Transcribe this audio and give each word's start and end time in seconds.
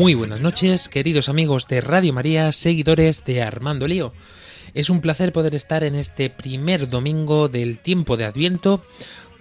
Muy 0.00 0.14
buenas 0.14 0.40
noches, 0.40 0.88
queridos 0.88 1.28
amigos 1.28 1.68
de 1.68 1.82
Radio 1.82 2.14
María, 2.14 2.52
seguidores 2.52 3.22
de 3.26 3.42
Armando 3.42 3.86
Lío. 3.86 4.14
Es 4.72 4.88
un 4.88 5.02
placer 5.02 5.30
poder 5.30 5.54
estar 5.54 5.84
en 5.84 5.94
este 5.94 6.30
primer 6.30 6.88
domingo 6.88 7.50
del 7.50 7.76
tiempo 7.76 8.16
de 8.16 8.24
Adviento. 8.24 8.82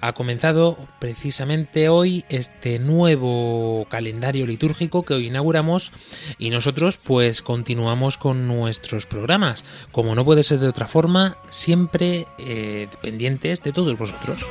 Ha 0.01 0.11
comenzado 0.11 0.77
precisamente 0.99 1.87
hoy 1.87 2.25
este 2.27 2.77
nuevo 2.77 3.87
calendario 3.89 4.45
litúrgico 4.45 5.03
que 5.03 5.13
hoy 5.13 5.27
inauguramos 5.27 5.93
y 6.37 6.49
nosotros 6.49 6.97
pues 6.97 7.41
continuamos 7.41 8.17
con 8.17 8.45
nuestros 8.49 9.05
programas, 9.05 9.63
como 9.93 10.13
no 10.13 10.25
puede 10.25 10.43
ser 10.43 10.59
de 10.59 10.67
otra 10.67 10.89
forma, 10.89 11.37
siempre 11.49 12.27
eh, 12.37 12.89
pendientes 13.01 13.63
de 13.63 13.71
todos 13.71 13.97
vosotros. 13.97 14.41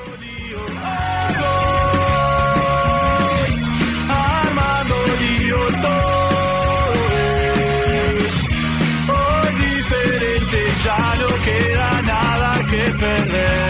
Nada 12.05 12.67
que 12.71 12.91
perder. 12.93 13.69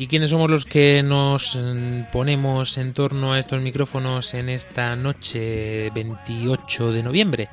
¿Y 0.00 0.06
quiénes 0.06 0.30
somos 0.30 0.48
los 0.48 0.64
que 0.64 1.02
nos 1.02 1.56
mm, 1.56 2.10
ponemos 2.10 2.78
en 2.78 2.94
torno 2.94 3.34
a 3.34 3.38
estos 3.38 3.60
micrófonos 3.60 4.32
en 4.32 4.48
esta 4.48 4.96
noche 4.96 5.90
28 5.90 6.92
de 6.92 7.02
noviembre? 7.02 7.48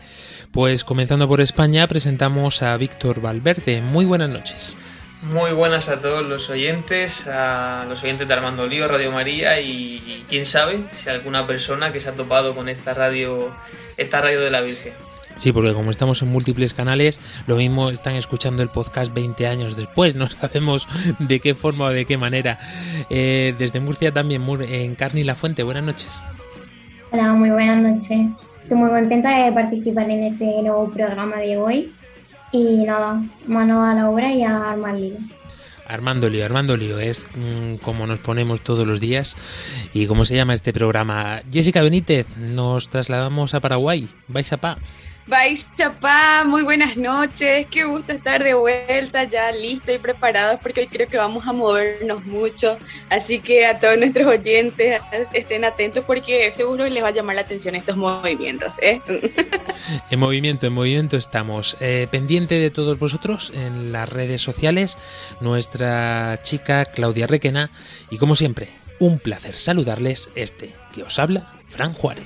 Pues 0.54 0.86
comenzando 0.86 1.28
por 1.28 1.42
España 1.42 1.86
presentamos 1.88 2.64
a 2.64 2.78
Víctor 2.78 3.20
Valverde. 3.20 3.82
Muy 3.82 4.06
buenas 4.06 4.30
noches. 4.30 4.78
Muy 5.32 5.52
buenas 5.52 5.90
a 5.90 6.00
todos 6.00 6.26
los 6.26 6.50
oyentes, 6.50 7.28
a 7.28 7.86
los 7.90 8.02
oyentes 8.04 8.28
de 8.28 8.34
Armando 8.34 8.66
Lío, 8.66 8.88
Radio 8.88 9.12
María 9.12 9.60
y, 9.60 9.72
y 10.06 10.26
quién 10.30 10.46
sabe 10.46 10.84
si 10.94 11.10
alguna 11.10 11.46
persona 11.46 11.92
que 11.92 12.00
se 12.00 12.08
ha 12.10 12.14
topado 12.14 12.56
con 12.56 12.70
esta 12.70 12.94
radio, 12.94 13.52
esta 13.98 14.22
radio 14.22 14.40
de 14.40 14.50
la 14.52 14.62
Virgen. 14.62 14.94
Sí, 15.38 15.52
porque 15.52 15.74
como 15.74 15.92
estamos 15.92 16.22
en 16.22 16.30
múltiples 16.30 16.74
canales, 16.74 17.20
lo 17.46 17.58
mismo 17.58 17.90
están 17.90 18.16
escuchando 18.16 18.64
el 18.64 18.70
podcast 18.70 19.14
20 19.14 19.48
años 19.48 19.76
después, 19.76 20.16
no 20.16 20.30
sabemos 20.30 20.88
de 21.20 21.40
qué 21.40 21.56
forma 21.56 21.86
o 21.86 21.90
de 21.90 22.06
qué 22.06 22.18
manera. 22.18 22.58
Eh, 23.10 23.54
desde 23.60 23.80
Murcia 23.82 24.12
también, 24.14 24.42
Mur- 24.42 24.64
en 24.64 24.96
Carni 24.96 25.24
La 25.24 25.36
Fuente, 25.36 25.62
buenas 25.64 25.84
noches. 25.84 26.22
Hola, 27.12 27.34
muy 27.34 27.50
buenas 27.50 27.82
noches. 27.84 28.20
Estoy 28.64 28.78
muy 28.78 28.90
contenta 28.90 29.46
de 29.46 29.52
participar 29.52 30.10
en 30.10 30.24
este 30.24 30.46
nuevo 30.62 30.90
programa 30.90 31.38
de 31.38 31.58
hoy. 31.58 31.94
Y 32.52 32.86
nada, 32.86 33.22
mano 33.46 33.84
a 33.84 33.94
la 33.94 34.10
obra 34.10 34.32
y 34.32 34.44
a 34.44 34.72
armar 34.72 34.96
lío. 34.96 35.18
Armando 35.88 36.30
Lío, 36.30 36.44
Armando 36.44 36.76
Lío, 36.76 37.00
es 37.00 37.26
mm, 37.36 37.76
como 37.76 38.06
nos 38.08 38.20
ponemos 38.20 38.62
todos 38.62 38.86
los 38.86 39.00
días 39.00 39.38
y 39.94 40.06
cómo 40.06 40.26
se 40.26 40.36
llama 40.36 40.54
este 40.54 40.74
programa. 40.74 41.42
Jessica 41.50 41.82
Benítez, 41.82 42.28
nos 42.38 42.90
trasladamos 42.90 43.54
a 43.54 43.62
Paraguay, 43.62 44.08
vais 44.28 44.52
a 44.52 44.58
pa. 44.58 44.78
Vais 45.28 45.70
Chapá, 45.76 46.46
muy 46.46 46.64
buenas 46.64 46.96
noches, 46.96 47.68
qué 47.70 47.84
gusto 47.84 48.14
estar 48.14 48.42
de 48.42 48.54
vuelta 48.54 49.26
ya 49.26 49.52
lista 49.52 49.92
y 49.92 49.98
preparados 49.98 50.58
porque 50.62 50.80
hoy 50.80 50.88
creo 50.88 51.10
que 51.10 51.18
vamos 51.18 51.46
a 51.46 51.52
movernos 51.52 52.24
mucho, 52.26 52.78
así 53.10 53.40
que 53.40 53.66
a 53.66 53.78
todos 53.78 53.98
nuestros 53.98 54.26
oyentes 54.26 55.02
estén 55.34 55.66
atentos 55.66 56.06
porque 56.06 56.50
seguro 56.54 56.88
les 56.88 57.04
va 57.04 57.10
a 57.10 57.12
llamar 57.12 57.36
la 57.36 57.42
atención 57.42 57.76
estos 57.76 57.98
movimientos. 57.98 58.72
¿eh? 58.82 59.02
En 60.10 60.20
movimiento, 60.20 60.68
en 60.68 60.74
movimiento 60.74 61.18
estamos. 61.18 61.76
Eh, 61.82 62.08
pendiente 62.10 62.56
de 62.56 62.72
todos 62.72 62.98
vosotros 62.98 63.52
en 63.54 63.92
las 63.92 64.08
redes 64.08 64.42
sociales, 64.42 64.98
nuestra 65.42 66.40
chica 66.42 66.86
Claudia 66.86 67.28
Requena 67.28 67.70
y 68.10 68.18
como 68.18 68.38
siempre, 68.38 68.70
un 69.00 69.20
placer 69.20 69.60
saludarles 69.60 70.30
este 70.36 70.74
que 70.94 71.04
os 71.04 71.20
habla, 71.20 71.52
Fran 71.70 71.94
Juárez. 71.94 72.26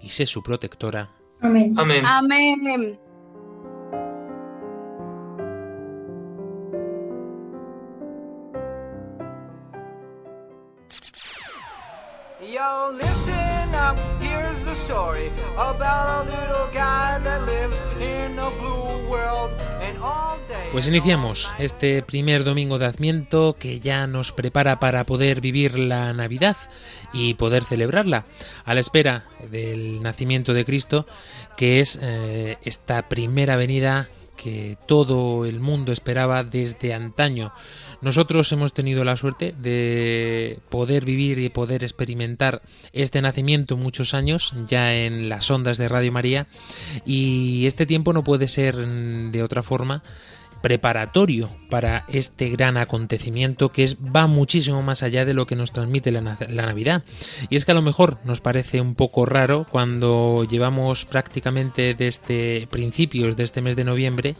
y 0.00 0.10
sé 0.10 0.26
su 0.26 0.42
protectora. 0.42 1.10
Amén. 1.40 1.74
Amén. 1.76 2.04
Amén. 2.04 2.98
Yo, 12.40 12.90
listen 12.96 13.74
up, 13.74 13.96
here's 14.20 14.64
the 14.64 14.74
story 14.74 15.30
about 15.56 16.26
a 16.26 16.30
little 16.30 16.68
guy 16.72 17.18
that 17.20 17.44
lives 17.46 17.80
in 18.00 18.38
a 18.38 18.50
blue 18.58 19.08
world. 19.08 19.50
Pues 20.72 20.86
iniciamos 20.86 21.50
este 21.58 22.02
primer 22.02 22.44
domingo 22.44 22.78
de 22.78 22.86
Adviento 22.86 23.56
que 23.58 23.80
ya 23.80 24.06
nos 24.06 24.32
prepara 24.32 24.78
para 24.78 25.04
poder 25.04 25.40
vivir 25.40 25.78
la 25.78 26.12
Navidad 26.12 26.56
y 27.12 27.34
poder 27.34 27.64
celebrarla 27.64 28.24
a 28.64 28.74
la 28.74 28.80
espera 28.80 29.24
del 29.50 30.02
nacimiento 30.02 30.54
de 30.54 30.64
Cristo, 30.64 31.06
que 31.56 31.80
es 31.80 31.98
eh, 32.00 32.56
esta 32.62 33.08
primera 33.08 33.56
venida 33.56 34.08
que 34.36 34.78
todo 34.86 35.44
el 35.44 35.60
mundo 35.60 35.92
esperaba 35.92 36.44
desde 36.44 36.94
antaño. 36.94 37.52
Nosotros 38.02 38.50
hemos 38.52 38.72
tenido 38.72 39.04
la 39.04 39.16
suerte 39.16 39.54
de 39.60 40.58
poder 40.70 41.04
vivir 41.04 41.38
y 41.38 41.50
poder 41.50 41.84
experimentar 41.84 42.62
este 42.92 43.20
nacimiento 43.20 43.76
muchos 43.76 44.14
años 44.14 44.54
ya 44.66 44.94
en 44.94 45.28
las 45.28 45.50
ondas 45.50 45.76
de 45.76 45.88
Radio 45.88 46.10
María 46.10 46.46
y 47.04 47.66
este 47.66 47.84
tiempo 47.84 48.12
no 48.12 48.24
puede 48.24 48.48
ser 48.48 48.76
mm, 48.76 49.32
de 49.32 49.42
otra 49.42 49.62
forma 49.62 50.02
preparatorio 50.62 51.50
para 51.70 52.04
este 52.08 52.48
gran 52.50 52.76
acontecimiento 52.76 53.70
que 53.70 53.84
es, 53.84 53.96
va 53.96 54.26
muchísimo 54.26 54.82
más 54.82 55.02
allá 55.02 55.24
de 55.24 55.34
lo 55.34 55.46
que 55.46 55.56
nos 55.56 55.72
transmite 55.72 56.10
la, 56.10 56.20
na- 56.20 56.38
la 56.48 56.66
Navidad. 56.66 57.02
Y 57.48 57.56
es 57.56 57.64
que 57.64 57.72
a 57.72 57.74
lo 57.74 57.82
mejor 57.82 58.18
nos 58.24 58.40
parece 58.40 58.80
un 58.80 58.94
poco 58.94 59.24
raro 59.24 59.66
cuando 59.70 60.44
llevamos 60.50 61.04
prácticamente 61.04 61.94
desde 61.94 62.66
principios 62.70 63.36
de 63.36 63.44
este 63.44 63.62
mes 63.62 63.76
de 63.76 63.84
noviembre 63.84 64.34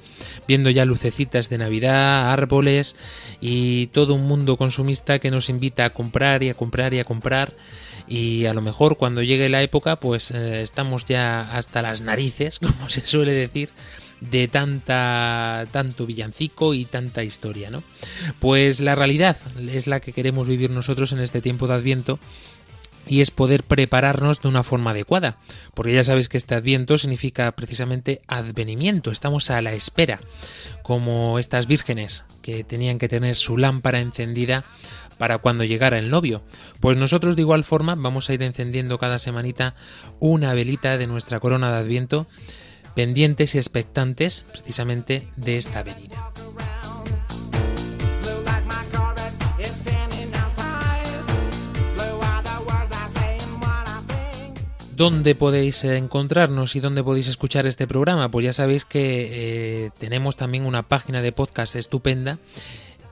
viendo 0.49 0.71
ya 0.71 0.85
lucecitas 0.85 1.49
de 1.49 1.59
Navidad, 1.59 2.33
árboles 2.33 2.97
y 3.41 3.87
todo 3.89 4.15
un 4.15 4.27
mundo 4.27 4.57
consumista 4.57 5.19
que 5.19 5.31
nos 5.31 5.49
invita 5.49 5.85
a 5.85 5.91
comprar 5.91 6.43
y 6.43 6.51
a 6.51 6.55
comprar 6.55 6.95
y 6.95 6.99
a 6.99 7.05
comprar 7.05 7.53
y 8.09 8.47
a 8.47 8.55
lo 8.55 8.61
mejor 8.61 8.97
cuando 8.97 9.23
llegue 9.23 9.49
la 9.49 9.63
época 9.63 9.97
pues 10.01 10.33
eh, 10.33 10.63
estamos 10.63 11.05
ya 11.05 11.43
hasta 11.53 11.81
las 11.83 12.01
narices, 12.03 12.59
como 12.61 12.91
se 12.91 13.07
suele 13.07 13.33
decir, 13.33 13.71
de 14.21 14.49
tanta 14.49 15.67
tanto 15.71 16.07
villancico 16.07 16.75
y 16.75 16.85
tanta 16.85 17.25
historia, 17.25 17.71
¿no? 17.71 17.83
Pues 18.39 18.81
la 18.81 18.95
realidad 18.95 19.37
es 19.59 19.87
la 19.87 20.01
que 20.01 20.13
queremos 20.13 20.47
vivir 20.47 20.71
nosotros 20.71 21.13
en 21.13 21.21
este 21.21 21.41
tiempo 21.41 21.67
de 21.67 21.75
Adviento 21.75 22.19
y 23.07 23.21
es 23.21 23.31
poder 23.31 23.65
prepararnos 23.65 24.41
de 24.41 24.49
una 24.49 24.63
forma 24.63 24.91
adecuada, 24.91 25.39
porque 25.75 25.95
ya 25.95 26.05
sabéis 26.05 26.29
que 26.29 26.37
este 26.37 26.55
adviento 26.55 26.99
significa 26.99 27.51
precisamente 27.53 28.23
advenimiento, 28.27 29.11
estamos 29.11 29.51
a 29.51 29.61
la 29.63 29.73
espera, 29.73 30.21
como 30.83 31.39
estas 31.39 31.67
vírgenes 31.67 32.25
que 32.43 32.63
tenían 32.63 32.99
que 32.99 33.09
tener 33.09 33.37
su 33.37 33.57
lámpara 33.57 34.01
encendida 34.01 34.65
para 35.19 35.39
cuando 35.39 35.65
llegara 35.65 35.99
el 35.99 36.09
novio. 36.09 36.43
Pues 36.81 36.97
nosotros 36.97 37.37
de 37.37 37.43
igual 37.43 37.65
forma 37.65 37.95
vamos 37.95 38.31
a 38.31 38.35
ir 38.35 38.43
encendiendo 38.43 38.99
cada 38.99 39.19
semanita 39.19 39.75
una 40.19 40.55
velita 40.55 40.97
de 40.97 41.07
nuestra 41.07 41.41
corona 41.41 41.71
de 41.71 41.79
Adviento, 41.79 42.27
pendientes 42.95 43.55
y 43.55 43.59
expectantes 43.59 44.45
precisamente 44.53 45.29
de 45.37 45.57
esta 45.59 45.83
venida. 45.83 46.31
¿Dónde 55.01 55.35
podéis 55.35 55.83
encontrarnos 55.85 56.77
y 56.77 56.81
dónde 56.81 57.03
podéis 57.03 57.27
escuchar 57.27 57.67
este 57.67 57.87
programa? 57.87 58.31
Pues 58.31 58.45
ya 58.45 58.53
sabéis 58.53 58.85
que 58.85 59.87
eh, 59.87 59.91
tenemos 59.99 60.37
también 60.37 60.67
una 60.67 60.83
página 60.83 61.23
de 61.23 61.33
podcast 61.33 61.75
estupenda 61.75 62.39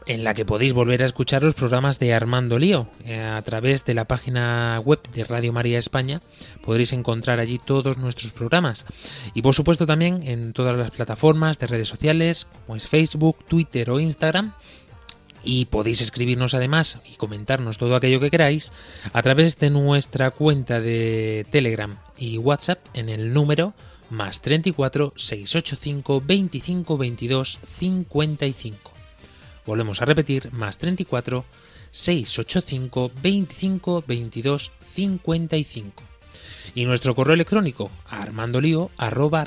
en 0.08 0.25
la 0.25 0.32
que 0.32 0.46
podéis 0.46 0.72
volver 0.72 1.02
a 1.02 1.06
escuchar 1.06 1.43
los 1.43 1.55
programas 1.55 1.99
de 1.99 2.14
Armando 2.14 2.58
Lío 2.58 2.88
eh, 3.05 3.20
a 3.20 3.40
través 3.43 3.84
de 3.84 3.93
la 3.93 4.06
página 4.06 4.81
web 4.82 5.00
de 5.12 5.22
Radio 5.22 5.52
María 5.52 5.78
España. 5.78 6.22
Podréis 6.64 6.94
encontrar 6.94 7.40
allí 7.40 7.58
todos 7.58 7.99
nuestros 7.99 8.32
programas 8.32 8.87
y 9.34 9.43
por 9.43 9.55
supuesto 9.55 9.87
también 9.87 10.22
en 10.25 10.55
todas 10.55 10.76
las 10.76 10.90
plataformas 10.90 11.58
de 11.58 11.66
redes 11.66 11.88
sociales 11.88 12.49
como 12.66 12.76
es 12.76 12.88
Facebook, 12.88 13.37
Twitter 13.46 13.90
o 13.90 14.00
Instagram 14.00 14.55
y 15.44 15.66
podéis 15.66 16.00
escribirnos 16.00 16.55
además 16.55 17.00
y 17.05 17.16
comentarnos 17.16 17.76
todo 17.76 17.94
aquello 17.94 18.19
que 18.19 18.31
queráis 18.31 18.72
a 19.12 19.22
través 19.22 19.58
de 19.58 19.69
nuestra 19.69 20.31
cuenta 20.31 20.81
de 20.81 21.46
Telegram 21.50 21.99
y 22.16 22.38
WhatsApp 22.38 22.78
en 22.94 23.10
el 23.10 23.34
número 23.34 23.75
más 24.08 24.40
34 24.40 25.12
685 25.14 26.22
25 26.26 26.96
22 26.96 27.58
55. 27.69 28.98
Volvemos 29.69 30.00
a 30.00 30.06
repetir, 30.06 30.50
más 30.50 30.79
34 30.79 31.44
685 31.91 33.12
25 33.20 34.03
22 34.06 34.73
55. 34.82 36.03
Y 36.75 36.87
nuestro 36.87 37.15
correo 37.15 37.35
electrónico 37.35 37.91
armandolío 38.09 38.91
arroba. 38.97 39.44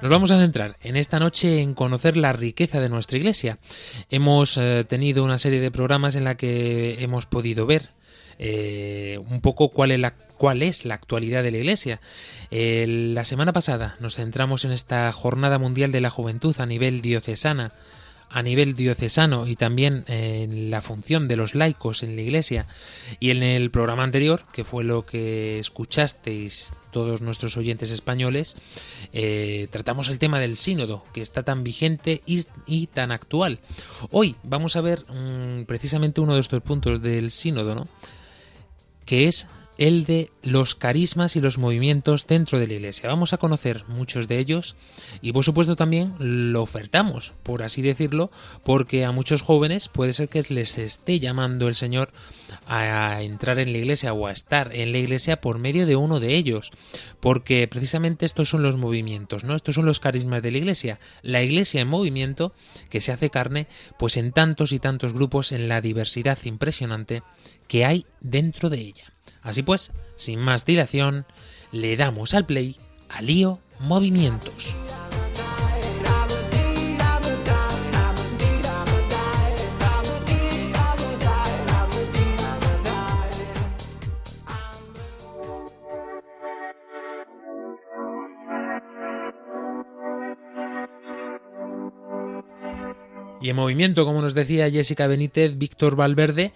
Nos 0.00 0.10
vamos 0.10 0.30
a 0.30 0.38
centrar 0.38 0.76
en 0.84 0.96
esta 0.96 1.18
noche 1.18 1.60
en 1.60 1.74
conocer 1.74 2.16
la 2.16 2.32
riqueza 2.32 2.78
de 2.78 2.88
nuestra 2.88 3.18
iglesia. 3.18 3.58
Hemos 4.10 4.56
eh, 4.58 4.84
tenido 4.88 5.24
una 5.24 5.38
serie 5.38 5.58
de 5.58 5.72
programas 5.72 6.14
en 6.14 6.22
la 6.22 6.36
que 6.36 7.02
hemos 7.02 7.26
podido 7.26 7.66
ver 7.66 7.90
eh, 8.42 9.20
un 9.28 9.42
poco 9.42 9.68
cuál 9.68 9.92
es 9.92 10.00
la 10.00 10.14
cuál 10.38 10.62
es 10.62 10.86
la 10.86 10.94
actualidad 10.94 11.42
de 11.42 11.50
la 11.50 11.58
Iglesia. 11.58 12.00
la 12.50 13.24
semana 13.24 13.52
pasada 13.52 13.96
nos 14.00 14.16
centramos 14.16 14.64
en 14.64 14.72
esta 14.72 15.12
Jornada 15.12 15.58
Mundial 15.58 15.92
de 15.92 16.00
la 16.00 16.08
Juventud 16.08 16.56
a 16.58 16.64
nivel 16.64 17.02
diocesana, 17.02 17.74
a 18.30 18.42
nivel 18.42 18.74
diocesano 18.74 19.46
y 19.46 19.56
también 19.56 20.04
en 20.06 20.70
la 20.70 20.80
función 20.80 21.28
de 21.28 21.36
los 21.36 21.54
laicos 21.54 22.02
en 22.02 22.16
la 22.16 22.22
Iglesia. 22.22 22.66
Y 23.18 23.30
en 23.32 23.42
el 23.42 23.70
programa 23.70 24.04
anterior, 24.04 24.42
que 24.52 24.64
fue 24.64 24.82
lo 24.82 25.04
que 25.04 25.58
escuchasteis 25.58 26.72
todos 26.92 27.20
nuestros 27.20 27.56
oyentes 27.56 27.90
españoles, 27.90 28.56
eh, 29.12 29.68
tratamos 29.70 30.08
el 30.08 30.18
tema 30.18 30.38
del 30.40 30.56
sínodo, 30.56 31.04
que 31.12 31.20
está 31.20 31.42
tan 31.42 31.64
vigente 31.64 32.22
y, 32.24 32.86
tan 32.86 33.12
actual. 33.12 33.60
Hoy 34.10 34.36
vamos 34.42 34.76
a 34.76 34.80
ver 34.80 35.04
mm, 35.08 35.64
precisamente 35.64 36.20
uno 36.20 36.34
de 36.34 36.40
estos 36.40 36.62
puntos 36.62 37.02
del 37.02 37.30
sínodo, 37.30 37.74
¿no? 37.74 37.88
Que 39.10 39.26
es 39.26 39.48
el 39.80 40.04
de 40.04 40.30
los 40.42 40.74
carismas 40.74 41.36
y 41.36 41.40
los 41.40 41.56
movimientos 41.56 42.26
dentro 42.26 42.58
de 42.58 42.66
la 42.66 42.74
iglesia. 42.74 43.08
Vamos 43.08 43.32
a 43.32 43.38
conocer 43.38 43.84
muchos 43.88 44.28
de 44.28 44.38
ellos 44.38 44.76
y 45.22 45.32
por 45.32 45.42
supuesto 45.42 45.74
también 45.74 46.12
lo 46.18 46.60
ofertamos, 46.60 47.32
por 47.42 47.62
así 47.62 47.80
decirlo, 47.80 48.30
porque 48.62 49.06
a 49.06 49.10
muchos 49.10 49.40
jóvenes 49.40 49.88
puede 49.88 50.12
ser 50.12 50.28
que 50.28 50.44
les 50.50 50.76
esté 50.76 51.18
llamando 51.18 51.66
el 51.66 51.74
Señor 51.74 52.12
a 52.66 53.22
entrar 53.22 53.58
en 53.58 53.72
la 53.72 53.78
iglesia 53.78 54.12
o 54.12 54.26
a 54.26 54.32
estar 54.32 54.76
en 54.76 54.92
la 54.92 54.98
iglesia 54.98 55.40
por 55.40 55.58
medio 55.58 55.86
de 55.86 55.96
uno 55.96 56.20
de 56.20 56.36
ellos, 56.36 56.72
porque 57.18 57.66
precisamente 57.66 58.26
estos 58.26 58.50
son 58.50 58.62
los 58.62 58.76
movimientos, 58.76 59.44
¿no? 59.44 59.56
Estos 59.56 59.76
son 59.76 59.86
los 59.86 59.98
carismas 59.98 60.42
de 60.42 60.50
la 60.50 60.58
iglesia, 60.58 61.00
la 61.22 61.42
iglesia 61.42 61.80
en 61.80 61.88
movimiento 61.88 62.52
que 62.90 63.00
se 63.00 63.12
hace 63.12 63.30
carne 63.30 63.66
pues 63.98 64.18
en 64.18 64.32
tantos 64.32 64.72
y 64.72 64.78
tantos 64.78 65.14
grupos 65.14 65.52
en 65.52 65.68
la 65.68 65.80
diversidad 65.80 66.36
impresionante 66.44 67.22
que 67.66 67.86
hay 67.86 68.04
dentro 68.20 68.68
de 68.68 68.80
ella. 68.80 69.10
Así 69.42 69.62
pues, 69.62 69.92
sin 70.16 70.40
más 70.40 70.64
dilación, 70.64 71.26
le 71.72 71.96
damos 71.96 72.34
al 72.34 72.46
play 72.46 72.76
a 73.08 73.22
Lío 73.22 73.58
Movimientos. 73.80 74.76
Y 93.42 93.48
en 93.48 93.56
movimiento, 93.56 94.04
como 94.04 94.20
nos 94.20 94.34
decía 94.34 94.70
Jessica 94.70 95.06
Benítez, 95.06 95.56
Víctor 95.56 95.96
Valverde, 95.96 96.52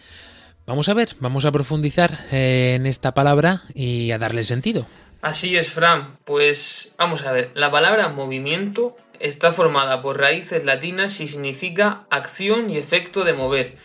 Vamos 0.67 0.89
a 0.89 0.95
ver, 0.95 1.11
vamos 1.21 1.45
a 1.45 1.53
profundizar 1.53 2.19
eh, 2.33 2.75
en 2.77 2.87
esta 2.87 3.13
palabra 3.13 3.63
y 3.75 4.13
a 4.13 4.19
darle 4.19 4.45
sentido. 4.45 4.87
Así 5.21 5.57
es, 5.57 5.71
Fran. 5.71 6.19
Pues 6.25 6.95
vamos 6.99 7.23
a 7.23 7.33
ver, 7.33 7.51
la 7.55 7.71
palabra 7.71 8.09
movimiento 8.09 8.97
está 9.21 9.53
formada 9.53 10.01
por 10.01 10.19
raíces 10.19 10.65
latinas 10.65 11.21
y 11.21 11.29
significa 11.29 12.07
acción 12.11 12.71
y 12.71 12.79
efecto 12.79 13.25
de 13.25 13.35
mover. 13.35 13.77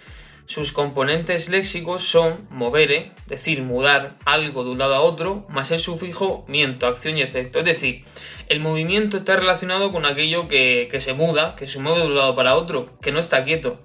Sus 0.46 0.72
componentes 0.72 1.50
léxicos 1.50 2.02
son 2.02 2.48
movere, 2.50 3.12
decir 3.28 3.62
mudar 3.62 4.18
algo 4.26 4.64
de 4.64 4.72
un 4.72 4.80
lado 4.80 4.96
a 4.96 5.02
otro, 5.02 5.46
más 5.50 5.72
el 5.72 5.80
sufijo 5.80 6.44
miento, 6.48 6.88
acción 6.88 7.18
y 7.18 7.22
efecto. 7.22 7.60
Es 7.60 7.66
decir, 7.66 8.04
el 8.48 8.60
movimiento 8.60 9.18
está 9.18 9.36
relacionado 9.36 9.92
con 9.92 10.06
aquello 10.06 10.48
que, 10.48 10.88
que 10.90 11.02
se 11.02 11.14
muda, 11.14 11.56
que 11.56 11.68
se 11.68 11.80
mueve 11.80 12.00
de 12.00 12.08
un 12.08 12.16
lado 12.16 12.36
para 12.36 12.56
otro, 12.56 12.98
que 13.02 13.12
no 13.12 13.20
está 13.20 13.44
quieto. 13.44 13.80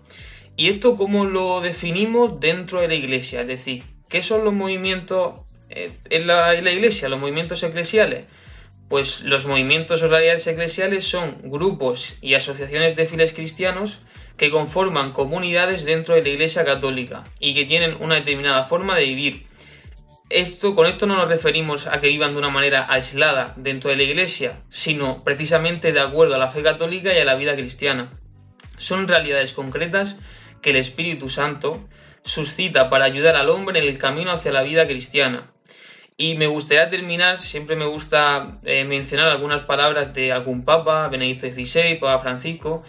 ¿Y 0.56 0.68
esto 0.68 0.94
cómo 0.94 1.24
lo 1.24 1.60
definimos 1.60 2.38
dentro 2.38 2.80
de 2.80 2.88
la 2.88 2.94
iglesia? 2.94 3.40
Es 3.40 3.48
decir, 3.48 3.82
¿qué 4.08 4.22
son 4.22 4.44
los 4.44 4.54
movimientos 4.54 5.40
eh, 5.68 5.90
en, 6.10 6.26
la, 6.28 6.54
iglesia, 6.54 7.08
los 7.08 7.18
movimientos 7.18 7.62
eclesiales? 7.64 8.26
Pues 8.88 9.22
los 9.22 9.46
movimientos 9.46 10.02
horariales 10.02 10.46
eclesiales 10.46 11.04
son 11.04 11.38
grupos 11.42 12.18
y 12.20 12.34
asociaciones 12.34 12.94
de 12.94 13.06
fieles 13.06 13.32
cristianos 13.32 14.00
que 14.36 14.50
conforman 14.50 15.12
comunidades 15.12 15.84
dentro 15.84 16.14
de 16.14 16.22
la 16.22 16.28
Iglesia 16.28 16.64
Católica 16.64 17.24
y 17.40 17.54
que 17.54 17.64
tienen 17.64 17.96
una 18.00 18.16
determinada 18.16 18.64
forma 18.64 18.94
de 18.96 19.06
vivir. 19.06 19.46
Esto, 20.30 20.74
con 20.74 20.86
esto 20.86 21.06
no 21.06 21.16
nos 21.16 21.28
referimos 21.28 21.86
a 21.86 21.98
que 21.98 22.08
vivan 22.08 22.32
de 22.32 22.38
una 22.38 22.50
manera 22.50 22.86
aislada 22.88 23.54
dentro 23.56 23.90
de 23.90 23.96
la 23.96 24.02
Iglesia, 24.04 24.60
sino 24.68 25.24
precisamente 25.24 25.92
de 25.92 26.00
acuerdo 26.00 26.34
a 26.36 26.38
la 26.38 26.48
fe 26.48 26.62
católica 26.62 27.12
y 27.12 27.18
a 27.18 27.24
la 27.24 27.34
vida 27.34 27.56
cristiana. 27.56 28.10
Son 28.76 29.08
realidades 29.08 29.52
concretas 29.52 30.20
que 30.64 30.70
el 30.70 30.76
Espíritu 30.76 31.28
Santo 31.28 31.86
suscita 32.22 32.88
para 32.88 33.04
ayudar 33.04 33.36
al 33.36 33.50
hombre 33.50 33.80
en 33.80 33.86
el 33.86 33.98
camino 33.98 34.30
hacia 34.32 34.50
la 34.50 34.62
vida 34.62 34.86
cristiana. 34.86 35.52
Y 36.16 36.36
me 36.36 36.46
gustaría 36.46 36.88
terminar, 36.88 37.38
siempre 37.38 37.76
me 37.76 37.84
gusta 37.84 38.56
eh, 38.64 38.84
mencionar 38.84 39.28
algunas 39.28 39.60
palabras 39.60 40.14
de 40.14 40.32
algún 40.32 40.64
papa, 40.64 41.08
Benedicto 41.08 41.46
XVI, 41.52 41.96
Papa 41.96 42.22
Francisco, 42.22 42.82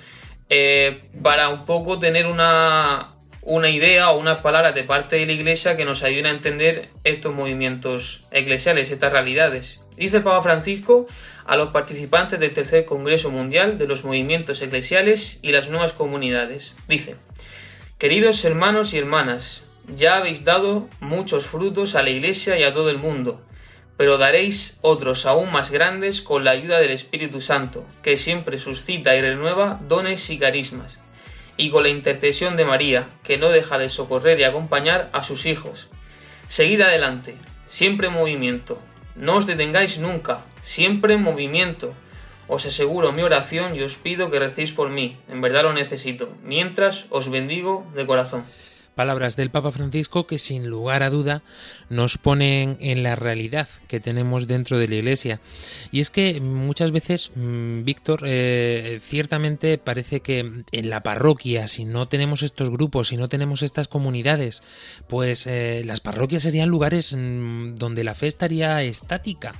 eh, 0.49 1.01
para 1.21 1.49
un 1.49 1.65
poco 1.65 1.99
tener 1.99 2.27
una, 2.27 3.17
una 3.41 3.69
idea 3.69 4.11
o 4.11 4.19
unas 4.19 4.39
palabras 4.39 4.73
de 4.73 4.85
parte 4.85 5.17
de 5.17 5.25
la 5.25 5.33
Iglesia 5.33 5.75
que 5.75 5.83
nos 5.83 6.01
ayuden 6.01 6.27
a 6.27 6.29
entender 6.29 6.91
estos 7.03 7.33
movimientos 7.33 8.23
eclesiales, 8.31 8.89
estas 8.89 9.11
realidades. 9.11 9.81
Dice 9.97 10.17
el 10.17 10.23
Papa 10.23 10.41
Francisco 10.43 11.07
a 11.45 11.57
los 11.57 11.71
participantes 11.71 12.39
del 12.39 12.53
Tercer 12.53 12.85
Congreso 12.85 13.31
Mundial 13.31 13.77
de 13.77 13.87
los 13.87 14.05
Movimientos 14.05 14.61
Eclesiales 14.61 15.39
y 15.41 15.51
las 15.51 15.67
Nuevas 15.67 15.91
Comunidades. 15.91 16.75
Dice, 16.87 17.15
Queridos 17.97 18.43
hermanos 18.43 18.93
y 18.93 18.97
hermanas, 18.97 19.63
ya 19.87 20.17
habéis 20.17 20.43
dado 20.43 20.89
muchos 20.99 21.47
frutos 21.47 21.95
a 21.95 22.03
la 22.03 22.09
Iglesia 22.09 22.59
y 22.59 22.63
a 22.63 22.73
todo 22.73 22.89
el 22.89 22.97
mundo, 22.97 23.41
pero 23.95 24.17
daréis 24.17 24.77
otros 24.81 25.25
aún 25.25 25.49
más 25.49 25.71
grandes 25.71 26.21
con 26.21 26.43
la 26.43 26.51
ayuda 26.51 26.79
del 26.79 26.91
Espíritu 26.91 27.39
Santo, 27.39 27.85
que 28.03 28.17
siempre 28.17 28.57
suscita 28.57 29.15
y 29.15 29.21
renueva 29.21 29.79
dones 29.87 30.29
y 30.29 30.37
carismas, 30.37 30.99
y 31.55 31.69
con 31.69 31.83
la 31.83 31.89
intercesión 31.89 32.57
de 32.57 32.65
María, 32.65 33.07
que 33.23 33.37
no 33.37 33.47
deja 33.47 33.77
de 33.77 33.87
socorrer 33.87 34.41
y 34.41 34.43
acompañar 34.43 35.09
a 35.13 35.23
sus 35.23 35.45
hijos. 35.45 35.87
Seguid 36.49 36.81
adelante, 36.81 37.37
siempre 37.69 38.07
en 38.07 38.13
movimiento, 38.13 38.77
no 39.15 39.37
os 39.37 39.47
detengáis 39.47 39.99
nunca, 39.99 40.41
siempre 40.63 41.13
en 41.13 41.21
movimiento, 41.21 41.93
os 42.47 42.65
aseguro 42.65 43.11
mi 43.11 43.21
oración 43.21 43.75
y 43.75 43.81
os 43.81 43.95
pido 43.95 44.29
que 44.31 44.39
recéis 44.39 44.71
por 44.71 44.89
mí, 44.89 45.17
en 45.27 45.41
verdad 45.41 45.63
lo 45.63 45.73
necesito, 45.73 46.29
mientras 46.43 47.05
os 47.09 47.29
bendigo 47.29 47.85
de 47.95 48.05
corazón. 48.05 48.45
palabras 48.95 49.35
del 49.35 49.51
Papa 49.51 49.71
Francisco 49.71 50.25
que 50.25 50.39
sin 50.39 50.69
lugar 50.69 51.03
a 51.03 51.09
duda 51.09 51.43
nos 51.89 52.17
ponen 52.17 52.77
en 52.79 53.03
la 53.03 53.15
realidad 53.15 53.67
que 53.87 53.99
tenemos 53.99 54.47
dentro 54.47 54.79
de 54.79 54.87
la 54.87 54.95
Iglesia. 54.95 55.39
Y 55.91 55.99
es 55.99 56.09
que 56.09 56.39
muchas 56.39 56.91
veces, 56.91 57.31
mm, 57.35 57.83
Víctor, 57.83 58.21
eh, 58.25 58.99
ciertamente 59.03 59.77
parece 59.77 60.21
que 60.21 60.39
en 60.71 60.89
la 60.89 61.01
parroquia, 61.01 61.67
si 61.67 61.85
no 61.85 62.07
tenemos 62.07 62.41
estos 62.41 62.69
grupos, 62.69 63.09
si 63.09 63.17
no 63.17 63.29
tenemos 63.29 63.61
estas 63.61 63.87
comunidades, 63.87 64.63
pues 65.07 65.45
eh, 65.45 65.83
las 65.85 65.99
parroquias 65.99 66.43
serían 66.43 66.69
lugares 66.69 67.13
mm, 67.13 67.75
donde 67.75 68.03
la 68.03 68.15
fe 68.15 68.27
estaría 68.27 68.81
estática. 68.81 69.53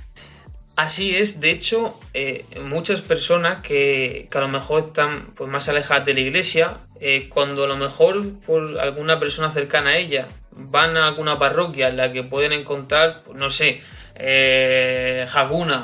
Así 0.76 1.16
es, 1.16 1.40
de 1.40 1.50
hecho, 1.50 1.98
eh, 2.12 2.44
muchas 2.62 3.00
personas 3.00 3.62
que, 3.62 4.28
a 4.30 4.40
lo 4.40 4.48
mejor 4.48 4.84
están 4.88 5.32
pues, 5.34 5.48
más 5.48 5.70
alejadas 5.70 6.04
de 6.04 6.12
la 6.12 6.20
iglesia, 6.20 6.76
eh, 7.00 7.30
cuando 7.30 7.64
a 7.64 7.66
lo 7.66 7.78
mejor 7.78 8.38
por 8.40 8.78
alguna 8.78 9.18
persona 9.18 9.50
cercana 9.50 9.90
a 9.90 9.96
ella 9.96 10.28
van 10.50 10.98
a 10.98 11.08
alguna 11.08 11.38
parroquia 11.38 11.88
en 11.88 11.96
la 11.96 12.12
que 12.12 12.22
pueden 12.22 12.52
encontrar, 12.52 13.22
pues, 13.24 13.38
no 13.38 13.48
sé, 13.48 13.80
eh, 14.16 15.26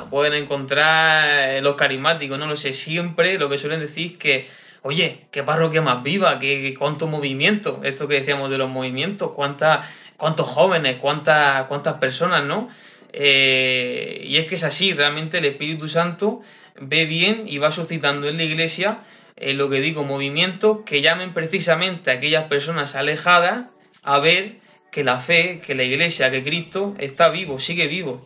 pueden 0.09 0.33
encontrar 0.33 1.55
eh, 1.55 1.61
los 1.61 1.75
carismáticos, 1.75 2.37
no 2.37 2.47
lo 2.47 2.55
sé, 2.55 2.73
siempre 2.73 3.37
lo 3.37 3.49
que 3.49 3.57
suelen 3.57 3.79
decir 3.79 4.13
es 4.13 4.17
que, 4.17 4.49
oye, 4.81 5.25
qué 5.31 5.43
parroquia 5.43 5.81
más 5.81 6.03
viva, 6.03 6.39
qué, 6.39 6.75
cuánto 6.77 7.07
movimiento, 7.07 7.81
esto 7.83 8.07
que 8.07 8.19
decíamos 8.19 8.49
de 8.49 8.57
los 8.57 8.69
movimientos, 8.69 9.31
cuántas, 9.31 9.87
cuántos 10.17 10.47
jóvenes, 10.47 10.97
cuántas, 10.99 11.65
cuántas 11.65 11.95
personas, 11.95 12.43
¿no? 12.43 12.69
Eh, 13.13 14.25
y 14.27 14.37
es 14.37 14.47
que 14.47 14.55
es 14.55 14.63
así, 14.63 14.91
realmente 14.91 15.37
el 15.37 15.45
Espíritu 15.45 15.87
Santo 15.87 16.41
ve 16.81 17.05
bien 17.05 17.45
y 17.47 17.59
va 17.59 17.69
suscitando 17.69 18.27
en 18.27 18.37
la 18.37 18.43
iglesia 18.43 19.03
eh, 19.35 19.53
lo 19.53 19.69
que 19.69 19.81
digo, 19.81 20.03
movimientos 20.03 20.79
que 20.85 21.01
llamen 21.01 21.33
precisamente 21.33 22.11
a 22.11 22.15
aquellas 22.15 22.45
personas 22.45 22.95
alejadas 22.95 23.71
a 24.01 24.19
ver 24.19 24.57
que 24.91 25.03
la 25.03 25.19
fe, 25.19 25.61
que 25.65 25.75
la 25.75 25.83
iglesia, 25.83 26.31
que 26.31 26.43
Cristo 26.43 26.95
está 26.99 27.29
vivo, 27.29 27.59
sigue 27.59 27.87
vivo. 27.87 28.25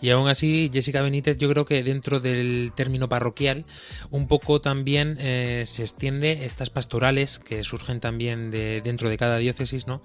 Y 0.00 0.10
aún 0.10 0.28
así, 0.28 0.70
Jessica 0.72 1.02
Benítez, 1.02 1.36
yo 1.36 1.48
creo 1.50 1.64
que 1.64 1.82
dentro 1.82 2.20
del 2.20 2.72
término 2.74 3.08
parroquial, 3.08 3.64
un 4.10 4.28
poco 4.28 4.60
también 4.60 5.16
eh, 5.20 5.64
se 5.66 5.82
extiende 5.82 6.44
estas 6.44 6.70
pastorales 6.70 7.38
que 7.38 7.64
surgen 7.64 8.00
también 8.00 8.50
de, 8.50 8.80
dentro 8.82 9.10
de 9.10 9.18
cada 9.18 9.36
diócesis, 9.38 9.86
¿no? 9.86 10.02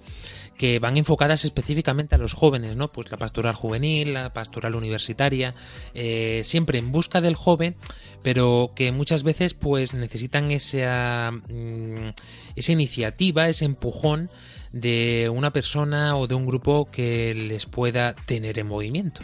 que 0.56 0.78
van 0.78 0.96
enfocadas 0.96 1.44
específicamente 1.44 2.14
a 2.14 2.18
los 2.18 2.32
jóvenes, 2.32 2.76
¿no? 2.76 2.90
Pues 2.90 3.10
la 3.10 3.16
pastoral 3.16 3.54
juvenil, 3.54 4.14
la 4.14 4.32
pastoral 4.32 4.74
universitaria, 4.74 5.54
eh, 5.94 6.42
siempre 6.44 6.78
en 6.78 6.92
busca 6.92 7.20
del 7.20 7.34
joven, 7.34 7.76
pero 8.22 8.72
que 8.74 8.92
muchas 8.92 9.22
veces 9.22 9.54
pues 9.54 9.94
necesitan 9.94 10.50
esa, 10.50 11.30
mm, 11.30 12.10
esa 12.56 12.72
iniciativa, 12.72 13.48
ese 13.48 13.64
empujón 13.64 14.30
de 14.72 15.30
una 15.32 15.52
persona 15.52 16.16
o 16.16 16.26
de 16.26 16.34
un 16.34 16.46
grupo 16.46 16.86
que 16.86 17.34
les 17.34 17.66
pueda 17.66 18.14
tener 18.14 18.58
en 18.58 18.66
movimiento. 18.66 19.22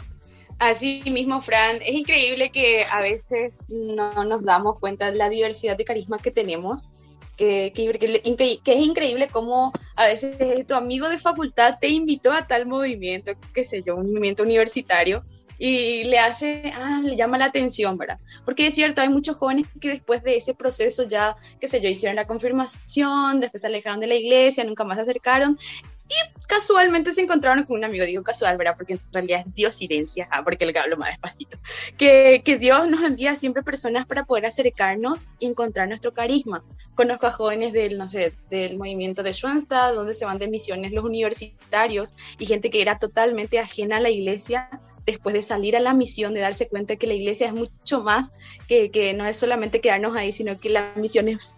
Así 0.59 1.03
mismo, 1.11 1.41
Fran, 1.41 1.77
es 1.77 1.93
increíble 1.93 2.51
que 2.51 2.85
a 2.91 3.01
veces 3.01 3.65
no 3.69 4.23
nos 4.23 4.43
damos 4.43 4.79
cuenta 4.79 5.11
de 5.11 5.17
la 5.17 5.29
diversidad 5.29 5.75
de 5.77 5.85
carisma 5.85 6.19
que 6.19 6.31
tenemos 6.31 6.85
que, 7.37 7.71
que, 7.73 8.73
es 8.73 8.79
increíble 8.79 9.27
cómo 9.31 9.71
a 9.95 10.05
veces 10.05 10.67
tu 10.67 10.75
amigo 10.75 11.09
de 11.09 11.17
facultad 11.17 11.75
te 11.79 11.89
invitó 11.89 12.31
a 12.31 12.45
tal 12.47 12.65
movimiento, 12.65 13.31
qué 13.53 13.63
sé 13.63 13.81
yo, 13.81 13.95
un 13.95 14.09
movimiento 14.09 14.43
universitario, 14.43 15.23
y 15.57 16.03
le 16.05 16.19
hace, 16.19 16.73
ah, 16.75 17.01
le 17.03 17.15
llama 17.15 17.37
la 17.37 17.45
atención, 17.45 17.97
¿verdad? 17.97 18.19
Porque 18.45 18.67
es 18.67 18.75
cierto, 18.75 19.01
hay 19.01 19.09
muchos 19.09 19.37
jóvenes 19.37 19.65
que 19.79 19.89
después 19.89 20.23
de 20.23 20.37
ese 20.37 20.53
proceso 20.53 21.03
ya, 21.07 21.35
qué 21.59 21.67
sé 21.67 21.79
yo, 21.79 21.89
hicieron 21.89 22.15
la 22.15 22.27
confirmación, 22.27 23.39
después 23.39 23.61
se 23.61 23.67
alejaron 23.67 23.99
de 23.99 24.07
la 24.07 24.15
iglesia, 24.15 24.63
nunca 24.63 24.83
más 24.83 24.97
se 24.97 25.03
acercaron, 25.03 25.57
y 26.09 26.47
casualmente 26.47 27.13
se 27.13 27.21
encontraron 27.21 27.63
con 27.65 27.77
un 27.77 27.83
amigo, 27.85 28.05
digo 28.05 28.23
casual, 28.23 28.57
¿verdad? 28.57 28.75
Porque 28.75 28.93
en 28.93 29.01
realidad 29.11 29.43
es 29.45 29.55
Dios 29.55 29.75
silencia, 29.75 30.27
ah, 30.31 30.43
porque 30.43 30.65
le 30.65 30.77
hablo 30.77 30.97
más 30.97 31.09
despacito. 31.09 31.57
Que, 31.97 32.41
que 32.43 32.57
Dios 32.57 32.87
nos 32.87 33.03
envía 33.03 33.35
siempre 33.35 33.63
personas 33.63 34.05
para 34.05 34.25
poder 34.25 34.45
acercarnos 34.45 35.27
y 35.39 35.47
encontrar 35.47 35.87
nuestro 35.87 36.13
carisma. 36.13 36.63
Conozco 36.95 37.27
a 37.27 37.31
jóvenes 37.31 37.73
del, 37.73 37.97
no 37.97 38.07
sé, 38.07 38.33
del 38.49 38.77
movimiento 38.77 39.23
de 39.23 39.33
Schoenstatt, 39.33 39.95
donde 39.95 40.13
se 40.13 40.25
van 40.25 40.39
de 40.39 40.47
misiones 40.47 40.91
los 40.91 41.05
universitarios 41.05 42.15
y 42.37 42.45
gente 42.45 42.69
que 42.69 42.81
era 42.81 42.99
totalmente 42.99 43.59
ajena 43.59 43.97
a 43.97 44.01
la 44.01 44.09
iglesia 44.09 44.69
después 45.05 45.33
de 45.33 45.41
salir 45.41 45.75
a 45.75 45.79
la 45.79 45.93
misión, 45.93 46.33
de 46.33 46.41
darse 46.41 46.67
cuenta 46.67 46.95
que 46.95 47.07
la 47.07 47.13
iglesia 47.13 47.47
es 47.47 47.53
mucho 47.53 48.01
más, 48.01 48.33
que, 48.67 48.89
que 48.91 49.13
no 49.13 49.25
es 49.25 49.37
solamente 49.37 49.81
quedarnos 49.81 50.15
ahí, 50.15 50.31
sino 50.31 50.59
que 50.59 50.69
la 50.69 50.93
misión 50.95 51.27
es 51.27 51.57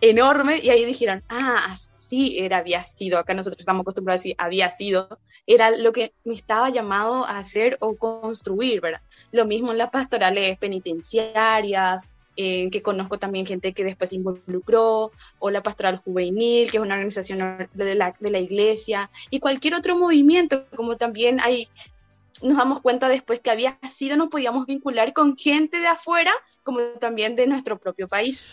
enorme 0.00 0.58
y 0.62 0.70
ahí 0.70 0.84
dijeron, 0.84 1.22
ah, 1.28 1.74
sí 2.08 2.36
era, 2.38 2.58
había 2.58 2.82
sido, 2.82 3.18
acá 3.18 3.34
nosotros 3.34 3.60
estamos 3.60 3.82
acostumbrados 3.82 4.20
a 4.20 4.22
decir 4.22 4.34
había 4.38 4.70
sido, 4.70 5.18
era 5.46 5.70
lo 5.70 5.92
que 5.92 6.12
me 6.24 6.34
estaba 6.34 6.70
llamado 6.70 7.24
a 7.26 7.38
hacer 7.38 7.76
o 7.80 7.96
construir, 7.96 8.80
¿verdad? 8.80 9.02
Lo 9.32 9.44
mismo 9.46 9.72
en 9.72 9.78
las 9.78 9.90
pastorales 9.90 10.58
penitenciarias, 10.58 12.08
en 12.36 12.70
que 12.70 12.82
conozco 12.82 13.18
también 13.18 13.46
gente 13.46 13.72
que 13.72 13.84
después 13.84 14.10
se 14.10 14.16
involucró, 14.16 15.12
o 15.38 15.50
la 15.50 15.62
Pastoral 15.62 15.98
Juvenil, 15.98 16.70
que 16.70 16.78
es 16.78 16.82
una 16.82 16.94
organización 16.94 17.68
de 17.72 17.94
la, 17.94 18.16
de 18.18 18.30
la 18.30 18.40
iglesia, 18.40 19.10
y 19.30 19.40
cualquier 19.40 19.74
otro 19.74 19.96
movimiento, 19.96 20.66
como 20.74 20.96
también 20.96 21.40
hay 21.40 21.68
nos 22.42 22.56
damos 22.56 22.80
cuenta 22.80 23.08
después 23.08 23.40
que 23.40 23.50
había 23.50 23.78
sido, 23.88 24.16
nos 24.16 24.28
podíamos 24.28 24.66
vincular 24.66 25.12
con 25.12 25.36
gente 25.36 25.78
de 25.78 25.86
afuera, 25.86 26.32
como 26.62 26.80
también 27.00 27.36
de 27.36 27.46
nuestro 27.46 27.78
propio 27.78 28.08
país. 28.08 28.52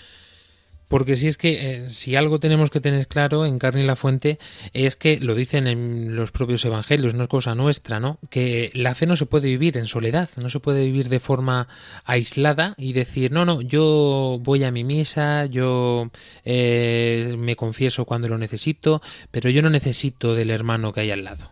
Porque 0.92 1.16
si 1.16 1.30
es 1.30 1.38
que 1.38 1.52
eh, 1.54 1.88
si 1.88 2.18
algo 2.18 2.42
tenemos 2.42 2.70
que 2.70 2.82
tener 2.82 3.08
claro 3.08 3.46
en 3.46 3.60
carne 3.60 3.82
y 3.82 3.86
la 3.86 3.96
fuente 3.96 4.40
es 4.74 4.98
que 4.98 5.22
lo 5.22 5.36
dicen 5.36 5.66
en 5.68 6.18
los 6.18 6.34
propios 6.34 6.66
evangelios, 6.66 7.14
no 7.14 7.24
es 7.24 7.30
cosa 7.30 7.56
nuestra, 7.56 8.02
¿no? 8.02 8.18
Que 8.30 8.72
la 8.74 8.94
fe 8.94 9.06
no 9.06 9.16
se 9.16 9.26
puede 9.26 9.48
vivir 9.48 9.78
en 9.78 9.88
soledad, 9.88 10.28
no 10.36 10.50
se 10.50 10.60
puede 10.60 10.84
vivir 10.84 11.08
de 11.08 11.22
forma 11.22 11.70
aislada 12.04 12.76
y 12.78 12.92
decir, 12.92 13.32
no, 13.32 13.46
no, 13.46 13.62
yo 13.62 14.38
voy 14.42 14.66
a 14.66 14.72
mi 14.72 14.84
misa, 14.84 15.46
yo 15.46 16.10
eh, 16.44 17.36
me 17.40 17.56
confieso 17.56 18.04
cuando 18.04 18.28
lo 18.28 18.38
necesito, 18.38 19.02
pero 19.32 19.50
yo 19.50 19.62
no 19.62 19.70
necesito 19.70 20.36
del 20.36 20.50
hermano 20.50 20.92
que 20.92 21.00
hay 21.00 21.12
al 21.12 21.24
lado. 21.24 21.52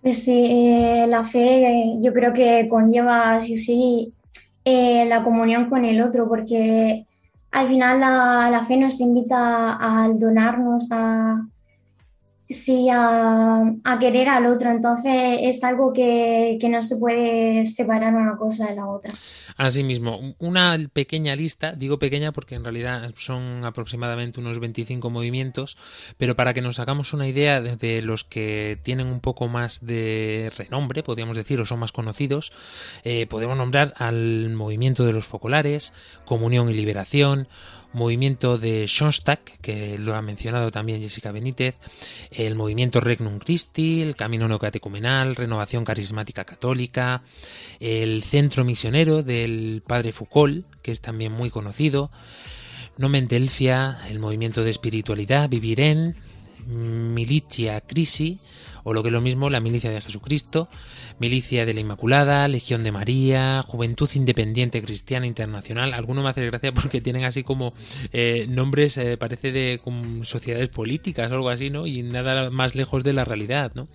Pues 0.00 0.22
sí, 0.22 0.46
eh, 0.48 1.04
la 1.08 1.24
fe 1.24 1.98
yo 2.00 2.14
creo 2.14 2.32
que 2.32 2.66
conlleva 2.70 3.38
sí 3.38 3.54
o 3.54 3.58
sí 3.58 4.12
la 4.64 5.22
comunión 5.24 5.68
con 5.68 5.84
el 5.84 6.00
otro, 6.00 6.26
porque 6.26 7.04
al 7.52 7.68
final 7.68 8.00
la, 8.00 8.64
fe 8.66 8.76
nos 8.78 8.98
invita 9.00 9.76
a 9.78 10.08
donarnos, 10.08 10.88
a, 10.90 11.46
sí, 12.48 12.88
a, 12.90 13.98
querer 14.00 14.28
al 14.30 14.46
otro. 14.46 14.70
Entonces 14.70 15.12
es 15.42 15.62
algo 15.62 15.92
que, 15.92 16.56
que, 16.60 16.68
no 16.68 16.82
se 16.82 16.96
puede 16.96 17.66
separar 17.66 18.14
una 18.14 18.36
cosa 18.36 18.66
de 18.66 18.76
la 18.76 18.88
otra. 18.88 19.12
Asimismo, 19.56 20.34
una 20.38 20.78
pequeña 20.92 21.36
lista, 21.36 21.72
digo 21.72 21.98
pequeña 21.98 22.32
porque 22.32 22.54
en 22.54 22.64
realidad 22.64 23.12
son 23.16 23.64
aproximadamente 23.64 24.40
unos 24.40 24.58
25 24.58 25.10
movimientos, 25.10 25.76
pero 26.16 26.36
para 26.36 26.54
que 26.54 26.62
nos 26.62 26.78
hagamos 26.78 27.12
una 27.12 27.26
idea 27.26 27.60
de, 27.60 28.02
los 28.02 28.24
que 28.24 28.78
tienen 28.82 29.06
un 29.06 29.20
poco 29.20 29.48
más 29.48 29.84
de 29.84 30.52
renombre, 30.56 31.02
podríamos 31.02 31.36
decir, 31.36 31.60
o 31.60 31.64
son 31.64 31.80
más 31.80 31.92
conocidos, 31.92 32.52
eh, 33.04 33.26
podemos 33.26 33.56
nombrar 33.56 33.94
al 33.96 34.50
movimiento 34.50 35.04
de 35.04 35.12
los 35.12 35.26
focolares, 35.26 35.92
Comunión 36.24 36.70
y 36.70 36.74
Liberación, 36.74 37.48
movimiento 37.92 38.58
de 38.58 38.86
Schoenstatt, 38.86 39.50
que 39.60 39.98
lo 39.98 40.14
ha 40.14 40.22
mencionado 40.22 40.70
también 40.70 41.02
Jessica 41.02 41.32
Benítez, 41.32 41.76
el 42.30 42.54
movimiento 42.54 43.00
Regnum 43.00 43.38
Christi, 43.38 44.00
el 44.00 44.16
Camino 44.16 44.48
Neocatecumenal, 44.48 45.36
Renovación 45.36 45.84
Carismática 45.84 46.44
Católica, 46.44 47.22
el 47.80 48.22
Centro 48.22 48.64
Misionero 48.64 49.22
del 49.22 49.82
Padre 49.86 50.12
Foucault, 50.12 50.64
que 50.82 50.92
es 50.92 51.00
también 51.00 51.32
muy 51.32 51.50
conocido, 51.50 52.10
Nomen 52.98 53.28
Delfia, 53.28 53.98
el 54.10 54.18
movimiento 54.18 54.64
de 54.64 54.70
espiritualidad, 54.70 55.48
Vivir 55.48 55.80
en, 55.80 56.16
Militia 56.66 57.80
Crisi, 57.80 58.38
o 58.84 58.92
lo 58.92 59.02
que 59.02 59.08
es 59.08 59.12
lo 59.12 59.20
mismo, 59.20 59.50
la 59.50 59.60
Milicia 59.60 59.90
de 59.90 60.00
Jesucristo, 60.00 60.68
Milicia 61.18 61.66
de 61.66 61.74
la 61.74 61.80
Inmaculada, 61.80 62.48
Legión 62.48 62.84
de 62.84 62.92
María, 62.92 63.62
Juventud 63.62 64.08
Independiente 64.14 64.82
Cristiana 64.82 65.26
Internacional. 65.26 65.94
Algunos 65.94 66.24
me 66.24 66.30
hace 66.30 66.46
gracia 66.46 66.72
porque 66.72 67.00
tienen 67.00 67.24
así 67.24 67.42
como 67.42 67.72
eh, 68.12 68.46
nombres, 68.48 68.96
eh, 68.96 69.16
parece 69.16 69.52
de 69.52 69.80
sociedades 70.22 70.68
políticas 70.68 71.30
o 71.30 71.34
algo 71.34 71.48
así, 71.48 71.70
¿no? 71.70 71.86
Y 71.86 72.02
nada 72.02 72.50
más 72.50 72.74
lejos 72.74 73.04
de 73.04 73.12
la 73.12 73.24
realidad, 73.24 73.72
¿no? 73.74 73.88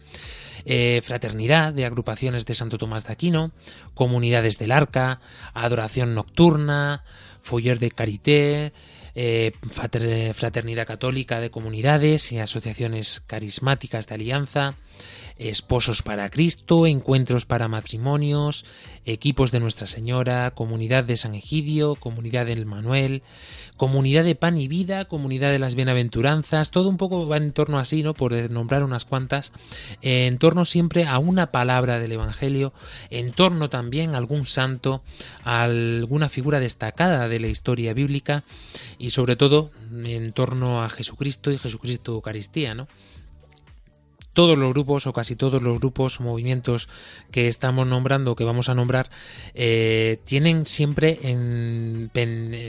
Eh, 0.65 1.01
fraternidad 1.03 1.73
de 1.73 1.85
agrupaciones 1.85 2.45
de 2.45 2.53
Santo 2.53 2.77
Tomás 2.77 3.05
de 3.05 3.13
Aquino, 3.13 3.51
Comunidades 3.93 4.57
del 4.57 4.73
Arca, 4.73 5.21
Adoración 5.53 6.13
Nocturna, 6.13 7.03
Foyer 7.41 7.79
de 7.79 7.91
Carité, 7.91 8.73
eh, 9.19 9.51
Fraternidad 10.35 10.85
Católica 10.85 11.39
de 11.39 11.49
Comunidades 11.49 12.31
y 12.31 12.37
Asociaciones 12.37 13.19
Carismáticas 13.25 14.05
de 14.05 14.13
Alianza, 14.13 14.75
esposos 15.37 16.01
para 16.01 16.29
Cristo, 16.29 16.87
encuentros 16.87 17.45
para 17.45 17.67
matrimonios, 17.67 18.65
equipos 19.05 19.51
de 19.51 19.59
Nuestra 19.59 19.87
Señora, 19.87 20.51
comunidad 20.51 21.03
de 21.03 21.17
San 21.17 21.35
Egidio, 21.35 21.95
comunidad 21.95 22.45
del 22.45 22.65
Manuel, 22.65 23.23
comunidad 23.77 24.23
de 24.23 24.35
pan 24.35 24.57
y 24.57 24.67
vida, 24.67 25.05
comunidad 25.05 25.51
de 25.51 25.59
las 25.59 25.75
bienaventuranzas, 25.75 26.71
todo 26.71 26.89
un 26.89 26.97
poco 26.97 27.27
va 27.27 27.37
en 27.37 27.53
torno 27.53 27.79
así, 27.79 28.03
¿no? 28.03 28.13
Por 28.13 28.33
nombrar 28.49 28.83
unas 28.83 29.05
cuantas, 29.05 29.53
en 30.01 30.37
torno 30.39 30.65
siempre 30.65 31.05
a 31.05 31.19
una 31.19 31.51
palabra 31.51 31.99
del 31.99 32.11
Evangelio, 32.11 32.73
en 33.09 33.31
torno 33.31 33.69
también 33.69 34.15
a 34.15 34.17
algún 34.17 34.45
santo, 34.45 35.03
a 35.43 35.63
alguna 35.63 36.29
figura 36.29 36.59
destacada 36.59 37.27
de 37.27 37.39
la 37.39 37.47
historia 37.47 37.93
bíblica 37.93 38.43
y 38.97 39.11
sobre 39.11 39.35
todo 39.35 39.71
en 39.91 40.33
torno 40.33 40.83
a 40.83 40.89
Jesucristo 40.89 41.51
y 41.51 41.57
Jesucristo 41.57 42.13
Eucaristía, 42.13 42.73
¿no? 42.73 42.87
Todos 44.37 44.55
los 44.55 44.69
grupos 44.69 45.07
o 45.07 45.13
casi 45.13 45.35
todos 45.35 45.63
los 45.63 45.79
grupos, 45.79 46.19
movimientos 46.21 46.89
que 47.31 47.47
estamos 47.47 47.87
nombrando, 47.87 48.35
que 48.35 48.43
vamos 48.43 48.69
a 48.69 48.75
nombrar, 48.75 49.09
eh, 49.55 50.19
tienen 50.25 50.67
siempre 50.67 51.17
en, 51.23 52.11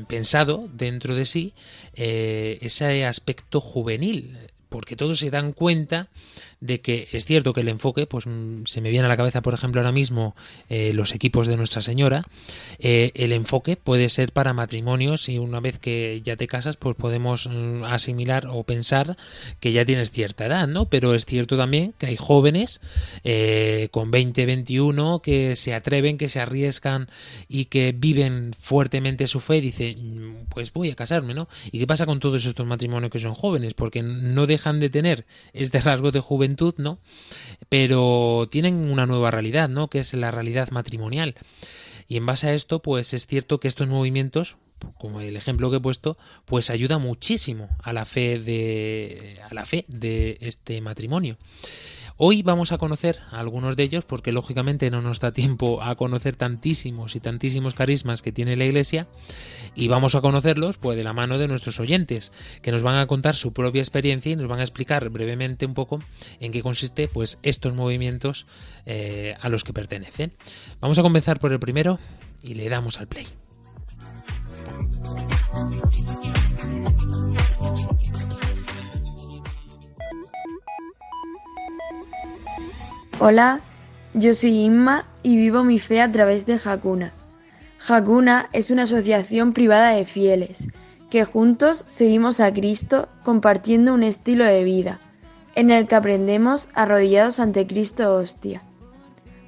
pensado 0.09 0.67
dentro 0.73 1.15
de 1.15 1.27
sí 1.27 1.53
eh, 1.95 2.57
ese 2.63 3.05
aspecto 3.05 3.61
juvenil, 3.61 4.39
porque 4.71 4.97
todos 4.97 5.19
se 5.19 5.31
dan 5.31 5.53
cuenta 5.53 6.09
de 6.61 6.81
que 6.81 7.09
es 7.13 7.25
cierto 7.25 7.53
que 7.53 7.61
el 7.61 7.69
enfoque, 7.69 8.07
pues 8.07 8.27
mm, 8.27 8.65
se 8.65 8.81
me 8.81 8.91
viene 8.91 9.07
a 9.07 9.09
la 9.09 9.17
cabeza, 9.17 9.43
por 9.43 9.55
ejemplo, 9.55 9.81
ahora 9.81 9.93
mismo 9.93 10.35
eh, 10.69 10.93
los 10.93 11.15
equipos 11.15 11.47
de 11.47 11.57
Nuestra 11.57 11.83
Señora, 11.83 12.25
eh, 12.79 13.13
el 13.15 13.33
enfoque 13.33 13.77
puede 13.77 14.09
ser 14.09 14.33
para 14.33 14.53
matrimonios 14.53 15.29
y 15.29 15.39
una 15.39 15.61
vez 15.61 15.79
que 15.79 16.21
ya 16.25 16.37
te 16.37 16.49
casas, 16.49 16.77
pues 16.77 16.97
podemos 16.97 17.49
mm, 17.49 17.85
asimilar 17.85 18.47
o 18.49 18.65
pensar 18.65 19.17
que 19.61 19.73
ya 19.73 19.85
tienes 19.85 20.11
cierta 20.11 20.47
edad, 20.47 20.67
¿no? 20.67 20.87
Pero 20.87 21.15
es 21.15 21.27
cierto 21.27 21.57
también 21.57 21.95
que 21.99 22.07
hay 22.07 22.17
jóvenes 22.17 22.81
eh, 23.25 23.89
con 23.93 24.11
20, 24.11 24.47
21 24.47 25.21
que 25.21 25.57
se 25.57 25.75
atreven, 25.75 26.19
que 26.19 26.29
se 26.29 26.41
arriesgan 26.41 27.09
y 27.49 27.67
que 27.67 27.95
viven 27.97 28.55
fuertemente 28.59 29.29
su 29.29 29.41
fe 29.41 29.59
y 29.59 29.61
dicen, 29.61 30.43
mm, 30.43 30.47
pues 30.49 30.73
voy 30.73 30.91
a 30.91 30.97
casarme, 30.97 31.35
¿no? 31.35 31.49
¿Y 31.71 31.79
qué 31.79 31.87
pasa 31.87 32.07
con 32.07 32.19
todos 32.19 32.45
estos 32.45 32.67
matrimonios 32.67 33.13
que 33.13 33.19
son 33.19 33.35
jóvenes? 33.35 33.75
Porque 33.75 34.03
no 34.03 34.47
dejan 34.47 34.81
de 34.81 34.91
tener 34.91 35.25
este 35.53 35.81
rasgo 35.81 36.11
de 36.11 36.21
¿no? 36.79 36.99
Pero 37.69 38.49
tienen 38.51 38.75
una 38.91 39.07
nueva 39.07 39.31
realidad, 39.31 39.69
¿no? 39.69 39.89
Que 39.89 40.01
es 40.01 40.15
la 40.15 40.31
realidad 40.31 40.71
matrimonial. 40.71 41.35
Y 42.09 42.17
en 42.17 42.27
base 42.27 42.49
a 42.49 42.55
esto, 42.55 42.81
pues 42.81 43.13
es 43.13 43.27
cierto 43.27 43.61
que 43.61 43.69
estos 43.69 43.89
movimientos, 43.89 44.57
como 44.99 45.21
el 45.21 45.37
ejemplo 45.37 45.71
que 45.71 45.77
he 45.77 45.81
puesto, 45.81 46.17
pues 46.47 46.71
ayuda 46.71 46.99
muchísimo 46.99 47.69
a 47.83 47.93
la 47.93 48.05
fe 48.05 48.39
de 48.39 49.41
a 49.49 49.53
la 49.53 49.67
fe 49.67 49.85
de 49.89 50.39
este 50.41 50.81
matrimonio. 50.81 51.37
Hoy 52.21 52.43
vamos 52.43 52.73
a 52.73 52.79
conocer 52.79 53.21
a 53.31 53.39
algunos 53.39 53.77
de 53.77 53.85
ellos 53.85 54.05
porque 54.05 54.33
lógicamente 54.33 54.91
no 54.91 55.01
nos 55.01 55.21
da 55.21 55.31
tiempo 55.31 55.85
a 55.85 55.95
conocer 55.95 56.35
tantísimos 56.35 57.15
y 57.15 57.21
tantísimos 57.21 57.75
carismas 57.75 58.23
que 58.23 58.33
tiene 58.33 58.57
la 58.57 58.65
Iglesia 58.65 59.07
y 59.77 59.87
vamos 59.87 60.17
a 60.17 60.21
conocerlos 60.21 60.79
pues 60.79 60.97
de 60.97 61.05
la 61.05 61.13
mano 61.13 61.39
de 61.39 61.47
nuestros 61.47 61.79
oyentes 61.79 62.33
que 62.61 62.73
nos 62.73 62.83
van 62.83 62.97
a 62.97 63.07
contar 63.07 63.37
su 63.37 63.53
propia 63.53 63.83
experiencia 63.83 64.33
y 64.33 64.37
nos 64.37 64.49
van 64.49 64.59
a 64.59 64.65
explicar 64.65 65.09
brevemente 65.11 65.65
un 65.65 65.75
poco 65.75 66.01
en 66.41 66.51
qué 66.51 66.61
consiste 66.61 67.07
pues 67.07 67.39
estos 67.45 67.77
movimientos 67.77 68.47
eh, 68.85 69.37
a 69.41 69.49
los 69.49 69.63
que 69.63 69.73
pertenecen. 69.73 70.33
Vamos 70.81 70.99
a 70.99 71.03
comenzar 71.03 71.39
por 71.39 71.53
el 71.53 71.61
primero 71.61 72.01
y 72.43 72.55
le 72.55 72.69
damos 72.69 72.99
al 72.99 73.07
play. 73.07 73.29
Hola, 83.21 83.61
yo 84.15 84.33
soy 84.33 84.61
Inma 84.61 85.05
y 85.25 85.37
vivo 85.37 85.65
mi 85.65 85.81
fe 85.81 86.01
a 86.01 86.13
través 86.13 86.47
de 86.47 86.61
Hakuna. 86.65 87.13
Hakuna 87.89 88.49
es 88.53 88.71
una 88.71 88.85
asociación 88.85 89.55
privada 89.55 89.91
de 89.91 90.07
fieles 90.07 90.69
que 91.11 91.25
juntos 91.25 91.83
seguimos 91.89 92.39
a 92.39 92.53
Cristo 92.53 93.09
compartiendo 93.25 93.93
un 93.93 94.05
estilo 94.05 94.45
de 94.45 94.63
vida 94.63 95.01
en 95.57 95.73
el 95.73 95.89
que 95.89 95.97
aprendemos 95.97 96.69
arrodillados 96.75 97.41
ante 97.41 97.67
Cristo 97.67 98.15
hostia. 98.15 98.63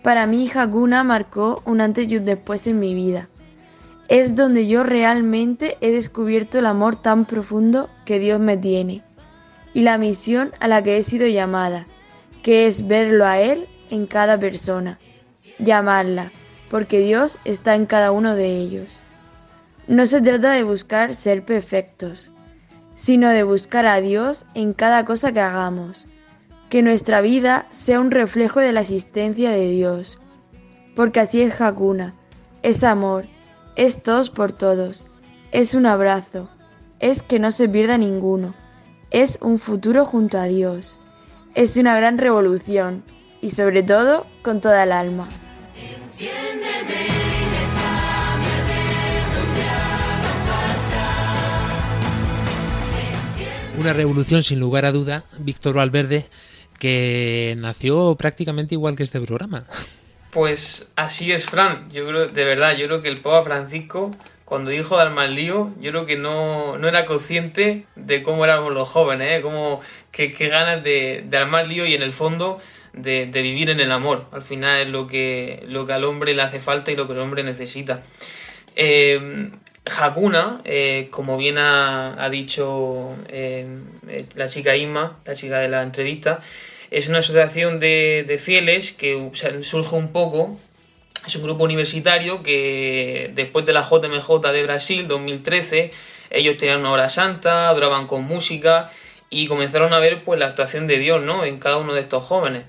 Para 0.03 0.27
mí 0.27 0.51
Hakuna 0.53 1.05
marcó 1.05 1.63
un 1.65 1.81
antes 1.81 2.11
y 2.11 2.17
un 2.17 2.25
después 2.25 2.67
en 2.67 2.81
mi 2.81 2.93
vida. 2.97 3.29
Es 4.09 4.35
donde 4.35 4.67
yo 4.67 4.83
realmente 4.83 5.79
he 5.81 5.93
descubierto 5.93 6.59
el 6.59 6.67
amor 6.67 6.97
tan 6.97 7.25
profundo 7.25 7.89
que 8.05 8.19
Dios 8.19 8.41
me 8.41 8.57
tiene 8.57 9.05
y 9.75 9.83
la 9.83 9.97
misión 9.97 10.51
a 10.59 10.67
la 10.67 10.83
que 10.83 10.99
he 10.99 11.05
sido 11.05 11.29
llamada 11.29 11.87
que 12.43 12.67
es 12.67 12.87
verlo 12.87 13.27
a 13.27 13.41
Él 13.41 13.69
en 13.91 14.07
cada 14.07 14.39
persona, 14.39 14.99
llamarla, 15.59 16.33
porque 16.71 17.01
Dios 17.01 17.39
está 17.45 17.75
en 17.75 17.87
cada 17.87 18.13
uno 18.13 18.35
de 18.35 18.57
ellos. 18.57 19.03
No 19.89 20.07
se 20.07 20.21
trata 20.21 20.53
de 20.53 20.63
buscar 20.63 21.15
ser 21.15 21.45
perfectos, 21.45 22.31
sino 22.95 23.29
de 23.29 23.43
buscar 23.43 23.87
a 23.87 24.01
Dios 24.01 24.47
en 24.55 24.73
cada 24.73 25.05
cosa 25.05 25.33
que 25.33 25.41
hagamos, 25.41 26.07
que 26.69 26.83
nuestra 26.83 27.21
vida 27.21 27.67
sea 27.71 27.99
un 28.01 28.11
reflejo 28.11 28.61
de 28.61 28.73
la 28.73 28.83
existencia 28.83 29.51
de 29.51 29.69
Dios, 29.71 30.19
porque 30.95 31.21
así 31.21 31.43
es 31.43 31.61
Hakuna, 31.61 32.15
es 32.63 32.85
amor, 32.85 33.25
es 33.77 34.03
todos 34.03 34.31
por 34.31 34.53
todos, 34.53 35.07
es 35.51 35.75
un 35.75 35.87
abrazo, 35.87 36.49
es 37.01 37.23
que 37.23 37.39
no 37.39 37.51
se 37.51 37.69
pierda 37.69 37.99
ninguno, 37.99 38.55
es 39.11 39.39
un 39.41 39.59
futuro 39.59 40.05
junto 40.05 40.39
a 40.39 40.45
Dios. 40.45 41.01
Es 41.55 41.77
una 41.77 41.97
gran 41.97 42.19
revolución 42.19 43.03
y 43.41 43.51
sobre 43.51 43.83
todo 43.83 44.27
con 44.43 44.61
toda 44.61 44.85
el 44.85 44.93
alma. 44.93 45.29
Una 53.79 53.93
revolución 53.95 54.43
sin 54.43 54.61
lugar 54.61 54.85
a 54.85 54.93
duda, 54.93 55.25
Víctor 55.39 55.75
Valverde, 55.75 56.27
que 56.79 57.55
nació 57.59 58.15
prácticamente 58.15 58.75
igual 58.75 58.95
que 58.95 59.03
este 59.03 59.21
programa. 59.21 59.65
Pues 60.31 60.93
así 60.95 61.33
es, 61.33 61.45
Fran. 61.45 61.91
Yo 61.91 62.07
creo, 62.07 62.27
de 62.27 62.45
verdad, 62.45 62.77
yo 62.77 62.87
creo 62.87 63.03
que 63.03 63.09
el 63.09 63.21
Papa 63.21 63.43
Francisco, 63.43 64.13
cuando 64.45 64.71
dijo 64.71 64.97
de 64.97 65.03
armar 65.03 65.31
lío, 65.31 65.73
yo 65.81 65.91
creo 65.91 66.07
que 66.07 66.17
no, 66.17 66.79
no 66.79 66.89
era 66.89 67.05
consciente 67.07 67.87
de 67.97 68.23
cómo 68.23 68.45
éramos 68.45 68.73
los 68.73 68.89
jóvenes, 68.89 69.39
¿eh? 69.39 69.43
cómo 69.43 69.81
qué, 70.13 70.29
ganas 70.29 70.83
de, 70.83 71.25
de, 71.27 71.37
armar 71.37 71.67
lío 71.67 71.87
y 71.87 71.95
en 71.95 72.03
el 72.03 72.13
fondo 72.13 72.61
de, 72.93 73.27
vivir 73.27 73.71
en 73.71 73.81
el 73.81 73.93
amor. 73.93 74.27
Al 74.33 74.43
final 74.43 74.81
es 74.81 74.89
lo 74.89 75.07
que, 75.07 75.63
lo 75.67 75.87
que 75.87 75.93
al 75.93 76.05
hombre 76.05 76.35
le 76.35 76.43
hace 76.43 76.61
falta 76.61 76.91
y 76.91 76.97
lo 76.97 77.07
que 77.07 77.15
el 77.15 77.21
hombre 77.21 77.43
necesita. 77.43 78.03
Eh, 78.77 79.51
Hakuna, 79.85 80.63
como 81.11 81.37
bien 81.37 81.57
ha, 81.59 82.29
dicho 82.31 83.17
eh, 83.29 83.67
la 84.35 84.49
chica 84.49 84.77
Isma, 84.77 85.19
la 85.25 85.35
chica 85.35 85.59
de 85.59 85.69
la 85.69 85.83
entrevista, 85.83 86.41
es 86.91 87.09
una 87.09 87.19
asociación 87.19 87.79
de, 87.81 88.41
fieles 88.43 88.93
que 88.93 89.31
surge 89.63 89.97
un 89.97 90.13
poco 90.13 90.59
es 91.27 91.37
un 91.37 91.43
grupo 91.43 91.65
universitario 91.65 92.43
que 92.43 93.31
después 93.35 93.67
de 93.67 93.75
la 93.75 93.83
JMJ 93.83 94.41
de 94.53 94.63
Brasil 94.63 95.07
2013 95.07 95.93
ellos 96.31 96.57
tenían 96.57 96.81
una 96.81 96.93
hora 96.93 97.09
santa, 97.11 97.69
adoraban 97.69 98.07
con 98.07 98.25
música 98.25 98.91
y 99.31 99.47
comenzaron 99.47 99.93
a 99.93 100.01
ver 100.01 100.25
pues 100.25 100.39
la 100.41 100.47
actuación 100.47 100.89
de 100.89 100.99
Dios 100.99 101.23
¿no? 101.23 101.45
en 101.45 101.59
cada 101.59 101.77
uno 101.79 101.95
de 101.95 102.01
estos 102.01 102.25
jóvenes. 102.25 102.65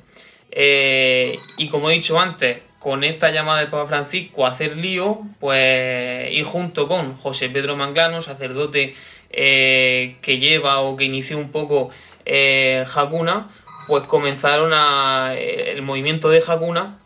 Eh, 0.51 1.39
y 1.57 1.67
como 1.69 1.89
he 1.89 1.95
dicho 1.95 2.19
antes, 2.19 2.59
con 2.79 3.03
esta 3.03 3.31
llamada 3.31 3.59
del 3.59 3.69
Papa 3.69 3.87
Francisco 3.87 4.45
a 4.45 4.49
hacer 4.49 4.77
lío, 4.77 5.21
pues 5.39 6.31
y 6.31 6.43
junto 6.43 6.87
con 6.87 7.15
José 7.15 7.49
Pedro 7.49 7.75
Manglano, 7.75 8.21
sacerdote 8.21 8.95
eh, 9.31 10.17
que 10.21 10.37
lleva 10.37 10.79
o 10.81 10.95
que 10.95 11.05
inició 11.05 11.37
un 11.37 11.51
poco 11.51 11.89
eh, 12.25 12.85
Hakuna, 12.95 13.49
pues 13.87 14.05
comenzaron 14.07 14.71
a 14.73 15.33
el 15.35 15.81
movimiento 15.81 16.29
de 16.29 16.43
Hakuna 16.45 16.99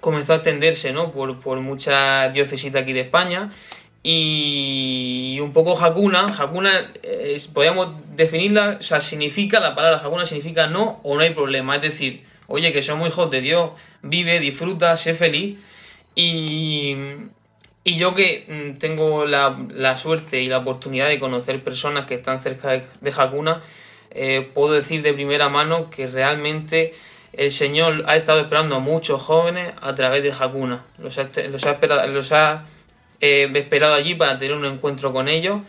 comenzó 0.00 0.34
a 0.34 0.36
extenderse 0.36 0.92
¿no? 0.92 1.10
por, 1.12 1.40
por 1.40 1.60
muchas 1.60 2.32
diócesis 2.32 2.72
de 2.72 2.78
aquí 2.78 2.92
de 2.92 3.00
España 3.00 3.50
y 4.08 5.40
un 5.40 5.52
poco 5.52 5.76
Hakuna, 5.76 6.26
Hakuna 6.26 6.92
podríamos 7.52 7.88
definirla, 8.14 8.76
o 8.78 8.82
sea, 8.82 9.00
significa, 9.00 9.58
la 9.58 9.74
palabra 9.74 9.98
Hakuna 9.98 10.24
significa 10.24 10.68
no 10.68 11.00
o 11.02 11.16
no 11.16 11.22
hay 11.22 11.30
problema, 11.30 11.74
es 11.74 11.82
decir, 11.82 12.22
oye, 12.46 12.72
que 12.72 12.82
somos 12.82 13.08
hijos 13.08 13.28
de 13.32 13.40
Dios, 13.40 13.72
vive, 14.02 14.38
disfruta, 14.38 14.96
sé 14.96 15.14
feliz. 15.14 15.58
Y, 16.14 16.94
y 17.82 17.96
yo 17.96 18.14
que 18.14 18.46
mm, 18.46 18.78
tengo 18.78 19.26
la, 19.26 19.58
la, 19.70 19.96
suerte 19.96 20.40
y 20.40 20.46
la 20.46 20.58
oportunidad 20.58 21.08
de 21.08 21.18
conocer 21.18 21.64
personas 21.64 22.06
que 22.06 22.14
están 22.14 22.38
cerca 22.38 22.70
de, 22.70 22.84
de 23.00 23.10
Hakuna, 23.10 23.60
eh, 24.12 24.48
puedo 24.54 24.74
decir 24.74 25.02
de 25.02 25.14
primera 25.14 25.48
mano 25.48 25.90
que 25.90 26.06
realmente 26.06 26.94
el 27.32 27.50
Señor 27.50 28.04
ha 28.06 28.14
estado 28.14 28.38
esperando 28.38 28.76
a 28.76 28.78
muchos 28.78 29.20
jóvenes 29.20 29.74
a 29.80 29.96
través 29.96 30.22
de 30.22 30.30
Hakuna, 30.30 30.84
los 30.98 31.18
ha, 31.18 31.28
los 31.50 31.66
ha, 31.66 31.72
esperado, 31.72 32.06
los 32.06 32.30
ha 32.30 32.64
esperado 33.20 33.94
allí 33.94 34.14
para 34.14 34.38
tener 34.38 34.56
un 34.56 34.64
encuentro 34.64 35.12
con 35.12 35.28
ellos 35.28 35.60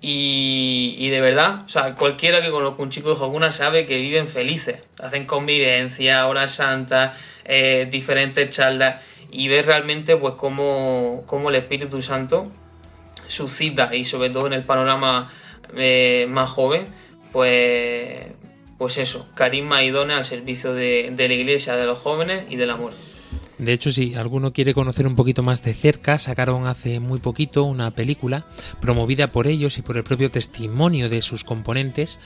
Y, 0.00 1.08
de 1.08 1.20
verdad, 1.22 1.62
o 1.64 1.68
sea, 1.68 1.94
cualquiera 1.94 2.42
que 2.42 2.50
conozca 2.50 2.82
un 2.82 2.90
chico 2.90 3.14
de 3.14 3.24
Hakuna 3.24 3.52
sabe 3.52 3.86
que 3.86 3.96
viven 3.96 4.26
felices, 4.26 4.86
hacen 5.02 5.24
convivencia, 5.24 6.26
horas 6.26 6.50
santas, 6.56 7.16
eh, 7.46 7.88
diferentes 7.90 8.50
charlas 8.50 9.02
y 9.30 9.48
ver 9.48 9.64
realmente 9.64 10.16
pues 10.16 10.34
cómo, 10.34 11.24
cómo 11.26 11.48
el 11.48 11.56
Espíritu 11.56 12.02
Santo 12.02 12.52
suscita 13.28 13.94
y 13.94 14.04
sobre 14.04 14.28
todo 14.28 14.46
en 14.46 14.52
el 14.52 14.64
panorama 14.64 15.30
eh, 15.74 16.26
más 16.28 16.50
joven, 16.50 16.86
pues, 17.32 18.26
pues 18.76 18.98
eso, 18.98 19.26
carisma 19.34 19.82
y 19.84 19.90
dones 19.90 20.18
al 20.18 20.24
servicio 20.24 20.74
de 20.74 21.14
la 21.16 21.34
iglesia, 21.34 21.76
de 21.76 21.86
los 21.86 21.98
jóvenes 21.98 22.44
y 22.50 22.56
del 22.56 22.70
amor. 22.70 22.92
De 23.58 23.72
hecho, 23.72 23.92
si 23.92 24.14
alguno 24.14 24.52
quiere 24.52 24.74
conocer 24.74 25.06
un 25.06 25.14
poquito 25.14 25.44
más 25.44 25.62
de 25.62 25.74
cerca, 25.74 26.18
sacaron 26.18 26.66
hace 26.66 26.98
muy 26.98 27.20
poquito 27.20 27.64
una 27.64 27.92
película 27.92 28.46
promovida 28.80 29.30
por 29.30 29.46
ellos 29.46 29.78
y 29.78 29.82
por 29.82 29.96
el 29.96 30.02
propio 30.02 30.30
testimonio 30.30 31.08
de 31.08 31.22
sus 31.22 31.44
componentes, 31.44 32.18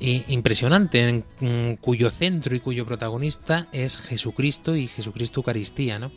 impresionante, 0.00 1.08
en, 1.08 1.24
mm, 1.40 1.74
cuyo 1.74 2.10
centro 2.10 2.56
y 2.56 2.60
cuyo 2.60 2.84
protagonista 2.84 3.68
es 3.72 3.96
Jesucristo 3.96 4.74
y 4.74 4.88
Jesucristo 4.88 5.40
Eucaristía. 5.40 6.00
¿no? 6.00 6.10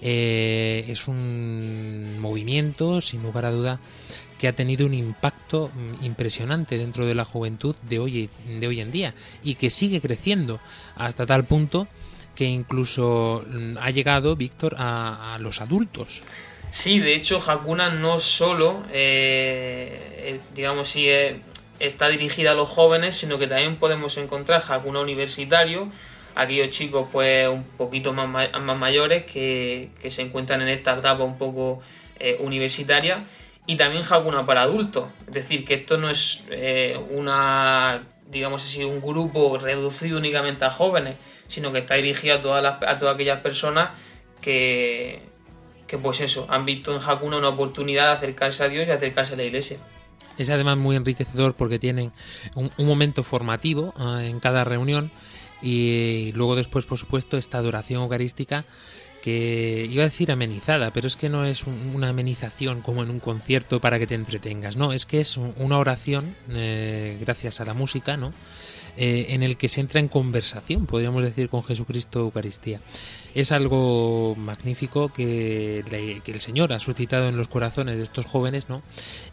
Eh, 0.00 0.86
es 0.88 1.06
un 1.06 2.18
movimiento, 2.18 3.00
sin 3.00 3.22
lugar 3.22 3.44
a 3.44 3.52
duda, 3.52 3.80
que 4.38 4.48
ha 4.48 4.56
tenido 4.56 4.86
un 4.86 4.94
impacto 4.94 5.68
mm, 5.68 6.04
impresionante 6.04 6.78
dentro 6.78 7.06
de 7.06 7.14
la 7.14 7.24
juventud 7.24 7.76
de 7.88 7.98
hoy, 7.98 8.30
de 8.58 8.66
hoy 8.66 8.80
en 8.80 8.90
día 8.90 9.14
y 9.44 9.54
que 9.54 9.70
sigue 9.70 10.00
creciendo 10.00 10.58
hasta 10.96 11.26
tal 11.26 11.44
punto 11.44 11.86
que 12.40 12.46
incluso 12.46 13.44
mm, 13.46 13.76
ha 13.76 13.90
llegado, 13.90 14.34
Víctor, 14.34 14.74
a, 14.78 15.36
los 15.40 15.60
adultos. 15.60 16.22
Sí, 16.70 16.98
de 16.98 17.14
hecho, 17.14 17.38
Hakuna 17.38 17.90
no 17.90 18.18
solo, 18.18 18.82
eh, 18.90 20.16
eh, 20.16 20.40
digamos, 20.54 20.88
si 20.88 21.06
está 21.78 22.08
dirigida 22.08 22.52
a 22.52 22.54
los 22.54 22.66
jóvenes, 22.66 23.14
sino 23.14 23.38
que 23.38 23.46
también 23.46 23.76
podemos 23.76 24.16
encontrar 24.16 24.62
Hakuna 24.66 25.00
universitario, 25.00 25.90
aquellos 26.34 26.70
chicos 26.70 27.08
pues 27.12 27.46
un 27.46 27.62
poquito 27.76 28.14
más, 28.14 28.26
más 28.58 28.78
mayores 28.78 29.26
que, 29.26 29.90
se 30.08 30.22
encuentran 30.22 30.62
en 30.62 30.68
esta 30.68 30.96
etapa 30.96 31.22
un 31.22 31.36
poco 31.36 31.82
eh, 32.18 32.36
universitaria, 32.40 33.26
y 33.66 33.76
también 33.76 34.02
Hakuna 34.08 34.46
para 34.46 34.62
adultos. 34.62 35.08
Es 35.26 35.34
decir, 35.34 35.66
que 35.66 35.74
esto 35.74 35.98
no 35.98 36.08
es 36.08 36.42
una, 37.10 38.02
digamos 38.30 38.64
así, 38.64 38.82
un 38.82 39.02
grupo 39.02 39.58
reducido 39.58 40.16
únicamente 40.16 40.64
a 40.64 40.70
jóvenes, 40.70 41.16
sino 41.50 41.72
que 41.72 41.80
está 41.80 41.96
dirigida 41.96 42.36
a 42.36 42.40
todas, 42.40 42.64
a 42.64 42.96
todas 42.96 43.14
aquellas 43.14 43.40
personas 43.40 43.90
que, 44.40 45.20
que, 45.86 45.98
pues 45.98 46.20
eso, 46.20 46.46
han 46.48 46.64
visto 46.64 46.94
en 46.94 47.02
Hakuna 47.04 47.38
una 47.38 47.48
oportunidad 47.48 48.06
de 48.06 48.12
acercarse 48.12 48.62
a 48.62 48.68
Dios 48.68 48.86
y 48.86 48.90
acercarse 48.92 49.34
a 49.34 49.36
la 49.36 49.42
iglesia. 49.42 49.78
Es 50.38 50.48
además 50.48 50.78
muy 50.78 50.94
enriquecedor 50.94 51.54
porque 51.54 51.80
tienen 51.80 52.12
un, 52.54 52.70
momento 52.78 53.24
formativo 53.24 53.92
ah, 53.96 54.20
en 54.22 54.38
cada 54.38 54.64
reunión 54.64 55.10
y 55.60 56.30
luego 56.34 56.54
después, 56.54 56.86
por 56.86 56.98
supuesto, 56.98 57.36
esta 57.36 57.58
adoración 57.58 58.02
eucarística 58.02 58.64
que 59.20 59.86
iba 59.90 60.02
a 60.02 60.06
decir 60.06 60.30
amenizada, 60.30 60.92
pero 60.92 61.08
es 61.08 61.16
que 61.16 61.28
no 61.28 61.44
es 61.44 61.64
una 61.64 62.08
amenización 62.08 62.80
como 62.80 63.02
en 63.02 63.10
un 63.10 63.20
concierto 63.20 63.80
para 63.80 63.98
que 63.98 64.06
te 64.06 64.14
entretengas, 64.14 64.76
no, 64.76 64.92
es 64.92 65.04
que 65.04 65.20
es 65.20 65.36
una 65.36 65.78
oración 65.78 66.36
eh, 66.48 67.18
gracias 67.20 67.60
a 67.60 67.64
la 67.64 67.74
música, 67.74 68.16
¿no? 68.16 68.32
Eh, 68.96 69.26
en 69.30 69.42
el 69.42 69.56
que 69.56 69.68
se 69.68 69.80
entra 69.80 70.00
en 70.00 70.08
conversación, 70.08 70.86
podríamos 70.86 71.22
decir, 71.22 71.48
con 71.48 71.62
Jesucristo 71.62 72.20
Eucaristía. 72.20 72.80
Es 73.34 73.52
algo 73.52 74.34
magnífico 74.36 75.12
que, 75.12 75.84
el 76.26 76.40
Señor 76.40 76.72
ha 76.72 76.78
suscitado 76.80 77.28
en 77.28 77.36
los 77.36 77.48
corazones 77.48 77.96
de 77.96 78.02
estos 78.02 78.26
jóvenes, 78.26 78.68
¿no? 78.68 78.82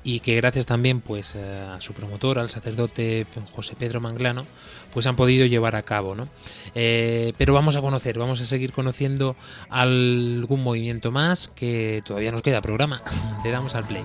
Y 0.03 0.19
que 0.19 0.35
gracias 0.35 0.65
también, 0.65 1.01
pues, 1.01 1.33
eh, 1.35 1.67
a 1.67 1.81
su 1.81 1.93
promotor, 1.93 2.39
al 2.39 2.49
sacerdote 2.49 3.25
José 3.51 3.75
Pedro 3.77 3.99
Manglano, 3.99 4.45
pues 4.93 5.07
han 5.07 5.15
podido 5.15 5.45
llevar 5.45 5.75
a 5.75 5.81
cabo, 5.81 6.15
¿no? 6.15 6.29
Eh, 6.75 7.33
pero 7.37 7.53
vamos 7.53 7.75
a 7.75 7.81
conocer, 7.81 8.19
vamos 8.19 8.39
a 8.41 8.45
seguir 8.45 8.71
conociendo 8.71 9.35
algún 9.69 10.63
movimiento 10.63 11.11
más 11.11 11.47
que 11.47 12.01
todavía 12.05 12.31
nos 12.31 12.43
queda 12.43 12.61
programa. 12.61 13.01
Le 13.43 13.51
damos 13.51 13.73
al 13.75 13.85
play. 13.85 14.03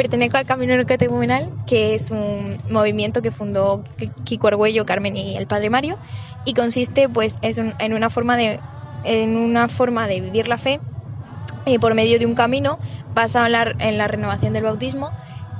Pertenezco 0.00 0.38
al 0.38 0.46
Camino 0.46 0.74
Catecumenal, 0.86 1.50
que 1.66 1.94
es 1.94 2.10
un 2.10 2.56
movimiento 2.70 3.20
que 3.20 3.30
fundó 3.30 3.84
Kiko 4.24 4.48
Argüello, 4.48 4.86
Carmen 4.86 5.14
y 5.14 5.36
el 5.36 5.46
Padre 5.46 5.68
Mario, 5.68 5.98
y 6.46 6.54
consiste 6.54 7.10
pues 7.10 7.38
es 7.42 7.58
en 7.58 7.92
una 7.92 8.08
forma 8.08 8.38
de 8.38 8.60
en 9.04 9.36
una 9.36 9.68
forma 9.68 10.06
de 10.06 10.22
vivir 10.22 10.48
la 10.48 10.56
fe 10.56 10.80
eh, 11.66 11.78
por 11.78 11.94
medio 11.94 12.18
de 12.18 12.24
un 12.24 12.34
camino 12.34 12.78
basado 13.14 13.44
en 13.44 13.52
la, 13.52 13.74
en 13.78 13.98
la 13.98 14.08
renovación 14.08 14.54
del 14.54 14.62
bautismo 14.62 15.10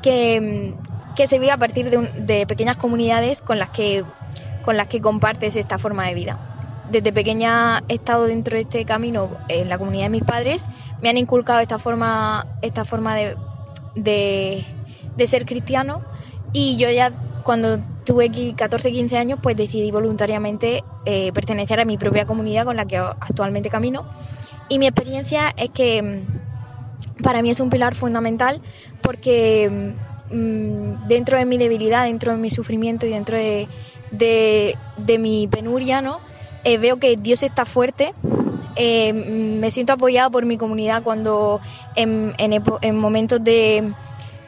que, 0.03 0.75
que, 1.17 1.27
se 1.27 1.39
vive 1.39 1.53
a 1.53 1.59
partir 1.59 1.91
de, 1.91 1.99
de 1.99 2.47
pequeñas 2.47 2.79
comunidades 2.79 3.43
con 3.43 3.59
las 3.59 3.69
que 3.69 4.05
con 4.63 4.79
las 4.79 4.87
que 4.87 5.03
compartes 5.03 5.55
esta 5.55 5.79
forma 5.79 6.07
de 6.07 6.15
vida. 6.15 6.39
Desde 6.91 7.13
pequeña 7.13 7.83
he 7.89 7.95
estado 7.95 8.25
dentro 8.25 8.57
de 8.57 8.63
este 8.63 8.87
camino 8.87 9.29
en 9.49 9.69
la 9.69 9.77
comunidad 9.77 10.05
de 10.05 10.11
mis 10.11 10.25
padres, 10.25 10.71
me 11.03 11.11
han 11.11 11.19
inculcado 11.19 11.61
esta 11.61 11.79
forma, 11.79 12.47
esta 12.63 12.87
forma 12.87 13.15
de, 13.15 13.37
de, 13.95 14.65
ser 15.27 15.45
cristiano 15.45 16.03
y 16.53 16.77
yo 16.77 16.91
ya 16.91 17.13
cuando 17.43 17.79
tuve 18.05 18.31
14, 18.57 18.91
15 18.91 19.19
años 19.19 19.39
pues 19.43 19.57
decidí 19.57 19.91
voluntariamente 19.91 20.83
eh, 21.05 21.31
pertenecer 21.33 21.79
a 21.81 21.85
mi 21.85 21.99
propia 21.99 22.25
comunidad 22.25 22.65
con 22.65 22.77
la 22.77 22.87
que 22.87 22.97
actualmente 22.97 23.69
camino 23.69 24.07
y 24.71 24.79
mi 24.79 24.87
experiencia 24.87 25.53
es 25.57 25.71
que 25.71 26.03
mm, 26.03 27.23
para 27.23 27.43
mí 27.43 27.51
es 27.51 27.61
un 27.61 27.69
pilar 27.69 27.95
fundamental 27.95 28.61
porque 29.03 29.95
mm, 30.31 31.09
dentro 31.09 31.37
de 31.37 31.45
mi 31.45 31.59
debilidad, 31.59 32.05
dentro 32.05 32.33
de 32.33 32.39
mi 32.39 32.51
sufrimiento 32.51 33.05
y 33.05 33.11
dentro 33.11 33.37
de, 33.37 33.69
de, 34.13 35.19
mi 35.19 35.49
penuria, 35.49 36.03
¿no? 36.03 36.21
Eh, 36.65 36.79
veo 36.79 36.99
que 36.99 37.17
Dios 37.17 37.43
está 37.43 37.65
fuerte 37.65 38.15
eh, 38.77 39.13
me 39.13 39.71
siento 39.71 39.93
apoyada 39.93 40.31
por 40.31 40.45
mi 40.45 40.57
comunidad 40.57 41.03
cuando 41.03 41.61
en, 41.97 42.35
momentos 42.95 43.43
de, 43.43 43.93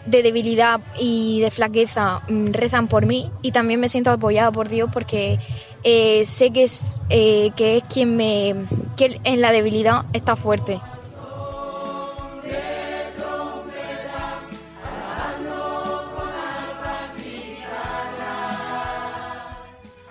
debilidad 0.06 0.80
y 0.98 1.40
de 1.40 1.50
flaqueza 1.50 2.20
mm, 2.28 2.46
rezan 2.52 2.88
por 2.88 3.06
mí 3.06 3.30
y 3.42 3.52
también 3.52 3.80
me 3.80 3.88
siento 3.88 4.10
apoyada 4.10 4.50
por 4.52 4.68
Dios 4.68 4.88
porque 4.92 5.38
eh, 5.84 6.24
sé 6.26 6.50
que 6.50 6.64
es, 6.64 7.00
eh, 7.10 7.50
que 7.56 7.78
es 7.78 7.84
quien 7.84 8.16
me 8.16 8.54
que 8.96 9.20
en 9.24 9.40
la 9.40 9.52
debilidad 9.52 10.04
está 10.12 10.36
fuerte. 10.36 10.80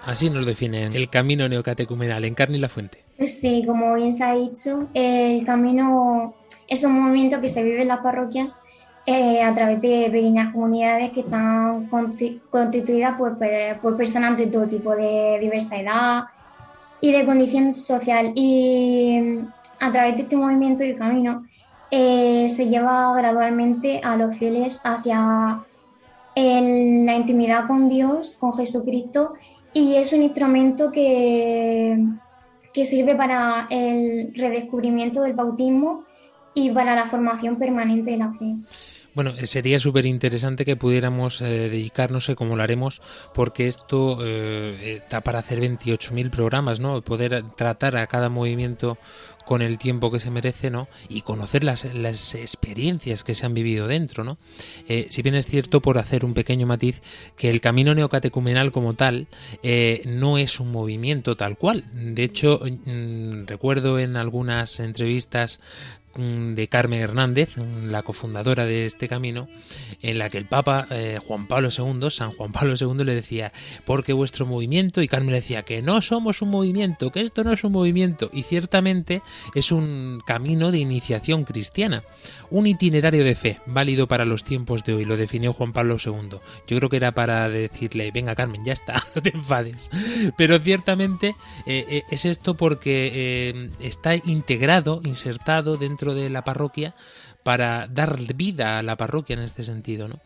Así 0.05 0.29
nos 0.29 0.45
definen 0.45 0.95
el 0.95 1.09
camino 1.09 1.47
neocatecumenal 1.47 2.25
en 2.25 2.33
carne 2.33 2.57
y 2.57 2.59
la 2.59 2.69
fuente. 2.69 3.03
Sí, 3.27 3.63
como 3.65 3.93
bien 3.93 4.13
se 4.13 4.23
ha 4.23 4.33
dicho, 4.33 4.87
el 4.93 5.45
camino 5.45 6.33
es 6.67 6.83
un 6.83 6.99
movimiento 6.99 7.39
que 7.39 7.49
se 7.49 7.63
vive 7.63 7.83
en 7.83 7.89
las 7.89 7.99
parroquias 7.99 8.59
eh, 9.05 9.41
a 9.41 9.53
través 9.53 9.81
de 9.81 10.09
pequeñas 10.11 10.53
comunidades 10.53 11.11
que 11.11 11.21
están 11.21 11.87
constituidas 12.49 13.17
por, 13.17 13.37
personas 13.97 14.37
de 14.37 14.47
todo 14.47 14.67
tipo, 14.67 14.95
de 14.95 15.37
diversa 15.39 15.79
edad 15.79 16.23
y 16.99 17.11
de 17.11 17.25
condición 17.25 17.73
social. 17.73 18.31
Y 18.35 19.39
a 19.79 19.91
través 19.91 20.15
de 20.15 20.21
este 20.23 20.35
movimiento 20.35 20.81
del 20.83 20.95
camino 20.95 21.45
eh, 21.91 22.47
se 22.47 22.67
lleva 22.67 23.13
gradualmente 23.15 24.01
a 24.03 24.15
los 24.15 24.35
fieles 24.35 24.81
hacia 24.83 25.63
la 26.35 27.15
intimidad 27.15 27.67
con 27.67 27.89
Dios, 27.89 28.37
con 28.39 28.53
Jesucristo, 28.53 29.33
y 29.73 29.95
es 29.95 30.13
un 30.13 30.21
instrumento 30.21 30.91
que 30.91 31.97
que 32.73 32.86
sirve 32.86 33.15
para 33.15 33.67
el 33.69 34.34
redescubrimiento 34.36 35.21
del 35.21 35.34
bautismo 35.34 36.05
y 36.53 36.69
para 36.71 36.95
la 36.95 37.07
formación 37.07 37.57
permanente 37.57 38.12
de 38.12 38.17
la 38.17 38.34
fe. 38.34 38.55
Bueno, 39.13 39.31
eh, 39.38 39.45
sería 39.45 39.77
súper 39.77 40.05
interesante 40.05 40.63
que 40.63 40.77
pudiéramos 40.77 41.41
eh, 41.41 41.69
dedicarnos, 41.69 42.25
sé 42.25 42.36
cómo 42.36 42.55
lo 42.55 42.63
haremos, 42.63 43.01
porque 43.34 43.67
esto 43.67 44.19
eh, 44.21 44.99
está 45.03 45.19
para 45.19 45.39
hacer 45.39 45.60
28.000 45.60 46.29
programas, 46.29 46.79
¿no? 46.79 47.01
Poder 47.01 47.43
tratar 47.57 47.97
a 47.97 48.07
cada 48.07 48.29
movimiento 48.29 48.97
con 49.45 49.62
el 49.62 49.77
tiempo 49.77 50.12
que 50.12 50.19
se 50.19 50.32
merece, 50.32 50.69
¿no? 50.69 50.88
Y 51.10 51.21
conocer 51.21 51.63
las, 51.63 51.86
las 51.93 52.36
experiencias 52.36 53.23
que 53.23 53.36
se 53.36 53.45
han 53.45 53.54
vivido 53.54 53.88
dentro, 53.88 54.23
¿no? 54.23 54.38
Eh, 54.88 55.08
si 55.10 55.21
bien 55.21 55.36
es 55.36 55.45
cierto, 55.45 55.82
por 55.82 55.97
hacer 55.97 56.25
un 56.25 56.34
pequeño 56.34 56.67
matiz, 56.67 57.01
que 57.38 57.49
el 57.49 57.62
camino 57.62 57.93
neocatecumenal 57.95 58.71
como 58.71 58.93
tal 58.93 59.27
eh, 59.63 60.01
no 60.06 60.38
es 60.38 60.60
un 60.60 60.71
movimiento 60.71 61.36
tal 61.36 61.58
cual. 61.58 61.86
De 61.93 62.23
hecho, 62.23 62.62
mm, 62.63 63.45
recuerdo 63.45 63.99
en 63.99 64.17
algunas 64.17 64.80
entrevistas 64.80 65.60
de 66.15 66.67
Carmen 66.67 67.02
Hernández, 67.02 67.58
la 67.58 68.04
cofundadora 68.04 68.65
de 68.65 68.86
este 68.86 69.08
camino, 69.08 69.47
en 70.02 70.17
la 70.17 70.30
que 70.30 70.38
el 70.38 70.45
Papa 70.45 70.88
eh, 70.89 71.19
Juan 71.26 71.47
Pablo 71.47 71.69
II, 71.76 72.10
San 72.10 72.32
Juan 72.32 72.52
Pablo 72.52 72.76
II, 72.80 73.04
le 73.04 73.15
decía, 73.15 73.54
porque 73.86 74.13
vuestro 74.13 74.45
movimiento, 74.45 75.02
y 75.02 75.08
Carmen 75.08 75.32
le 75.32 75.41
decía 75.41 75.63
que 75.63 75.82
no 75.82 76.02
somos 76.02 76.41
un 76.41 76.50
movimiento, 76.50 77.12
que 77.12 77.21
esto 77.21 77.43
no 77.43 77.54
es 77.54 77.63
un 77.63 77.71
movimiento, 77.71 78.30
y 78.34 78.43
ciertamente 78.43 79.21
es 79.56 79.71
un 79.71 80.21
camino 80.26 80.71
de 80.71 80.80
iniciación 80.80 81.43
cristiana, 81.43 82.04
un 82.50 82.67
itinerario 82.67 83.24
de 83.24 83.36
fe, 83.36 83.62
válido 83.65 84.08
para 84.08 84.26
los 84.26 84.43
tiempos 84.43 84.84
de 84.84 84.93
hoy, 84.93 85.06
lo 85.06 85.15
definió 85.15 85.54
Juan 85.54 85.71
Pablo 85.71 85.97
II. 86.04 86.39
Yo 86.67 86.78
creo 86.78 86.89
que 86.89 86.97
era 86.97 87.13
para 87.13 87.47
decirle, 87.47 88.12
venga 88.12 88.36
Carmen, 88.36 88.65
ya 88.65 88.74
está, 88.74 89.08
no 89.15 89.21
te 89.21 89.30
enfades. 89.30 89.89
Pero 90.36 90.60
ciertamente 90.60 91.36
eh, 91.65 91.86
eh, 91.89 92.04
es 92.10 92.26
esto 92.26 92.56
porque 92.56 93.69
está 93.80 94.15
integrado, 94.15 95.02
insertado 95.04 95.78
dentro 95.78 96.00
de 96.05 96.29
la 96.29 96.43
parroquia 96.43 96.95
para 97.43 97.87
dar 97.87 98.19
vida 98.35 98.79
a 98.79 98.83
la 98.83 98.97
parroquia 98.97 99.35
en 99.35 99.41
este 99.41 99.63
sentido, 99.63 100.07
¿no? 100.07 100.19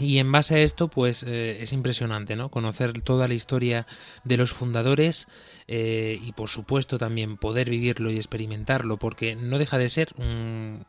Y 0.00 0.18
en 0.18 0.30
base 0.30 0.56
a 0.56 0.58
esto, 0.60 0.88
pues 0.88 1.24
eh, 1.26 1.58
es 1.60 1.72
impresionante, 1.72 2.36
¿no? 2.36 2.50
Conocer 2.50 3.00
toda 3.02 3.28
la 3.28 3.34
historia 3.34 3.86
de 4.24 4.36
los 4.36 4.52
fundadores 4.52 5.26
eh, 5.66 6.18
y, 6.22 6.32
por 6.32 6.48
supuesto, 6.48 6.98
también 6.98 7.36
poder 7.36 7.68
vivirlo 7.68 8.10
y 8.10 8.16
experimentarlo, 8.16 8.98
porque 8.98 9.34
no 9.34 9.58
deja 9.58 9.78
de 9.78 9.90
ser 9.90 10.14
un, 10.16 10.84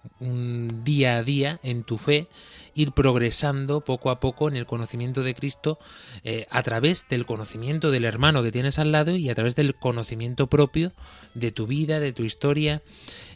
día 0.84 1.17
a 1.17 1.24
día 1.24 1.60
en 1.63 1.84
tu 1.84 1.98
fe, 1.98 2.28
ir 2.76 2.91
progresando 2.91 3.82
poco 3.82 4.12
a 4.12 4.19
poco 4.19 4.48
en 4.48 4.56
el 4.56 4.65
conocimiento 4.65 5.24
de 5.24 5.34
Cristo 5.34 5.80
eh, 6.24 6.48
a 6.50 6.63
través 6.63 7.08
del 7.10 7.26
conocimiento 7.26 7.91
del 7.91 8.06
hermano 8.06 8.43
que 8.43 8.52
tienes 8.52 8.80
al 8.80 8.91
lado 8.91 9.15
y 9.15 9.30
a 9.30 9.36
través 9.36 9.56
del 9.56 9.76
conocimiento 9.76 10.48
propio 10.48 10.91
de 11.34 11.52
tu 11.52 11.67
vida, 11.67 12.00
de 12.00 12.13
tu 12.13 12.24
historia 12.24 12.82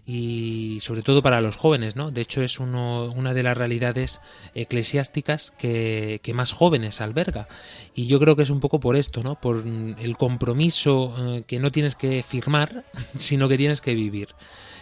y 0.06 0.80
sobre 0.82 1.02
todo 1.02 1.22
para 1.22 1.40
los 1.40 1.56
jóvenes, 1.56 1.96
¿no? 1.96 2.12
De 2.12 2.22
hecho 2.22 2.42
es 2.42 2.60
uno, 2.60 3.06
una 3.16 3.34
de 3.34 3.44
las 3.44 3.56
realidades 3.56 4.20
eclesiásticas 4.54 5.52
que, 5.52 6.20
que, 6.22 6.34
más 6.34 6.52
jóvenes 6.52 7.00
alberga 7.00 7.48
y 7.96 8.08
yo 8.08 8.20
creo 8.20 8.36
que 8.36 8.44
es 8.44 8.50
un 8.50 8.60
poco 8.60 8.80
por 8.80 8.98
esto, 8.98 9.24
¿no? 9.24 9.40
Por 9.40 9.64
el 9.66 10.18
compromiso 10.18 11.16
eh, 11.18 11.44
que 11.48 11.60
no 11.60 11.72
tienes 11.72 11.96
que 11.96 12.22
firmar, 12.24 12.84
sino 13.18 13.48
que 13.48 13.58
tienes 13.58 13.80
que 13.80 13.96
vivir. 13.96 14.30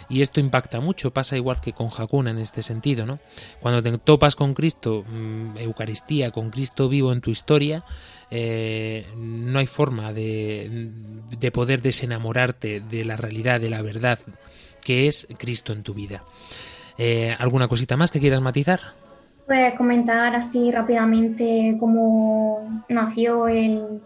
Y 0.10 0.24
esto 0.24 0.42
impacta 0.42 0.82
mucho, 0.82 1.12
pasa 1.12 1.38
igual 1.38 1.62
que 1.62 1.72
con 1.72 1.90
Hakuna 1.96 2.32
en 2.32 2.40
este 2.40 2.64
sentido, 2.64 3.06
¿no? 3.06 3.20
Cuando 3.62 3.82
te 3.82 3.98
topas 3.98 4.36
con 4.36 4.54
Cristo, 4.54 5.06
mm, 5.08 5.58
Eucaristía, 5.60 6.32
con 6.32 6.50
Cristo 6.50 6.90
vivo 6.90 7.14
en 7.14 7.22
tu 7.22 7.30
historia, 7.30 7.86
eh, 8.30 9.08
no 9.16 9.60
hay 9.60 9.68
forma 9.68 10.12
de, 10.12 10.90
de 11.40 11.52
poder 11.52 11.82
desenamorarte 11.82 12.82
de 12.82 13.06
la 13.06 13.16
realidad, 13.16 13.62
de 13.62 13.70
la 13.70 13.82
verdad 13.82 14.20
que 14.84 15.08
es 15.08 15.28
Cristo 15.38 15.74
en 15.74 15.84
tu 15.84 15.94
vida. 15.94 16.24
Eh, 16.98 17.36
¿Alguna 17.40 17.68
cosita 17.68 17.98
más 17.98 18.12
que 18.12 18.20
quieras 18.20 18.42
matizar? 18.42 18.80
Pues 19.48 19.74
comentar 19.76 20.36
así 20.36 20.72
rápidamente 20.72 21.76
cómo 21.80 22.84
nació 22.90 23.48
el, 23.48 24.02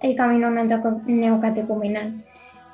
el 0.00 0.16
camino 0.16 0.50
neocatecumenal. 0.50 2.24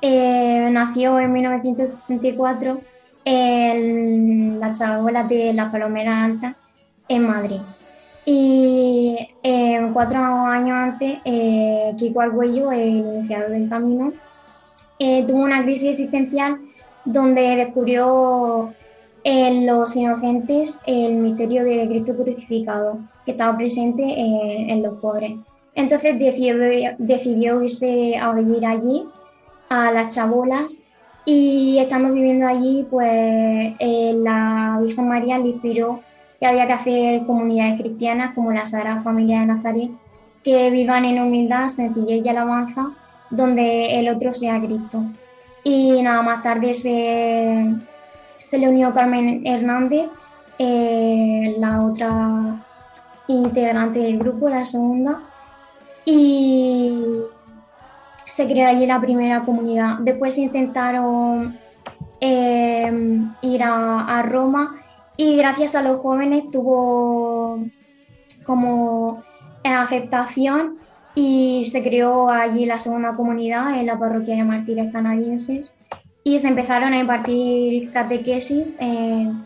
Eh, 0.01 0.69
nació 0.71 1.19
en 1.19 1.33
1964 1.33 2.81
en 3.25 4.59
la 4.59 4.73
chabola 4.73 5.23
de 5.23 5.53
la 5.53 5.71
Palomera 5.71 6.23
Alta 6.23 6.55
en 7.07 7.27
Madrid. 7.27 7.61
Y 8.25 9.15
eh, 9.41 9.89
cuatro 9.93 10.19
años 10.19 10.77
antes, 10.77 11.19
eh, 11.23 11.93
Kiko 11.97 12.21
Argüello, 12.21 12.71
el 12.71 12.89
iniciador 12.89 13.51
del 13.51 13.69
camino, 13.69 14.13
tuvo 14.99 15.43
una 15.43 15.63
crisis 15.63 15.91
existencial 15.91 16.59
donde 17.07 17.55
descubrió 17.55 18.73
en 19.23 19.65
los 19.65 19.95
inocentes 19.95 20.81
el 20.85 21.15
misterio 21.15 21.63
de 21.63 21.87
Cristo 21.87 22.15
crucificado, 22.15 22.99
que 23.25 23.31
estaba 23.31 23.57
presente 23.57 24.03
en, 24.03 24.83
los 24.83 24.99
pobres. 24.99 25.33
Entonces 25.73 26.19
decidió, 26.19 26.55
decidió 26.97 27.61
irse 27.61 28.17
a 28.17 28.33
vivir 28.33 28.65
allí, 28.65 29.05
a 29.69 29.91
las 29.91 30.13
chabolas, 30.13 30.83
y 31.25 31.77
estando 31.79 32.13
viviendo 32.13 32.47
allí, 32.47 32.85
pues 32.89 33.09
eh, 33.09 34.13
la 34.15 34.79
Virgen 34.81 35.07
María 35.07 35.37
le 35.37 35.49
inspiró 35.49 36.01
que 36.39 36.45
había 36.45 36.67
que 36.67 36.73
hacer 36.73 37.25
comunidades 37.25 37.81
cristianas 37.81 38.33
como 38.33 38.51
la 38.51 38.65
Sagrada 38.65 39.01
Familia 39.01 39.41
de 39.41 39.47
Nazaret, 39.47 39.91
que 40.43 40.69
vivan 40.69 41.05
en 41.05 41.21
humildad, 41.21 41.67
sencillez 41.67 42.23
y 42.23 42.29
alabanza, 42.29 42.91
donde 43.29 43.99
el 43.99 44.09
otro 44.09 44.33
sea 44.33 44.61
Cristo. 44.61 45.03
Y 45.67 46.01
nada 46.01 46.21
más 46.21 46.41
tarde 46.43 46.73
se, 46.73 47.75
se 48.41 48.57
le 48.57 48.69
unió 48.69 48.93
Carmen 48.93 49.45
Hernández, 49.45 50.07
eh, 50.57 51.55
la 51.59 51.83
otra 51.83 52.65
integrante 53.27 53.99
del 53.99 54.17
grupo, 54.17 54.47
la 54.47 54.65
segunda, 54.65 55.23
y 56.05 57.03
se 58.29 58.45
creó 58.47 58.69
allí 58.69 58.85
la 58.85 59.01
primera 59.01 59.43
comunidad. 59.43 59.97
Después 59.99 60.37
intentaron 60.37 61.59
eh, 62.21 63.19
ir 63.41 63.61
a, 63.61 64.19
a, 64.19 64.21
Roma 64.21 64.77
y 65.17 65.35
gracias 65.35 65.75
a 65.75 65.81
los 65.81 65.99
jóvenes 65.99 66.49
tuvo 66.49 67.59
como 68.45 69.21
aceptación 69.65 70.77
y 71.19 71.63
se 71.63 71.81
creó 71.81 72.29
allí 72.29 72.67
la 72.67 72.77
segunda 72.77 73.15
comunidad 73.15 73.79
en 73.79 73.87
la 73.87 73.97
parroquia 73.97 74.35
de 74.35 74.43
mártires 74.43 74.91
canadienses 74.91 75.75
y 76.23 76.37
se 76.37 76.47
empezaron 76.47 76.93
a 76.93 76.99
impartir 76.99 77.91
catequesis 77.91 78.77
en, 78.79 79.43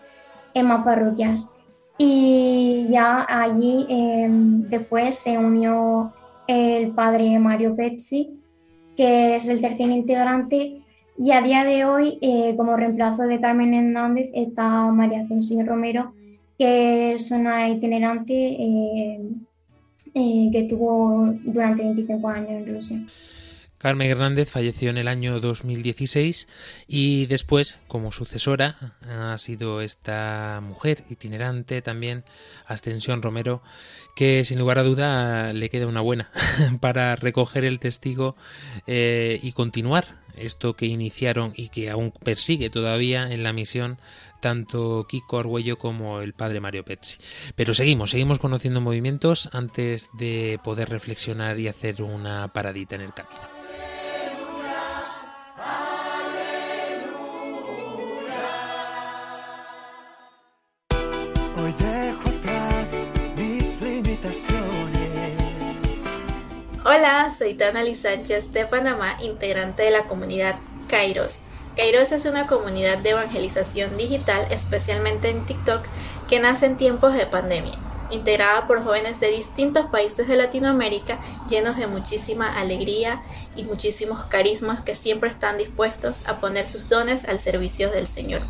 en 0.53 0.65
más 0.65 0.84
parroquias. 0.84 1.55
Y 1.97 2.88
ya 2.89 3.25
allí 3.25 3.86
em, 3.88 4.63
después 4.63 5.15
se 5.15 5.38
unió 5.38 6.12
el 6.45 6.91
padre 6.91 7.39
Mario 7.39 7.73
Pezzi, 7.73 8.38
que 8.97 9.38
es 9.38 9.47
el 9.47 9.62
tercer 9.62 9.89
integrante, 9.91 10.81
y 11.17 11.31
a 11.31 11.41
día 11.41 11.63
de 11.63 11.86
hoy, 11.86 12.17
eh, 12.19 12.53
como 12.57 12.75
reemplazo 12.75 13.23
de 13.23 13.39
Carmen 13.39 13.73
Hernández, 13.73 14.29
está 14.34 14.91
María 14.91 15.25
Censín 15.25 15.65
Romero, 15.65 16.12
que 16.57 17.13
es 17.13 17.31
una 17.31 17.69
itinerante 17.69 18.34
eh, 18.34 19.21
eh, 20.13 20.50
que 20.52 20.60
estuvo 20.60 21.34
durante 21.43 21.84
25 21.84 22.30
años 22.30 22.50
en 22.50 22.76
Rusia. 22.76 23.02
Carmen 23.82 24.12
Hernández 24.12 24.47
falleció 24.47 24.91
en 24.91 25.00
el 25.00 25.08
año 25.08 25.39
2016 25.39 26.47
y 26.88 27.26
después, 27.26 27.80
como 27.88 28.12
sucesora, 28.12 29.00
ha 29.10 29.36
sido 29.39 29.82
esta 29.82 30.62
mujer 30.62 31.04
itinerante 31.10 31.82
también, 31.82 32.24
Ascensión 32.67 33.24
Romero, 33.24 33.63
que 34.15 34.45
sin 34.45 34.60
lugar 34.60 34.78
a 34.78 34.84
duda 34.84 35.52
le 35.54 35.71
queda 35.71 35.88
una 35.88 36.02
buena 36.02 36.30
para 36.80 37.15
recoger 37.15 37.65
el 37.65 37.80
testigo 37.80 38.36
eh, 38.86 39.39
y 39.41 39.54
continuar 39.54 40.21
esto 40.36 40.76
que 40.76 40.86
iniciaron 40.86 41.54
y 41.56 41.69
que 41.69 41.89
aún 41.89 42.12
persigue 42.24 42.69
todavía 42.69 43.32
en 43.32 43.41
la 43.41 43.52
misión 43.52 43.97
tanto 44.41 45.06
Kiko 45.08 45.39
Argüello 45.39 45.77
como 45.77 46.19
el 46.19 46.34
padre 46.34 46.60
Mario 46.60 46.84
Pezzi. 46.84 47.17
Pero 47.56 47.73
seguimos, 47.73 48.12
seguimos 48.12 48.39
conociendo 48.39 48.82
movimientos 48.82 49.49
antes 49.54 50.10
de 50.13 50.60
poder 50.63 50.89
reflexionar 50.89 51.60
y 51.60 51.69
hacer 51.69 52.01
una 52.01 52.51
paradita 52.51 52.95
en 52.95 53.01
el 53.01 53.13
camino. 53.13 53.39
Hoy 61.56 61.73
dejo 61.77 62.30
atrás 62.30 63.08
mis 63.38 63.82
limitaciones. 63.82 64.51
Hola, 66.84 67.30
soy 67.38 67.54
Tana 67.54 67.84
Sánchez 67.93 68.51
de 68.51 68.65
Panamá, 68.65 69.17
integrante 69.21 69.84
de 69.84 69.91
la 69.91 70.08
comunidad 70.08 70.56
Kairos 70.89 71.41
Kairos 71.75 72.12
es 72.12 72.25
una 72.25 72.47
comunidad 72.47 72.97
de 72.97 73.12
evangelización 73.12 73.95
digital, 73.95 74.45
especialmente 74.49 75.29
en 75.29 75.45
TikTok, 75.45 75.84
que 76.27 76.39
nace 76.39 76.65
en 76.65 76.75
tiempos 76.75 77.13
de 77.13 77.25
pandemia, 77.25 77.75
integrada 78.10 78.67
por 78.67 78.84
jóvenes 78.84 79.21
de 79.21 79.29
distintos 79.29 79.86
países 79.89 80.27
de 80.27 80.36
Latinoamérica, 80.36 81.19
llenos 81.49 81.77
de 81.77 81.88
muchísima 81.88 82.60
alegría 82.60 83.21
y 83.55 83.63
muchísimos 83.63 84.25
carismas 84.25 84.81
que 84.81 84.95
siempre 84.95 85.29
están 85.29 85.57
dispuestos 85.57 86.27
a 86.27 86.41
poner 86.41 86.67
sus 86.67 86.89
dones 86.89 87.23
al 87.23 87.39
servicio 87.39 87.89
del 87.89 88.05
Señor. 88.05 88.41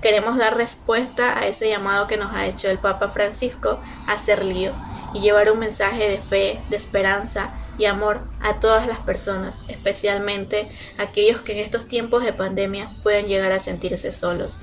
Queremos 0.00 0.36
dar 0.36 0.56
respuesta 0.56 1.38
a 1.38 1.46
ese 1.46 1.68
llamado 1.68 2.08
que 2.08 2.16
nos 2.16 2.32
ha 2.32 2.46
hecho 2.46 2.68
el 2.68 2.78
Papa 2.78 3.10
Francisco 3.10 3.78
a 4.08 4.18
ser 4.18 4.44
lío 4.44 4.72
y 5.14 5.20
llevar 5.20 5.48
un 5.52 5.60
mensaje 5.60 6.08
de 6.10 6.18
fe, 6.18 6.60
de 6.70 6.76
esperanza, 6.76 7.52
y 7.82 7.86
amor 7.86 8.20
a 8.40 8.60
todas 8.60 8.86
las 8.86 9.00
personas, 9.00 9.56
especialmente 9.66 10.70
aquellos 10.98 11.40
que 11.40 11.50
en 11.50 11.58
estos 11.58 11.88
tiempos 11.88 12.22
de 12.22 12.32
pandemia 12.32 12.88
pueden 13.02 13.26
llegar 13.26 13.50
a 13.50 13.58
sentirse 13.58 14.12
solos. 14.12 14.60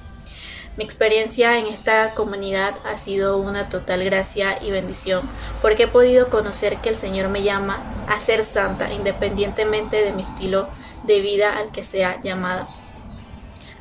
Mi 0.78 0.86
experiencia 0.86 1.58
en 1.58 1.68
esta 1.68 2.12
comunidad 2.12 2.76
ha 2.86 2.96
sido 2.96 3.36
una 3.36 3.68
total 3.68 4.06
gracia 4.06 4.64
y 4.64 4.72
bendición, 4.72 5.30
porque 5.62 5.84
he 5.84 5.88
podido 5.88 6.30
conocer 6.30 6.78
que 6.78 6.88
el 6.88 6.96
Señor 6.96 7.28
me 7.28 7.44
llama 7.44 7.84
a 8.08 8.22
ser 8.22 8.46
santa 8.46 8.94
independientemente 8.94 10.02
de 10.02 10.14
mi 10.14 10.22
estilo 10.22 10.70
de 11.04 11.20
vida 11.20 11.58
al 11.58 11.74
que 11.74 11.84
sea 11.84 12.22
llamada. 12.22 12.70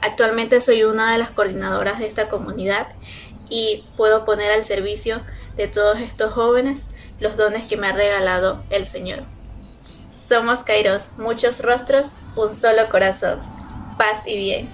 Actualmente 0.00 0.60
soy 0.60 0.82
una 0.82 1.12
de 1.12 1.18
las 1.18 1.30
coordinadoras 1.30 2.00
de 2.00 2.08
esta 2.08 2.28
comunidad 2.28 2.88
y 3.48 3.84
puedo 3.96 4.24
poner 4.24 4.50
al 4.50 4.64
servicio 4.64 5.20
de 5.56 5.68
todos 5.68 6.00
estos 6.00 6.32
jóvenes 6.32 6.80
los 7.20 7.36
dones 7.36 7.64
que 7.64 7.76
me 7.76 7.88
ha 7.88 7.92
regalado 7.92 8.62
el 8.70 8.86
Señor. 8.86 9.24
Somos 10.28 10.60
Kairos, 10.60 11.06
muchos 11.16 11.60
rostros, 11.60 12.08
un 12.36 12.54
solo 12.54 12.88
corazón. 12.90 13.40
Paz 13.96 14.22
y 14.26 14.36
bien. 14.36 14.68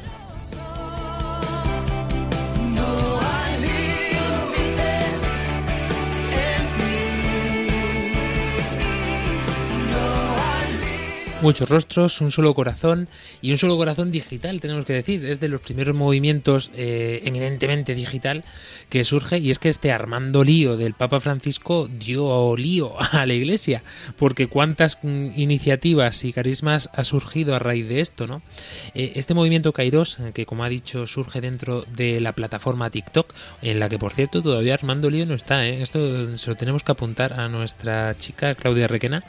Muchos 11.45 11.69
rostros, 11.69 12.23
un 12.23 12.33
solo 12.33 12.55
corazón 12.55 13.07
y 13.43 13.53
un 13.53 13.59
solo 13.59 13.77
corazón 13.77 14.11
digital, 14.11 14.61
tenemos 14.61 14.87
que 14.87 14.95
decir. 14.95 15.25
Es 15.27 15.41
de 15.41 15.49
los 15.49 15.61
primeros 15.61 15.95
movimientos 15.95 16.71
eh, 16.75 17.21
eminentemente 17.25 17.95
digital 17.95 18.45
que 18.89 19.05
surge 19.05 19.39
y 19.39 19.51
es 19.51 19.59
que 19.59 19.69
este 19.69 19.93
Armando 19.93 20.43
Lío 20.43 20.77
del 20.77 20.95
Papa 20.95 21.21
Francisco 21.21 21.87
dio 21.89 22.57
lío 22.57 22.95
a 22.99 23.27
la 23.27 23.35
Iglesia, 23.35 23.83
porque 24.17 24.47
cuántas 24.47 24.99
mm, 25.03 25.31
iniciativas 25.37 26.25
y 26.25 26.33
carismas 26.33 26.89
ha 26.95 27.05
surgido 27.05 27.55
a 27.55 27.59
raíz 27.59 27.89
de 27.89 28.01
esto, 28.01 28.27
¿no? 28.27 28.41
Eh, 28.95 29.13
este 29.17 29.35
movimiento 29.35 29.73
Kairos, 29.73 30.19
eh, 30.21 30.33
que 30.33 30.47
como 30.47 30.65
ha 30.65 30.69
dicho 30.71 31.07
surge 31.07 31.43
dentro 31.43 31.85
de 31.95 32.21
la 32.21 32.33
plataforma 32.33 32.89
TikTok, 32.89 33.35
en 33.61 33.81
la 33.81 33.91
que 33.91 33.99
por 33.99 34.15
cierto 34.15 34.43
todavía 34.43 34.75
Armando 34.75 35.11
Lío 35.11 35.27
no 35.27 35.35
está, 35.35 35.67
esto 35.67 36.39
se 36.39 36.49
lo 36.49 36.57
tenemos 36.57 36.83
que 36.85 36.93
apuntar 36.93 37.35
a 37.35 37.49
nuestra 37.49 38.17
chica 38.17 38.55
Claudia 38.55 38.89
Requena, 38.89 39.25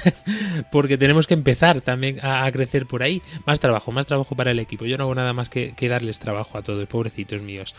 porque 0.72 0.96
tenemos 0.96 1.26
que 1.26 1.34
empezar 1.42 1.80
también 1.80 2.20
a, 2.22 2.50
crecer 2.52 2.86
por 2.86 3.02
ahí. 3.02 3.20
Más 3.46 3.58
trabajo, 3.58 3.90
más 3.90 4.06
trabajo 4.06 4.36
para 4.36 4.52
el 4.52 4.60
equipo. 4.60 4.86
Yo 4.86 4.96
no 4.96 5.04
hago 5.04 5.14
nada 5.14 5.32
más 5.32 5.48
que, 5.48 5.74
darles 5.88 6.20
trabajo 6.20 6.56
a 6.56 6.62
todos, 6.62 6.86
pobrecitos 6.86 7.42
míos. 7.42 7.74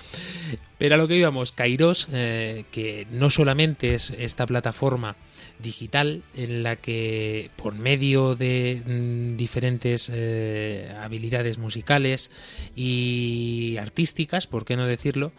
Pero 0.77 0.95
a 0.95 0.97
lo 0.97 1.07
que 1.07 1.15
íbamos, 1.15 1.53
Kairos, 1.53 2.09
eh, 2.11 2.65
que 2.71 3.07
no 3.09 3.29
solamente 3.29 3.95
es 3.95 4.11
esta 4.11 4.45
plataforma 4.45 5.15
digital 5.63 6.21
en 6.35 6.61
la 6.61 6.75
que 6.75 7.49
por 7.55 7.73
medio 7.73 8.35
de 8.35 8.83
mm, 8.85 9.37
diferentes 9.37 10.11
eh, 10.13 10.95
habilidades 11.01 11.57
musicales 11.57 12.29
y 12.75 13.77
artísticas, 13.79 14.45
por 14.45 14.65
qué 14.65 14.77
no 14.77 14.85
decirlo, 14.85 15.31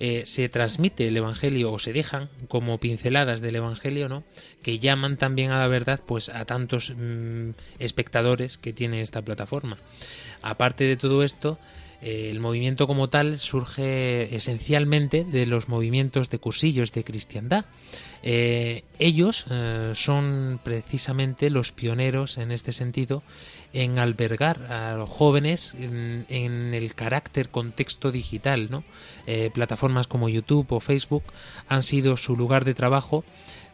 eh, 0.00 0.22
se 0.24 0.48
transmite 0.48 1.08
el 1.08 1.16
Evangelio 1.16 1.70
o 1.70 1.78
se 1.78 1.92
dejan 1.92 2.30
como 2.48 2.78
pinceladas 2.78 3.42
del 3.42 3.56
Evangelio, 3.56 4.08
¿no? 4.08 4.24
Que 4.62 4.78
llaman 4.78 5.18
también 5.18 5.50
a 5.50 5.58
la 5.58 5.68
verdad, 5.68 6.00
pues 6.06 6.30
a 6.30 6.44
tantos 6.46 6.94
mm, 6.96 7.50
espectadores 7.78 8.56
que 8.56 8.72
tiene 8.72 9.02
esta 9.02 9.20
plataforma. 9.20 9.76
Aparte 10.40 10.84
de 10.84 10.96
todo 10.96 11.22
esto, 11.22 11.58
el 12.02 12.40
movimiento 12.40 12.86
como 12.86 13.08
tal 13.08 13.38
surge 13.38 14.34
esencialmente 14.34 15.24
de 15.24 15.46
los 15.46 15.68
movimientos 15.68 16.30
de 16.30 16.38
cursillos 16.38 16.92
de 16.92 17.04
cristiandad. 17.04 17.64
Eh, 18.24 18.84
ellos 18.98 19.46
son 19.94 20.60
precisamente 20.62 21.50
los 21.50 21.72
pioneros 21.72 22.38
en 22.38 22.52
este 22.52 22.72
sentido 22.72 23.22
en 23.72 23.98
albergar 23.98 24.70
a 24.70 24.94
los 24.96 25.08
jóvenes 25.08 25.74
en, 25.78 26.74
el 26.74 26.94
carácter 26.94 27.48
contexto 27.48 28.12
digital. 28.12 28.68
¿no? 28.70 28.84
Eh, 29.26 29.50
plataformas 29.52 30.06
como 30.06 30.28
YouTube 30.28 30.72
o 30.72 30.80
Facebook 30.80 31.24
han 31.68 31.82
sido 31.82 32.16
su 32.16 32.36
lugar 32.36 32.64
de 32.64 32.74
trabajo 32.74 33.24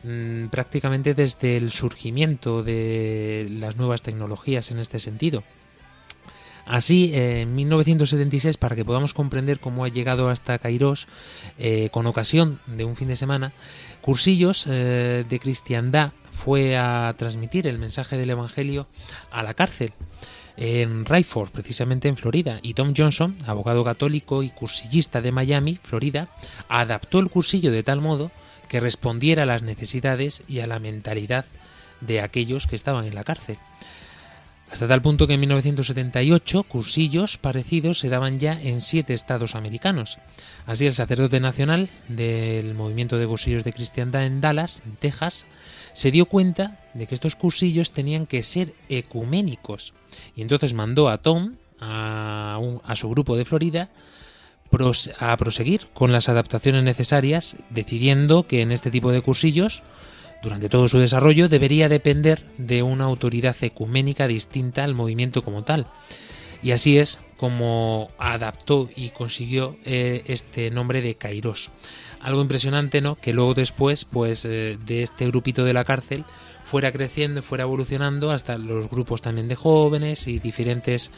mm, 0.05 0.47
prácticamente 0.47 1.15
desde 1.15 1.57
el 1.57 1.71
surgimiento 1.71 2.63
de 2.63 3.49
las 3.51 3.77
nuevas 3.77 4.03
tecnologías 4.03 4.71
en 4.71 4.79
este 4.79 4.99
sentido. 4.99 5.43
Así, 6.69 7.13
en 7.15 7.55
1976, 7.57 8.59
para 8.59 8.77
que 8.77 8.85
podamos 8.85 9.15
comprender 9.15 9.59
cómo 9.59 9.85
ha 9.85 9.89
llegado 9.89 10.29
hasta 10.29 10.59
Kairos, 10.59 11.09
eh, 11.59 11.89
con 11.91 12.07
ocasión 12.07 12.61
de 12.67 12.85
un 12.85 12.95
fin 12.95 13.09
de 13.09 13.17
semana, 13.17 13.53
Cursillos 14.03 14.67
eh, 14.69 15.25
de 15.29 15.41
Cristiandad 15.41 16.13
fue 16.31 16.77
a 16.77 17.15
transmitir 17.17 17.67
el 17.67 17.79
mensaje 17.79 18.19
del 18.19 18.31
Evangelio 18.31 18.87
a 19.31 19.43
la 19.43 19.55
cárcel 19.55 19.93
en 20.59 21.05
Rayford, 21.05 21.51
precisamente 21.51 22.09
en 22.09 22.17
Florida, 22.17 22.59
y 22.63 22.75
Tom 22.75 22.93
Johnson, 22.97 23.37
abogado 23.47 23.85
católico 23.85 24.43
y 24.43 24.51
cursillista 24.51 25.23
de 25.23 25.33
Miami, 25.33 25.79
Florida, 25.83 26.29
adaptó 26.69 27.21
el 27.21 27.31
cursillo 27.31 27.71
de 27.71 27.85
tal 27.85 28.01
modo 28.01 28.31
que 28.69 28.81
respondiera 28.81 29.45
a 29.45 29.47
las 29.47 29.63
necesidades 29.63 30.43
y 30.49 30.61
a 30.61 30.67
la 30.67 30.81
mentalidad 30.81 31.47
de 32.01 32.21
aquellos 32.21 32.67
que 32.67 32.77
estaban 32.77 33.07
en 33.07 33.15
la 33.15 33.25
cárcel. 33.25 33.57
Hasta 34.71 34.87
tal 34.87 35.03
punto 35.03 35.27
que 35.27 35.35
en 35.35 35.41
1978 35.41 36.63
cursillos 36.65 37.39
parecidos 37.39 37.99
se 37.99 38.11
daban 38.11 38.39
ya 38.39 38.61
en 38.61 38.81
siete 38.81 39.15
estados 39.15 39.55
americanos. 39.55 40.19
Así 40.67 40.87
el 40.87 40.95
sacerdote 40.95 41.41
nacional 41.41 41.89
del 42.09 42.75
movimiento 42.75 43.17
de 43.19 43.27
cursillos 43.27 43.65
de 43.65 43.73
cristiandad 43.73 44.25
en 44.25 44.41
Dallas, 44.41 44.83
Texas, 45.01 45.47
se 45.95 46.11
dio 46.11 46.27
cuenta 46.27 46.79
de 46.95 47.07
que 47.07 47.15
estos 47.15 47.35
cursillos 47.35 47.93
tenían 47.93 48.27
que 48.27 48.43
ser 48.43 48.75
ecuménicos 48.89 49.95
y 50.37 50.43
entonces 50.43 50.75
mandó 50.75 51.09
a 51.09 51.19
Tom, 51.19 51.55
a 51.81 52.95
su 52.95 53.09
grupo 53.09 53.37
de 53.37 53.45
Florida, 53.45 53.89
a 55.19 55.37
proseguir 55.37 55.87
con 55.95 56.13
las 56.13 56.29
adaptaciones 56.29 56.83
necesarias, 56.83 57.57
decidiendo 57.71 58.47
que 58.47 58.61
en 58.61 58.73
este 58.73 58.91
tipo 58.91 59.11
de 59.13 59.23
cursillos, 59.23 59.83
durante 60.43 60.69
todo 60.69 60.89
su 60.89 60.99
desarrollo, 60.99 61.49
debería 61.49 61.89
depender 61.89 62.45
de 62.59 62.83
una 62.83 63.05
autoridad 63.05 63.57
ecuménica 63.61 64.27
distinta 64.29 64.85
al 64.85 64.95
movimiento 64.95 65.43
como 65.43 65.63
tal. 65.63 65.87
Y 66.63 66.73
así 66.73 66.99
es 66.99 67.21
como 67.37 68.11
adaptó 68.19 68.89
y 68.97 69.11
consiguió 69.11 69.77
eh, 69.85 70.23
este 70.27 70.71
nombre 70.71 71.03
de 71.03 71.15
Kairos 71.15 71.71
algo 72.21 72.43
impresionante, 72.43 73.01
¿no? 73.01 73.17
Que 73.17 73.33
luego 73.33 73.55
después, 73.55 74.05
pues, 74.05 74.45
eh, 74.45 74.79
de 74.85 75.03
este 75.03 75.27
grupito 75.27 75.65
de 75.65 75.73
la 75.73 75.85
cárcel 75.85 76.25
fuera 76.65 76.93
creciendo, 76.93 77.43
fuera 77.43 77.65
evolucionando 77.65 78.31
hasta 78.31 78.59
los 78.59 78.91
grupos 78.91 79.23
también 79.23 79.49
de 79.49 79.55
jóvenes 79.55 80.29
y 80.29 80.39
diferentes 80.39 81.11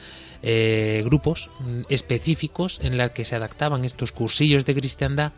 eh, 0.43 1.03
grupos 1.05 1.51
mm, 1.61 1.83
específicos 1.89 2.81
en 2.83 2.97
los 2.97 3.11
que 3.11 3.25
se 3.25 3.37
adaptaban 3.37 3.85
estos 3.85 4.13
cursillos 4.13 4.65
de 4.65 4.75
cristiandad 4.75 5.33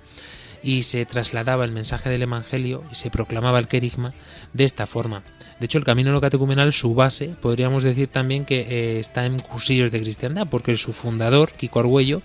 y 0.62 0.82
se 0.82 1.04
trasladaba 1.06 1.64
el 1.64 1.72
mensaje 1.72 2.08
del 2.10 2.22
Evangelio 2.22 2.84
y 2.90 2.94
se 2.94 3.10
proclamaba 3.10 3.58
el 3.58 3.68
querigma 3.68 4.12
de 4.52 4.64
esta 4.64 4.86
forma. 4.86 5.22
De 5.58 5.66
hecho, 5.66 5.78
el 5.78 5.84
camino 5.84 6.20
catecumenal, 6.20 6.72
su 6.72 6.94
base, 6.94 7.34
podríamos 7.40 7.82
decir 7.82 8.08
también 8.08 8.44
que 8.44 8.60
eh, 8.60 9.00
está 9.00 9.26
en 9.26 9.38
cursillos 9.38 9.92
de 9.92 10.00
cristiandad, 10.00 10.46
porque 10.50 10.76
su 10.76 10.92
fundador, 10.92 11.52
Kiko 11.52 11.80
Argüello, 11.80 12.22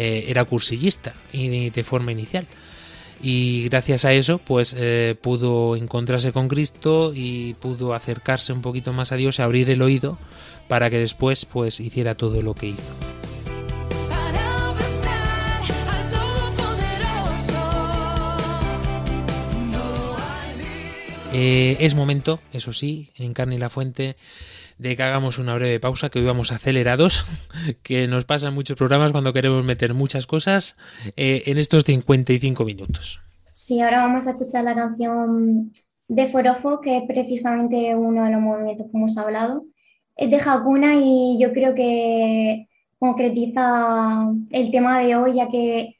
era 0.00 0.44
cursillista 0.44 1.12
y 1.32 1.70
de 1.70 1.82
forma 1.82 2.12
inicial 2.12 2.46
y 3.20 3.64
gracias 3.68 4.04
a 4.04 4.12
eso 4.12 4.38
pues 4.38 4.74
eh, 4.76 5.16
pudo 5.20 5.76
encontrarse 5.76 6.32
con 6.32 6.48
Cristo 6.48 7.12
y 7.14 7.54
pudo 7.54 7.94
acercarse 7.94 8.52
un 8.52 8.62
poquito 8.62 8.92
más 8.92 9.12
a 9.12 9.16
Dios 9.16 9.38
y 9.38 9.42
abrir 9.42 9.70
el 9.70 9.82
oído 9.82 10.18
para 10.68 10.90
que 10.90 10.98
después 10.98 11.44
pues 11.44 11.80
hiciera 11.80 12.14
todo 12.14 12.42
lo 12.42 12.54
que 12.54 12.68
hizo. 12.68 13.17
Eh, 21.32 21.76
es 21.80 21.94
momento, 21.94 22.40
eso 22.52 22.72
sí, 22.72 23.10
en 23.16 23.34
carne 23.34 23.56
y 23.56 23.58
la 23.58 23.68
fuente, 23.68 24.16
de 24.78 24.96
que 24.96 25.02
hagamos 25.02 25.38
una 25.38 25.54
breve 25.54 25.78
pausa, 25.78 26.08
que 26.08 26.20
hoy 26.20 26.24
vamos 26.24 26.52
acelerados, 26.52 27.26
que 27.82 28.08
nos 28.08 28.24
pasan 28.24 28.54
muchos 28.54 28.78
programas 28.78 29.12
cuando 29.12 29.32
queremos 29.32 29.62
meter 29.64 29.92
muchas 29.92 30.26
cosas 30.26 30.76
eh, 31.16 31.42
en 31.46 31.58
estos 31.58 31.84
55 31.84 32.64
minutos. 32.64 33.20
Sí, 33.52 33.80
ahora 33.80 33.98
vamos 33.98 34.26
a 34.26 34.30
escuchar 34.30 34.64
la 34.64 34.74
canción 34.74 35.70
de 36.06 36.26
Forofo, 36.28 36.80
que 36.80 36.96
es 36.96 37.02
precisamente 37.06 37.94
uno 37.94 38.24
de 38.24 38.30
los 38.30 38.40
movimientos 38.40 38.86
que 38.90 38.96
hemos 38.96 39.18
hablado. 39.18 39.64
Es 40.16 40.30
de 40.30 40.38
Hakuna 40.38 40.94
y 40.94 41.38
yo 41.38 41.52
creo 41.52 41.74
que 41.74 42.68
concretiza 42.98 44.28
el 44.50 44.70
tema 44.70 45.00
de 45.00 45.14
hoy, 45.14 45.34
ya 45.34 45.48
que 45.48 45.97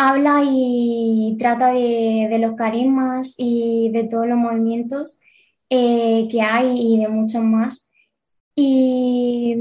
habla 0.00 0.40
y 0.42 1.36
trata 1.38 1.72
de, 1.72 2.38
los 2.40 2.56
carismas 2.56 3.34
y 3.36 3.90
de 3.92 4.04
todos 4.04 4.26
los 4.26 4.38
movimientos 4.38 5.20
eh, 5.68 6.26
que 6.30 6.40
hay 6.40 6.94
y 6.94 6.98
de 6.98 7.08
muchos 7.08 7.44
más. 7.44 7.92
Y 8.54 9.54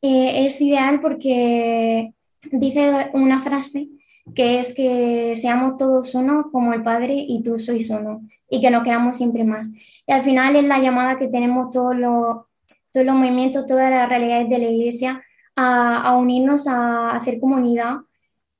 eh, 0.00 0.46
es 0.46 0.58
ideal 0.62 1.00
porque 1.02 2.14
dice 2.52 3.10
una 3.12 3.42
frase 3.42 3.88
que 4.34 4.60
es 4.60 4.74
que 4.74 5.34
seamos 5.36 5.76
todos 5.76 6.14
uno 6.14 6.48
como 6.50 6.72
el 6.72 6.82
Padre 6.82 7.14
y 7.14 7.42
tú 7.42 7.58
sois 7.58 7.90
uno 7.90 8.22
y 8.48 8.62
que 8.62 8.70
nos 8.70 8.82
queramos 8.82 9.18
siempre 9.18 9.44
más. 9.44 9.74
Y 10.06 10.12
al 10.12 10.22
final 10.22 10.56
es 10.56 10.64
la 10.64 10.78
llamada 10.78 11.18
que 11.18 11.28
tenemos 11.28 11.70
todos 11.70 11.94
los, 11.94 12.46
todos 12.92 13.04
los 13.04 13.14
movimientos, 13.14 13.66
todas 13.66 13.90
las 13.90 14.08
realidades 14.08 14.48
de 14.48 14.58
la 14.58 14.70
Iglesia 14.70 15.22
a, 15.54 16.16
unirnos, 16.16 16.66
a, 16.66 17.10
hacer 17.10 17.38
comunidad, 17.40 17.96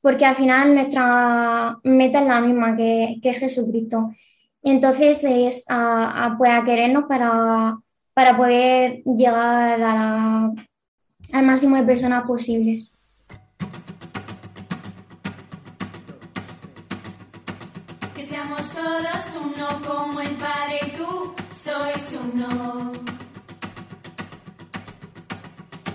porque 0.09 0.24
al 0.24 0.36
final 0.36 0.74
nuestra 0.74 1.78
meta 1.84 2.22
es 2.22 2.26
la 2.26 2.40
misma, 2.40 2.74
que, 2.74 3.18
que 3.22 3.28
es 3.28 3.38
Jesucristo. 3.40 4.11
Y 4.62 4.70
entonces 4.70 5.22
es 5.22 5.66
a, 5.68 6.34
pues 6.38 6.50
a 6.50 6.64
querernos 6.64 7.04
para 7.04 7.76
para 8.14 8.34
poder 8.34 9.02
llegar 9.04 9.82
al 9.82 11.44
máximo 11.44 11.76
de 11.76 11.82
personas 11.82 12.26
posibles. 12.26 12.96
Que 18.16 18.22
seamos 18.22 18.62
todos 18.72 19.38
uno 19.44 19.66
como 19.86 20.22
el 20.22 20.30
Padre 20.36 20.78
y 20.86 20.96
tú 20.96 21.34
sois 21.54 22.18
uno. 22.34 22.92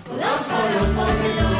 Todos 0.04 1.53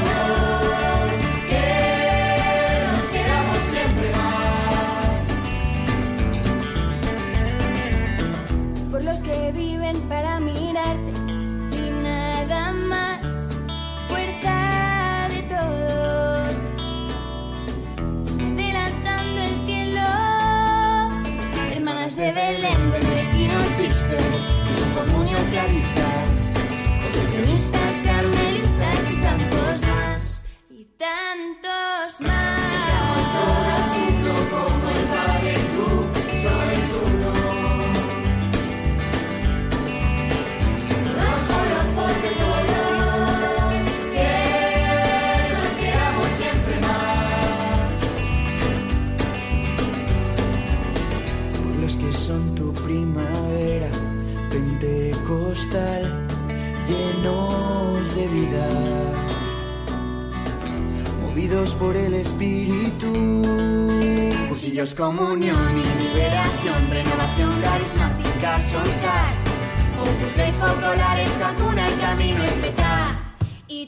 tantos 31.04 32.20
más. 32.26 32.60
Que 32.70 32.78
seamos 32.86 33.26
todos 33.36 33.86
uno 34.08 34.34
como 34.52 34.84
el 34.96 35.04
Padre 35.14 35.52
tú 35.74 35.88
sois 36.44 36.88
uno. 37.08 37.32
Todos 41.06 41.40
forofos 41.48 42.14
de 42.24 42.30
todos, 42.42 43.78
que 44.16 44.32
nos 45.54 45.70
queramos 45.80 46.28
siempre 46.40 46.76
más. 46.88 47.88
por 51.62 51.74
los 51.82 51.94
que 51.96 52.10
son 52.12 52.42
tu 52.54 52.66
primavera 52.72 53.90
pentecostal, 54.50 56.02
llenos 56.88 58.02
de 58.16 58.24
vida, 58.36 58.66
movidos 61.34 61.74
por 61.74 61.96
el 61.96 62.14
Espíritu. 62.14 63.42
Cursillos, 64.48 64.94
comunión 64.94 65.80
y 65.80 66.04
liberación, 66.04 66.88
renovación 66.88 67.50
carismática, 67.60 68.60
Solstar, 68.60 69.34
Opus 70.00 70.36
Dei, 70.36 70.52
focolares, 70.52 71.36
vacuna 71.40 71.90
y 71.90 72.00
camino 72.00 72.44
FK. 72.44 72.82
Y 73.66 73.86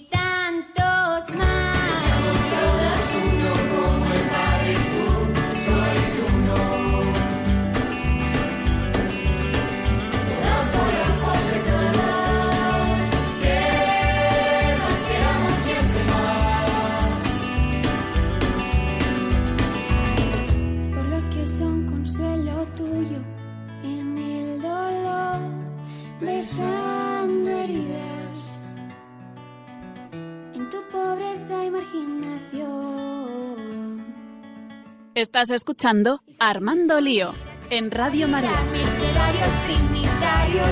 Estás 35.16 35.50
escuchando 35.50 36.20
Armando 36.38 37.00
Lío 37.00 37.32
en 37.70 37.90
Radio 37.90 38.28
María. 38.28 38.50
Mercedarios, 38.70 39.48
trinitarios, 39.64 40.68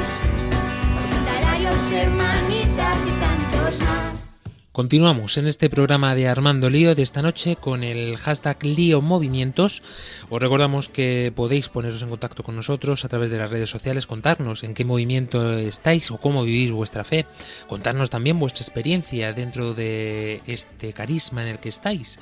hospitalarios, 1.02 1.92
hermanitas 1.92 3.06
y 3.06 3.10
tantos 3.20 3.80
más. 3.80 4.34
Continuamos 4.74 5.38
en 5.38 5.46
este 5.46 5.70
programa 5.70 6.16
de 6.16 6.26
Armando 6.26 6.68
Lío 6.68 6.96
de 6.96 7.04
esta 7.04 7.22
noche 7.22 7.54
con 7.54 7.84
el 7.84 8.16
hashtag 8.16 8.64
Lío 8.64 9.00
Movimientos. 9.00 9.84
Os 10.28 10.42
recordamos 10.42 10.88
que 10.88 11.32
podéis 11.32 11.68
poneros 11.68 12.02
en 12.02 12.08
contacto 12.08 12.42
con 12.42 12.56
nosotros 12.56 13.04
a 13.04 13.08
través 13.08 13.30
de 13.30 13.38
las 13.38 13.52
redes 13.52 13.70
sociales, 13.70 14.08
contarnos 14.08 14.64
en 14.64 14.74
qué 14.74 14.84
movimiento 14.84 15.56
estáis 15.56 16.10
o 16.10 16.18
cómo 16.18 16.42
vivís 16.42 16.72
vuestra 16.72 17.04
fe, 17.04 17.24
contarnos 17.68 18.10
también 18.10 18.40
vuestra 18.40 18.62
experiencia 18.62 19.32
dentro 19.32 19.74
de 19.74 20.42
este 20.44 20.92
carisma 20.92 21.42
en 21.42 21.48
el 21.50 21.60
que 21.60 21.68
estáis. 21.68 22.18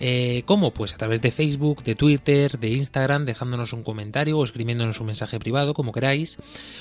Eh, 0.00 0.42
¿Cómo? 0.46 0.72
Pues 0.72 0.94
a 0.94 0.96
través 0.96 1.20
de 1.22 1.30
Facebook, 1.30 1.82
de 1.82 1.94
Twitter, 1.94 2.58
de 2.58 2.70
Instagram, 2.70 3.24
dejándonos 3.24 3.72
un 3.72 3.82
comentario 3.82 4.38
o 4.38 4.44
escribiéndonos 4.44 5.00
un 5.00 5.06
mensaje 5.06 5.38
privado, 5.38 5.74
como 5.74 5.92
queráis, 5.92 6.38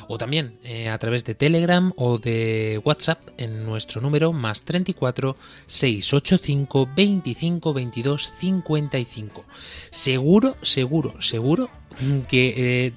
o 0.08 0.18
también 0.18 0.60
eh, 0.64 0.90
a 0.90 0.98
través 0.98 1.26
de 1.26 1.36
Telegram 1.36 1.92
o 1.96 2.20
de 2.20 2.82
WhatsApp 2.84 3.20
en 3.38 3.66
nuestro 3.66 4.02
número 4.02 4.34
más 4.34 4.64
34 4.64 5.36
685 5.66 6.90
25 6.96 7.74
22 7.74 8.32
55. 8.40 9.46
Seguro, 9.90 10.56
seguro, 10.62 11.22
seguro 11.22 11.70
que 12.28 12.54
eh, 12.86 12.94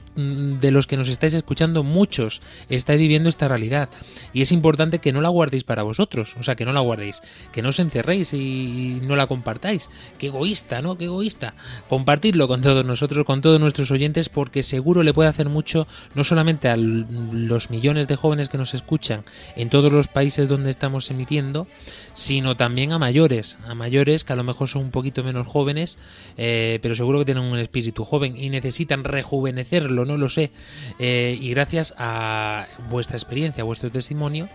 de 0.61 0.71
los 0.71 0.87
que 0.87 0.97
nos 0.97 1.09
estáis 1.09 1.35
escuchando 1.35 1.83
muchos 1.83 2.43
estáis 2.69 2.99
viviendo 2.99 3.29
esta 3.29 3.49
realidad 3.49 3.89
y 4.33 4.43
es 4.43 4.53
importante 4.53 4.99
que 4.99 5.13
no 5.13 5.21
la 5.21 5.29
guardéis 5.29 5.65
para 5.65 5.83
vosotros, 5.83 6.35
o 6.39 6.43
sea, 6.43 6.57
que 6.57 6.65
no 6.65 6.73
la 6.73 6.81
guardéis, 6.81 7.23
que 7.53 7.63
no 7.63 7.71
os 7.71 7.79
encerréis 7.79 8.33
y 8.35 9.01
no 9.03 9.17
la 9.17 9.27
compartáis. 9.27 9.91
Qué 10.19 10.27
egoísta, 10.27 10.83
¿no? 10.83 10.97
Qué 10.97 11.05
egoísta. 11.05 11.55
Compartidlo 11.89 12.49
con 12.49 12.61
todos 12.61 12.85
nosotros, 12.85 13.25
con 13.25 13.41
todos 13.41 13.61
nuestros 13.61 13.91
oyentes 13.91 14.29
porque 14.29 14.63
seguro 14.63 15.03
le 15.03 15.15
puede 15.15 15.29
hacer 15.29 15.49
mucho 15.49 15.87
no 16.15 16.25
solamente 16.25 16.69
a 16.69 16.77
los 16.77 17.71
millones 17.71 18.09
de 18.09 18.17
jóvenes 18.17 18.49
que 18.49 18.59
nos 18.59 18.75
escuchan 18.75 19.25
en 19.57 19.71
todos 19.71 19.93
los 19.93 20.09
países 20.09 20.49
donde 20.49 20.71
estamos 20.71 21.11
emitiendo, 21.11 21.67
sino 22.13 22.57
también 22.57 22.93
a 22.93 22.99
mayores, 22.99 23.59
a 23.67 23.75
mayores 23.75 24.25
que 24.25 24.33
a 24.33 24.37
lo 24.37 24.45
mejor 24.45 24.69
son 24.69 24.83
un 24.83 24.91
poquito 24.91 25.23
menos 25.23 25.47
jóvenes, 25.47 25.99
eh, 26.37 26.79
pero 26.83 26.95
seguro 26.95 27.21
que 27.21 27.25
tienen 27.25 27.45
un 27.45 27.59
espíritu 27.59 28.05
joven 28.05 28.37
y 28.37 28.51
necesitan 28.51 28.90
rejuvenecerlo, 28.97 30.05
no 30.05 30.17
lo 30.17 30.29
sé. 30.29 30.51
Eh, 30.99 31.39
y 31.41 31.51
gracias 31.51 31.95
a 31.99 32.67
vuestra 32.89 33.17
experiencia, 33.17 33.63
a 33.63 33.65
vuestro 33.65 33.91
testimonio, 33.91 34.49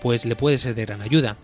pues 0.00 0.24
le 0.24 0.36
puede 0.36 0.58
ser 0.58 0.74
de 0.74 0.86
gran 0.86 1.02
ayuda. 1.02 1.36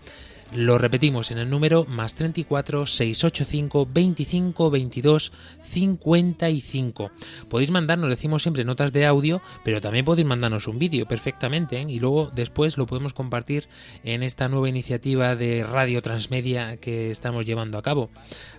Lo 0.53 0.77
repetimos 0.77 1.31
en 1.31 1.39
el 1.39 1.49
número 1.49 1.85
más 1.85 2.15
34 2.15 2.85
685 2.85 3.87
25 3.91 4.71
22 4.71 5.31
55. 5.69 7.11
Podéis 7.49 7.71
mandarnos, 7.71 8.09
decimos 8.09 8.43
siempre, 8.43 8.63
notas 8.63 8.93
de 8.93 9.05
audio, 9.05 9.41
pero 9.63 9.81
también 9.81 10.05
podéis 10.05 10.27
mandarnos 10.27 10.67
un 10.67 10.79
vídeo 10.79 11.05
perfectamente 11.05 11.81
¿eh? 11.81 11.85
y 11.87 11.99
luego 11.99 12.31
después 12.33 12.77
lo 12.77 12.85
podemos 12.85 13.13
compartir 13.13 13.67
en 14.03 14.23
esta 14.23 14.47
nueva 14.47 14.69
iniciativa 14.69 15.35
de 15.35 15.63
Radio 15.63 16.01
Transmedia 16.01 16.77
que 16.77 17.11
estamos 17.11 17.45
llevando 17.45 17.77
a 17.77 17.81
cabo. 17.81 18.09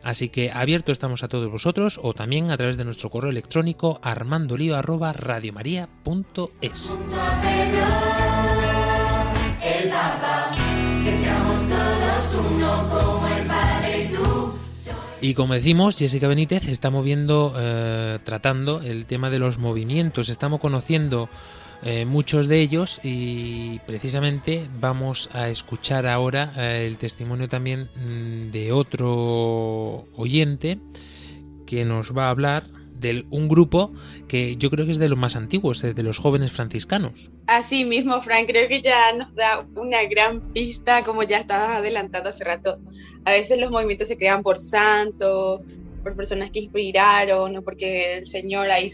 Así 0.03 0.28
que 0.28 0.51
abierto 0.53 0.93
estamos 0.93 1.22
a 1.22 1.28
todos 1.28 1.51
vosotros 1.51 1.99
o 2.03 2.12
también 2.12 2.51
a 2.51 2.57
través 2.57 2.76
de 2.76 2.84
nuestro 2.84 3.11
correo 3.11 3.30
electrónico 3.30 4.01
que 4.03 4.09
Y 15.21 15.35
como 15.35 15.55
decimos, 15.55 15.99
Jessica 15.99 16.29
Benítez 16.29 16.69
está 16.69 16.91
moviendo, 16.91 17.53
eh, 17.57 18.19
tratando 18.23 18.81
el 18.83 19.05
tema 19.05 19.31
de 19.31 19.41
los 19.41 19.59
movimientos, 19.59 20.29
estamos 20.29 20.61
conociendo 20.61 21.29
eh, 21.83 22.05
muchos 22.05 22.47
de 22.47 22.61
ellos 22.61 23.01
y 23.03 23.81
precisamente 23.81 24.69
vamos 24.81 25.29
a 25.33 25.49
escuchar 25.49 26.07
ahora 26.07 26.53
eh, 26.57 26.87
el 26.87 26.99
testimonio 26.99 27.49
también 27.49 27.89
mm, 27.97 28.53
de 28.53 28.71
otro 28.73 30.07
oyente 30.16 30.79
que 31.66 31.85
nos 31.85 32.16
va 32.16 32.27
a 32.27 32.31
hablar 32.31 32.78
de 33.01 33.25
un 33.31 33.49
grupo 33.49 33.93
que 34.27 34.57
yo 34.57 34.71
creo 34.71 34.87
que 34.87 34.93
es 34.93 34.99
de 34.99 35.09
los 35.09 35.19
más 35.19 35.37
antiguos, 35.37 35.83
de 35.83 36.03
los 36.03 36.19
jóvenes 36.19 36.53
franciscanos. 36.53 37.31
Así 37.47 37.85
mismo, 37.85 38.21
Frank, 38.21 38.47
creo 38.47 38.69
que 38.69 38.83
ya 38.83 39.13
nos 39.13 39.35
da 39.35 39.67
una 39.75 40.05
gran 40.05 40.53
pista, 40.53 41.03
como 41.03 41.23
ya 41.23 41.39
estabas 41.39 41.79
adelantando 41.79 42.29
hace 42.29 42.45
rato. 42.45 42.79
A 43.25 43.33
veces 43.33 43.59
los 43.59 43.71
movimientos 43.71 44.09
se 44.09 44.17
crean 44.17 44.43
por 44.43 44.59
santos, 44.59 45.65
por 46.03 46.17
personas 46.17 46.51
que 46.51 46.61
inspiraron, 46.61 47.57
o 47.57 47.63
porque 47.63 48.19
el 48.19 48.27
Señor 48.27 48.71
ahí 48.71 48.91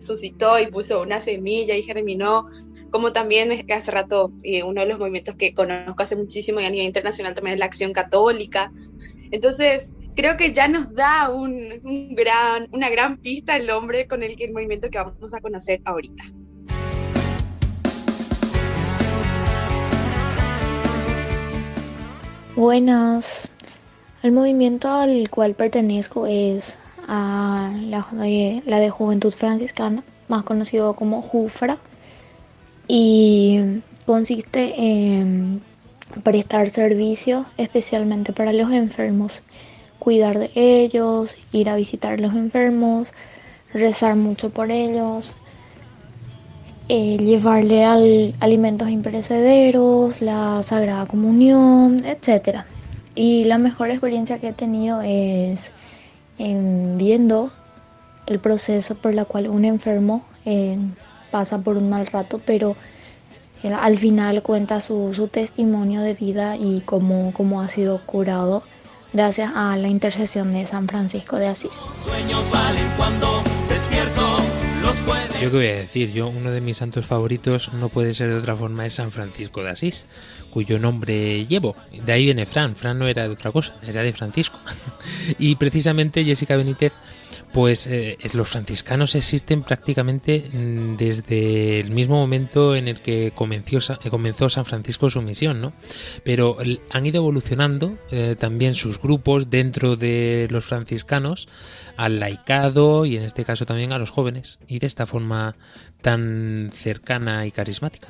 suscitó 0.00 0.58
y 0.58 0.66
puso 0.66 1.02
una 1.02 1.20
semilla 1.20 1.76
y 1.76 1.82
germinó. 1.82 2.48
Como 2.90 3.12
también 3.12 3.66
hace 3.70 3.90
rato, 3.92 4.32
eh, 4.42 4.64
uno 4.64 4.80
de 4.80 4.88
los 4.88 4.98
movimientos 4.98 5.36
que 5.36 5.54
conozco 5.54 6.02
hace 6.02 6.16
muchísimo 6.16 6.60
y 6.60 6.64
a 6.64 6.70
nivel 6.70 6.86
internacional 6.86 7.34
también 7.34 7.54
es 7.54 7.60
la 7.60 7.66
acción 7.66 7.92
católica. 7.92 8.72
Entonces, 9.32 9.96
creo 10.16 10.36
que 10.36 10.52
ya 10.52 10.66
nos 10.66 10.92
da 10.92 11.30
un, 11.30 11.80
gran, 12.14 12.68
una 12.72 12.90
gran 12.90 13.16
pista 13.18 13.56
el 13.56 13.70
hombre 13.70 14.08
con 14.08 14.22
el 14.22 14.36
que 14.36 14.44
el 14.44 14.52
movimiento 14.52 14.90
que 14.90 14.98
vamos 14.98 15.32
a 15.32 15.40
conocer 15.40 15.80
ahorita. 15.84 16.24
Buenas. 22.56 23.50
El 24.22 24.32
movimiento 24.32 24.90
al 24.90 25.30
cual 25.30 25.54
pertenezco 25.54 26.26
es 26.26 26.78
la 27.06 28.06
de, 28.12 28.62
la 28.66 28.78
de 28.78 28.90
Juventud 28.90 29.32
Franciscana, 29.32 30.02
más 30.28 30.42
conocido 30.42 30.94
como 30.94 31.22
JUFRA, 31.22 31.78
y 32.86 33.80
consiste 34.04 34.74
en 34.76 35.62
prestar 36.22 36.70
servicios 36.70 37.46
especialmente 37.56 38.32
para 38.32 38.52
los 38.52 38.72
enfermos, 38.72 39.42
cuidar 39.98 40.38
de 40.38 40.50
ellos, 40.54 41.36
ir 41.52 41.68
a 41.68 41.76
visitar 41.76 42.14
a 42.14 42.16
los 42.16 42.34
enfermos, 42.34 43.08
rezar 43.72 44.16
mucho 44.16 44.50
por 44.50 44.70
ellos, 44.70 45.34
eh, 46.88 47.18
llevarle 47.18 47.84
al, 47.84 48.34
alimentos 48.40 48.90
imperecederos, 48.90 50.20
la 50.20 50.62
Sagrada 50.64 51.06
Comunión, 51.06 52.04
etc. 52.04 52.62
Y 53.14 53.44
la 53.44 53.58
mejor 53.58 53.90
experiencia 53.90 54.40
que 54.40 54.48
he 54.48 54.52
tenido 54.52 55.00
es 55.02 55.72
en 56.38 56.98
viendo 56.98 57.52
el 58.26 58.40
proceso 58.40 58.94
por 58.96 59.14
la 59.14 59.24
cual 59.24 59.48
un 59.48 59.64
enfermo 59.64 60.24
eh, 60.46 60.78
pasa 61.30 61.58
por 61.58 61.76
un 61.76 61.90
mal 61.90 62.06
rato, 62.06 62.40
pero 62.44 62.76
eh, 63.62 63.72
al 63.72 63.98
final 63.98 64.42
cuenta 64.42 64.80
su, 64.80 65.12
su 65.14 65.28
testimonio 65.28 66.00
de 66.00 66.14
vida 66.14 66.56
y 66.56 66.82
cómo, 66.82 67.32
cómo 67.32 67.60
ha 67.60 67.68
sido 67.68 68.04
curado 68.04 68.62
gracias 69.12 69.52
a 69.54 69.76
la 69.76 69.88
intercesión 69.88 70.52
de 70.52 70.66
San 70.66 70.88
Francisco 70.88 71.36
de 71.36 71.48
Asís. 71.48 71.72
Yo 75.40 75.50
qué 75.50 75.56
voy 75.56 75.66
a 75.66 75.76
decir, 75.76 76.12
yo 76.12 76.28
uno 76.28 76.50
de 76.50 76.60
mis 76.60 76.76
santos 76.76 77.06
favoritos 77.06 77.72
no 77.72 77.88
puede 77.88 78.12
ser 78.14 78.28
de 78.28 78.36
otra 78.36 78.56
forma 78.56 78.86
es 78.86 78.94
San 78.94 79.10
Francisco 79.10 79.62
de 79.62 79.70
Asís, 79.70 80.06
cuyo 80.50 80.78
nombre 80.78 81.46
llevo. 81.46 81.76
De 82.04 82.12
ahí 82.12 82.24
viene 82.24 82.46
Fran, 82.46 82.76
Fran 82.76 82.98
no 82.98 83.08
era 83.08 83.24
de 83.24 83.30
otra 83.30 83.52
cosa, 83.52 83.74
era 83.86 84.02
de 84.02 84.12
Francisco. 84.12 84.58
y 85.38 85.56
precisamente 85.56 86.24
Jessica 86.24 86.56
Benítez, 86.56 86.92
pues 87.52 87.86
eh, 87.86 88.16
los 88.34 88.48
franciscanos 88.48 89.14
existen 89.14 89.62
prácticamente 89.62 90.44
mm, 90.52 90.96
desde 90.96 91.80
el 91.80 91.90
mismo 91.90 92.16
momento 92.16 92.76
en 92.76 92.86
el 92.88 93.00
que 93.02 93.32
comenzó, 93.34 93.94
eh, 94.04 94.10
comenzó 94.10 94.48
San 94.48 94.64
Francisco 94.64 95.10
su 95.10 95.20
misión, 95.22 95.60
¿no? 95.60 95.72
Pero 96.24 96.56
han 96.90 97.06
ido 97.06 97.16
evolucionando 97.18 97.98
eh, 98.10 98.36
también 98.38 98.74
sus 98.74 99.00
grupos 99.00 99.50
dentro 99.50 99.96
de 99.96 100.46
los 100.50 100.64
franciscanos 100.64 101.48
al 101.96 102.20
laicado 102.20 103.04
y 103.04 103.16
en 103.16 103.24
este 103.24 103.44
caso 103.44 103.66
también 103.66 103.92
a 103.92 103.98
los 103.98 104.10
jóvenes 104.10 104.58
y 104.68 104.78
de 104.78 104.86
esta 104.86 105.06
forma 105.06 105.56
tan 106.00 106.70
cercana 106.74 107.46
y 107.46 107.50
carismática. 107.50 108.08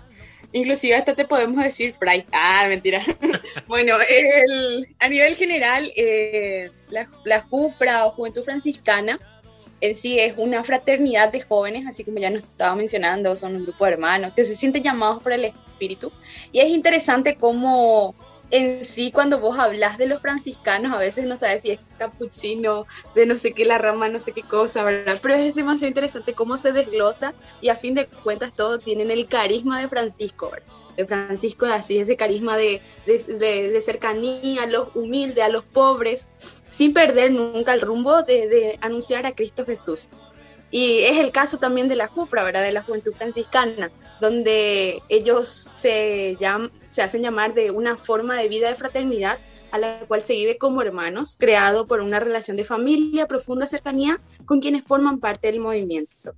Inclusive 0.52 0.96
hasta 0.96 1.14
te 1.14 1.24
podemos 1.26 1.62
decir 1.62 1.94
Fray. 1.98 2.24
Ah, 2.32 2.66
mentira. 2.68 3.00
bueno, 3.68 3.94
el- 4.08 4.88
a 4.98 5.08
nivel 5.08 5.34
general, 5.36 5.90
eh, 5.96 6.70
la, 6.88 7.08
la 7.24 7.42
JUFRA 7.42 8.06
o 8.06 8.10
Juventud 8.12 8.42
Franciscana 8.42 9.18
en 9.80 9.96
sí 9.96 10.18
es 10.18 10.34
una 10.36 10.62
fraternidad 10.64 11.32
de 11.32 11.40
jóvenes, 11.42 11.84
así 11.88 12.04
como 12.04 12.18
ya 12.18 12.30
nos 12.30 12.42
estaba 12.42 12.74
mencionando, 12.76 13.34
son 13.36 13.56
un 13.56 13.62
grupo 13.64 13.84
de 13.86 13.92
hermanos 13.92 14.34
que 14.34 14.44
se 14.44 14.56
sienten 14.56 14.82
llamados 14.82 15.22
por 15.22 15.32
el 15.32 15.44
Espíritu. 15.46 16.12
Y 16.52 16.60
es 16.60 16.68
interesante 16.70 17.36
cómo 17.36 18.14
en 18.50 18.84
sí 18.84 19.12
cuando 19.12 19.38
vos 19.38 19.58
hablas 19.58 19.96
de 19.96 20.06
los 20.08 20.20
franciscanos, 20.20 20.92
a 20.92 20.98
veces 20.98 21.24
no 21.26 21.36
sabes 21.36 21.62
si 21.62 21.70
es 21.70 21.80
capuchino, 21.98 22.86
de 23.14 23.24
no 23.26 23.36
sé 23.36 23.52
qué, 23.52 23.64
la 23.64 23.78
rama, 23.78 24.08
no 24.08 24.18
sé 24.18 24.32
qué 24.32 24.42
cosa, 24.42 24.82
¿verdad? 24.84 25.18
Pero 25.22 25.34
es 25.34 25.54
demasiado 25.54 25.88
interesante 25.88 26.34
cómo 26.34 26.58
se 26.58 26.72
desglosa 26.72 27.34
y 27.60 27.68
a 27.68 27.76
fin 27.76 27.94
de 27.94 28.06
cuentas 28.08 28.52
todos 28.54 28.82
tienen 28.82 29.10
el 29.10 29.28
carisma 29.28 29.80
de 29.80 29.88
Francisco, 29.88 30.50
¿verdad? 30.50 30.66
De 30.96 31.06
Francisco 31.06 31.66
de 31.66 31.74
Asís, 31.74 32.02
ese 32.02 32.16
carisma 32.16 32.56
de, 32.56 32.82
de- 33.06 33.70
de 33.70 33.80
cercanía 33.80 34.64
a 34.64 34.66
los 34.66 34.88
humildes, 34.94 35.44
a 35.44 35.48
los 35.48 35.64
pobres, 35.64 36.28
sin 36.70 36.94
perder 36.94 37.32
nunca 37.32 37.74
el 37.74 37.80
rumbo 37.80 38.22
de, 38.22 38.78
anunciar 38.80 39.26
a 39.26 39.32
Cristo 39.32 39.64
Jesús. 39.66 40.08
Y 40.70 41.00
es 41.00 41.18
el 41.18 41.32
caso 41.32 41.58
también 41.58 41.88
de 41.88 41.96
la 41.96 42.06
Jufra, 42.06 42.44
¿verdad? 42.44 42.62
De 42.62 42.72
la 42.72 42.82
Juventud 42.82 43.12
Franciscana, 43.16 43.90
donde 44.20 45.02
ellos 45.08 45.68
se, 45.70 46.38
se 46.90 47.02
hacen 47.02 47.22
llamar 47.22 47.54
de 47.54 47.70
una 47.70 47.96
forma 47.96 48.38
de 48.38 48.48
vida 48.48 48.68
de 48.68 48.76
fraternidad 48.76 49.38
a 49.72 49.78
la 49.78 50.00
cual 50.06 50.22
se 50.22 50.34
vive 50.34 50.58
como 50.58 50.82
hermanos, 50.82 51.36
creado 51.38 51.86
por 51.86 52.00
una 52.00 52.20
relación 52.20 52.56
de 52.56 52.64
familia, 52.64 53.26
profunda 53.26 53.66
cercanía 53.66 54.20
con 54.44 54.60
quienes 54.60 54.84
forman 54.84 55.20
parte 55.20 55.48
del 55.48 55.60
movimiento. 55.60 56.34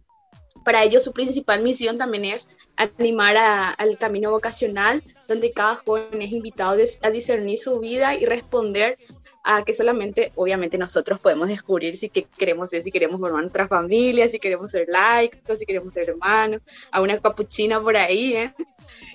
Para 0.64 0.84
ellos 0.84 1.02
su 1.02 1.12
principal 1.12 1.62
misión 1.62 1.98
también 1.98 2.24
es 2.24 2.48
animar 2.76 3.36
al 3.36 3.98
camino 3.98 4.30
vocacional, 4.30 5.02
donde 5.26 5.52
cada 5.52 5.76
joven 5.76 6.22
es 6.22 6.30
invitado 6.30 6.76
a 7.02 7.10
discernir 7.10 7.58
su 7.58 7.80
vida 7.80 8.14
y 8.14 8.26
responder 8.26 8.98
a 9.44 9.64
que 9.64 9.72
solamente, 9.72 10.32
obviamente, 10.36 10.78
nosotros 10.78 11.18
podemos 11.18 11.48
descubrir 11.48 11.96
si 11.96 12.08
que 12.08 12.24
queremos 12.24 12.70
ser, 12.70 12.82
si 12.82 12.92
queremos 12.92 13.20
formar 13.20 13.42
nuestra 13.42 13.66
familia, 13.68 14.28
si 14.28 14.38
queremos 14.38 14.70
ser 14.70 14.86
laicos, 14.88 15.58
si 15.58 15.66
queremos 15.66 15.92
ser 15.92 16.10
hermanos, 16.10 16.60
a 16.90 17.00
una 17.00 17.18
capuchina 17.18 17.80
por 17.80 17.96
ahí, 17.96 18.34
¿eh? 18.34 18.54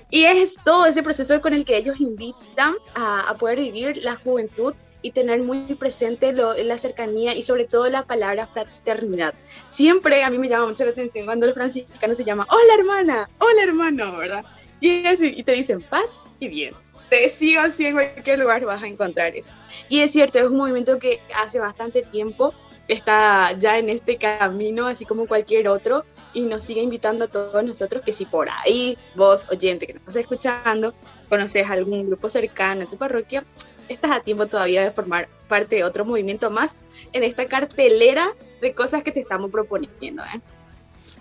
Y 0.09 0.23
es 0.23 0.55
todo 0.63 0.85
ese 0.85 1.03
proceso 1.03 1.41
con 1.41 1.53
el 1.53 1.65
que 1.65 1.77
ellos 1.77 1.99
invitan 1.99 2.75
a, 2.95 3.35
poder 3.39 3.59
vivir 3.59 3.97
la 3.97 4.15
juventud 4.15 4.73
y 5.01 5.11
tener 5.11 5.41
muy 5.43 5.75
presente 5.75 6.33
lo- 6.33 6.53
la 6.55 6.77
cercanía 6.77 7.35
y 7.35 7.43
sobre 7.43 7.65
todo 7.65 7.87
la 7.89 8.05
palabra 8.05 8.47
fraternidad. 8.47 9.33
Siempre 9.67 10.23
a 10.23 10.29
mí 10.29 10.37
me 10.39 10.49
llama 10.49 10.67
mucho 10.67 10.85
la 10.85 10.91
atención 10.91 11.25
cuando 11.25 11.45
el 11.45 11.53
franciscano 11.53 12.15
se 12.15 12.25
llama, 12.25 12.47
hola 12.49 12.73
hermana, 12.77 13.29
hola 13.39 13.63
hermano, 13.63 14.17
¿verdad? 14.17 14.45
Y 14.79 15.43
te 15.43 15.51
dicen 15.53 15.81
paz 15.81 16.21
y 16.39 16.47
bien. 16.47 16.73
Te 17.09 17.29
sigo 17.29 17.61
así 17.61 17.85
en 17.85 17.93
cualquier 17.93 18.39
lugar 18.39 18.65
vas 18.65 18.83
a 18.83 18.87
encontrar 18.87 19.35
eso. 19.35 19.55
Y 19.89 20.01
es 20.01 20.11
cierto, 20.11 20.39
es 20.39 20.45
un 20.45 20.57
movimiento 20.57 20.99
que 20.99 21.21
hace 21.35 21.59
bastante 21.59 22.03
tiempo 22.03 22.53
está 22.87 23.51
ya 23.53 23.77
en 23.77 23.89
este 23.89 24.17
camino, 24.17 24.87
así 24.87 25.05
como 25.05 25.27
cualquier 25.27 25.67
otro, 25.67 26.05
y 26.33 26.41
nos 26.41 26.63
sigue 26.63 26.81
invitando 26.81 27.25
a 27.25 27.27
todos 27.27 27.63
nosotros 27.63 28.03
que 28.03 28.11
si 28.11 28.25
por 28.25 28.49
ahí 28.49 28.97
vos, 29.15 29.47
oyente 29.49 29.87
que 29.87 29.93
nos 29.93 30.01
estás 30.01 30.17
escuchando, 30.17 30.93
conoces 31.29 31.69
algún 31.69 32.07
grupo 32.07 32.29
cercano 32.29 32.81
en 32.81 32.89
tu 32.89 32.97
parroquia, 32.97 33.43
estás 33.89 34.11
a 34.11 34.21
tiempo 34.21 34.47
todavía 34.47 34.83
de 34.83 34.91
formar 34.91 35.29
parte 35.47 35.77
de 35.77 35.83
otro 35.83 36.05
movimiento 36.05 36.49
más 36.49 36.75
en 37.13 37.23
esta 37.23 37.45
cartelera 37.47 38.27
de 38.61 38.73
cosas 38.73 39.03
que 39.03 39.11
te 39.11 39.19
estamos 39.19 39.51
proponiendo. 39.51 40.23
¿eh? 40.23 40.41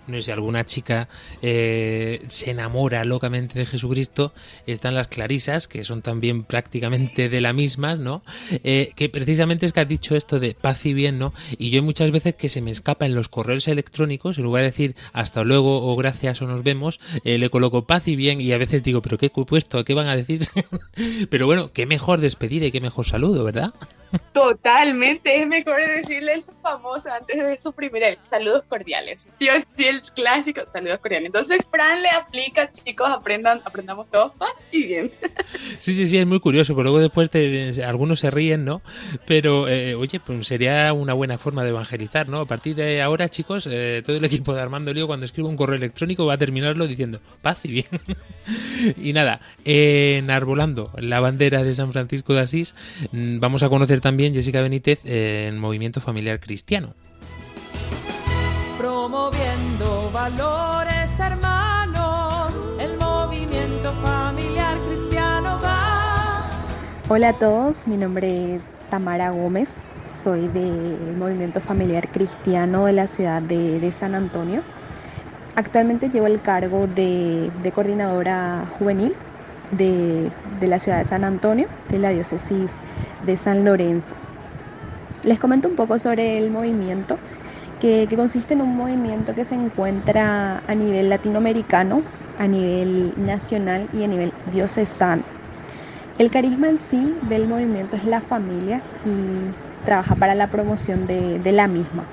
No 0.07 0.15
sé, 0.15 0.23
si 0.23 0.31
alguna 0.31 0.65
chica 0.65 1.09
eh, 1.41 2.23
se 2.27 2.51
enamora 2.51 3.03
locamente 3.05 3.59
de 3.59 3.65
Jesucristo, 3.65 4.33
están 4.65 4.95
las 4.95 5.07
clarisas, 5.07 5.67
que 5.67 5.83
son 5.83 6.01
también 6.01 6.43
prácticamente 6.43 7.29
de 7.29 7.41
la 7.41 7.53
misma, 7.53 7.95
¿no? 7.95 8.23
Eh, 8.63 8.91
que 8.95 9.09
precisamente 9.09 9.65
es 9.65 9.73
que 9.73 9.81
has 9.81 9.87
dicho 9.87 10.15
esto 10.15 10.39
de 10.39 10.53
paz 10.53 10.85
y 10.85 10.93
bien, 10.93 11.19
¿no? 11.19 11.33
Y 11.57 11.69
yo 11.69 11.83
muchas 11.83 12.11
veces 12.11 12.35
que 12.35 12.49
se 12.49 12.61
me 12.61 12.71
escapa 12.71 13.05
en 13.05 13.15
los 13.15 13.29
correos 13.29 13.67
electrónicos, 13.67 14.37
en 14.37 14.43
lugar 14.43 14.61
de 14.61 14.69
decir 14.69 14.95
hasta 15.13 15.43
luego 15.43 15.91
o 15.91 15.95
gracias 15.95 16.41
o 16.41 16.47
nos 16.47 16.63
vemos, 16.63 16.99
eh, 17.23 17.37
le 17.37 17.49
coloco 17.49 17.85
paz 17.85 18.07
y 18.07 18.15
bien 18.15 18.41
y 18.41 18.51
a 18.51 18.57
veces 18.57 18.83
digo, 18.83 19.01
pero 19.01 19.17
qué 19.17 19.27
he 19.27 19.29
puesto, 19.29 19.83
¿qué 19.83 19.93
van 19.93 20.07
a 20.07 20.15
decir? 20.15 20.47
pero 21.29 21.45
bueno, 21.45 21.71
qué 21.73 21.85
mejor 21.85 22.21
despedida 22.21 22.65
y 22.65 22.71
qué 22.71 22.81
mejor 22.81 23.05
saludo, 23.05 23.43
¿verdad? 23.43 23.73
Totalmente, 24.33 25.41
es 25.41 25.47
mejor 25.47 25.85
decirle 25.85 26.33
el 26.35 26.43
famoso 26.61 27.09
antes 27.11 27.37
de 27.37 27.57
suprimir 27.57 28.03
el 28.03 28.17
saludos 28.21 28.63
cordiales. 28.67 29.27
Sí 29.37 29.47
o 29.49 29.53
sí, 29.75 29.85
el 29.85 30.01
clásico 30.01 30.61
saludos 30.67 30.99
cordiales. 30.99 31.27
Entonces, 31.27 31.57
Fran 31.71 32.01
le 32.01 32.09
aplica, 32.09 32.71
chicos, 32.71 33.09
aprendan, 33.09 33.61
aprendamos 33.65 34.07
todos 34.11 34.33
paz 34.35 34.63
y 34.71 34.85
bien. 34.85 35.11
Sí, 35.79 35.93
sí, 35.93 36.07
sí, 36.07 36.17
es 36.17 36.27
muy 36.27 36.39
curioso, 36.39 36.73
pero 36.75 36.83
luego 36.83 36.99
después 36.99 37.29
te- 37.29 37.83
algunos 37.83 38.19
se 38.19 38.29
ríen, 38.31 38.63
¿no? 38.65 38.81
Pero, 39.25 39.67
eh, 39.67 39.95
oye, 39.95 40.19
pues 40.19 40.47
sería 40.47 40.91
una 40.93 41.13
buena 41.13 41.37
forma 41.37 41.63
de 41.63 41.69
evangelizar, 41.69 42.29
¿no? 42.29 42.41
A 42.41 42.45
partir 42.45 42.75
de 42.75 43.01
ahora, 43.01 43.29
chicos, 43.29 43.67
eh, 43.69 44.01
todo 44.05 44.15
el 44.15 44.25
equipo 44.25 44.53
de 44.53 44.61
Armando 44.61 44.93
Lío, 44.93 45.07
cuando 45.07 45.25
escriba 45.25 45.49
un 45.49 45.57
correo 45.57 45.77
electrónico, 45.77 46.25
va 46.25 46.35
a 46.35 46.37
terminarlo 46.37 46.87
diciendo 46.87 47.19
paz 47.41 47.59
y 47.63 47.71
bien. 47.71 47.87
y 48.97 49.13
nada, 49.13 49.41
enarbolando 49.65 50.91
la 50.97 51.19
bandera 51.19 51.63
de 51.63 51.75
San 51.75 51.91
Francisco 51.91 52.33
de 52.33 52.41
Asís, 52.41 52.75
mm, 53.11 53.39
vamos 53.39 53.63
a 53.63 53.69
conocer 53.69 53.96
también 54.01 54.33
Jessica 54.33 54.61
Benítez 54.61 54.99
eh, 55.05 55.47
en 55.47 55.57
Movimiento 55.59 56.01
Familiar 56.01 56.39
Cristiano. 56.39 56.93
promoviendo 58.77 60.11
valores 60.13 61.19
hermanos, 61.19 62.53
el 62.79 62.97
movimiento 62.97 63.93
familiar 64.03 64.77
cristiano 64.89 65.59
va. 65.63 66.49
Hola 67.09 67.29
a 67.29 67.33
todos, 67.39 67.77
mi 67.87 67.97
nombre 67.97 68.55
es 68.55 68.61
Tamara 68.89 69.31
Gómez, 69.31 69.69
soy 70.23 70.47
del 70.49 71.15
Movimiento 71.17 71.59
Familiar 71.59 72.09
Cristiano 72.09 72.85
de 72.85 72.93
la 72.93 73.07
ciudad 73.07 73.41
de, 73.41 73.79
de 73.79 73.91
San 73.91 74.13
Antonio. 74.13 74.61
Actualmente 75.55 76.09
llevo 76.09 76.27
el 76.27 76.41
cargo 76.41 76.85
de, 76.87 77.49
de 77.63 77.71
coordinadora 77.71 78.67
juvenil 78.77 79.15
de, 79.69 80.33
de 80.43 80.67
la 80.67 80.79
ciudad 80.79 80.99
de 80.99 81.05
San 81.05 81.23
Antonio, 81.23 81.69
de 81.87 81.99
la 81.99 82.09
diócesis 82.11 82.81
de 83.19 83.37
San 83.37 83.65
Lorenzo. 83.65 84.17
Les 85.21 85.39
comento 85.39 85.67
un 85.69 85.75
poco 85.75 85.99
sobre 85.99 86.37
el 86.37 86.51
movimiento, 86.51 87.19
que, 87.79 88.07
que 88.09 88.17
consiste 88.17 88.53
en 88.53 88.61
un 88.61 88.75
movimiento 88.75 89.35
que 89.35 89.45
se 89.45 89.55
encuentra 89.55 90.63
a 90.67 90.75
nivel 90.75 91.09
latinoamericano, 91.09 92.07
a 92.35 92.47
nivel 92.47 93.13
nacional 93.17 93.89
y 93.91 94.03
a 94.03 94.07
nivel 94.07 94.35
diocesano 94.45 95.25
El 96.17 96.31
carisma 96.31 96.69
en 96.69 96.79
sí 96.79 97.17
del 97.21 97.47
movimiento 97.47 97.95
es 97.97 98.03
la 98.05 98.21
familia 98.21 98.85
y 99.03 99.55
trabaja 99.83 100.15
para 100.17 100.35
la 100.35 100.49
promoción 100.49 101.07
de, 101.07 101.39
de 101.39 101.51
la 101.53 101.67
misma. 101.67 102.11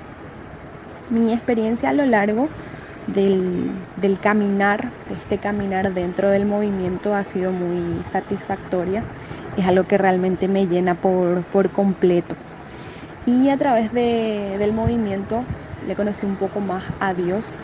Mi 1.07 1.33
experiencia 1.33 1.89
a 1.89 1.93
lo 1.93 2.05
largo 2.05 2.53
del, 3.07 3.87
del, 3.95 4.19
caminar, 4.19 4.91
este 5.09 5.37
caminar 5.37 5.93
dentro 5.93 6.29
del 6.29 6.45
movimiento 6.45 7.15
ha 7.15 7.23
sido 7.23 7.51
muy 7.51 8.03
satisfactoria. 8.03 9.03
Es 9.57 9.65
algo 9.67 9.85
que 9.85 9.97
realmente 9.97 10.47
me 10.47 10.67
llena 10.67 10.95
por, 10.95 11.43
por 11.45 11.69
completo. 11.71 12.35
Y 13.25 13.49
a 13.49 13.57
través 13.57 13.91
de, 13.91 14.55
del 14.59 14.73
movimiento 14.73 15.43
le 15.87 15.95
conocí 15.95 16.25
un 16.25 16.37
poco 16.37 16.59
más 16.61 16.83
a 16.99 17.13
Dios 17.13 17.57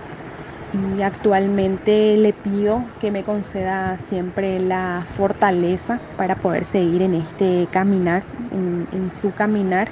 y 0.74 1.02
actualmente 1.02 2.16
le 2.18 2.34
pido 2.34 2.92
que 3.00 3.12
me 3.12 3.24
conceda 3.24 3.98
siempre 3.98 4.60
la 4.60 5.06
fortaleza 5.06 6.00
para 6.16 6.36
poder 6.36 6.66
seguir 6.66 7.02
en 7.02 7.14
este 7.16 7.68
caminar, 7.72 8.24
en, 8.52 8.88
en 8.92 9.10
su 9.10 9.34
caminar 9.34 9.90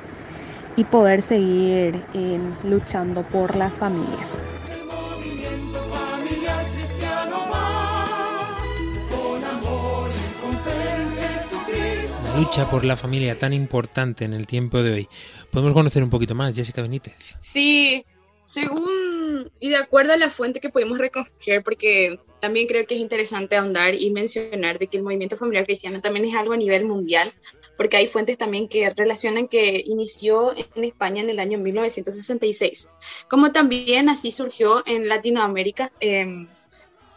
y 0.75 0.85
poder 0.85 1.21
seguir 1.21 2.07
eh, 2.13 2.39
luchando 2.63 3.23
por 3.23 3.55
las 3.55 3.77
familias. 3.79 4.38
Lucha 12.39 12.69
por 12.69 12.85
la 12.85 12.95
familia 12.95 13.37
tan 13.37 13.51
importante 13.51 14.23
en 14.23 14.33
el 14.33 14.47
tiempo 14.47 14.81
de 14.81 14.93
hoy. 14.93 15.09
Podemos 15.51 15.73
conocer 15.73 16.01
un 16.01 16.09
poquito 16.09 16.35
más, 16.35 16.55
Jessica 16.55 16.81
Benítez. 16.81 17.13
Sí, 17.41 18.05
según 18.45 19.51
y 19.59 19.69
de 19.69 19.75
acuerdo 19.75 20.13
a 20.13 20.17
la 20.17 20.29
fuente 20.29 20.61
que 20.61 20.69
pudimos 20.69 20.97
recoger, 20.99 21.61
porque 21.65 22.17
también 22.39 22.67
creo 22.67 22.87
que 22.87 22.95
es 22.95 23.01
interesante 23.01 23.57
ahondar 23.57 23.93
y 23.93 24.09
mencionar 24.11 24.79
de 24.79 24.87
que 24.87 24.95
el 24.95 25.03
movimiento 25.03 25.35
familiar 25.35 25.65
cristiano 25.65 25.99
también 25.99 26.23
es 26.23 26.33
algo 26.33 26.53
a 26.53 26.57
nivel 26.57 26.85
mundial, 26.85 27.29
porque 27.75 27.97
hay 27.97 28.07
fuentes 28.07 28.37
también 28.37 28.69
que 28.69 28.89
relacionan 28.91 29.49
que 29.49 29.83
inició 29.85 30.55
en 30.55 30.85
España 30.85 31.21
en 31.21 31.29
el 31.29 31.39
año 31.39 31.57
1966, 31.57 32.87
como 33.27 33.51
también 33.51 34.07
así 34.07 34.31
surgió 34.31 34.81
en 34.85 35.09
Latinoamérica. 35.09 35.91
Eh, 35.99 36.47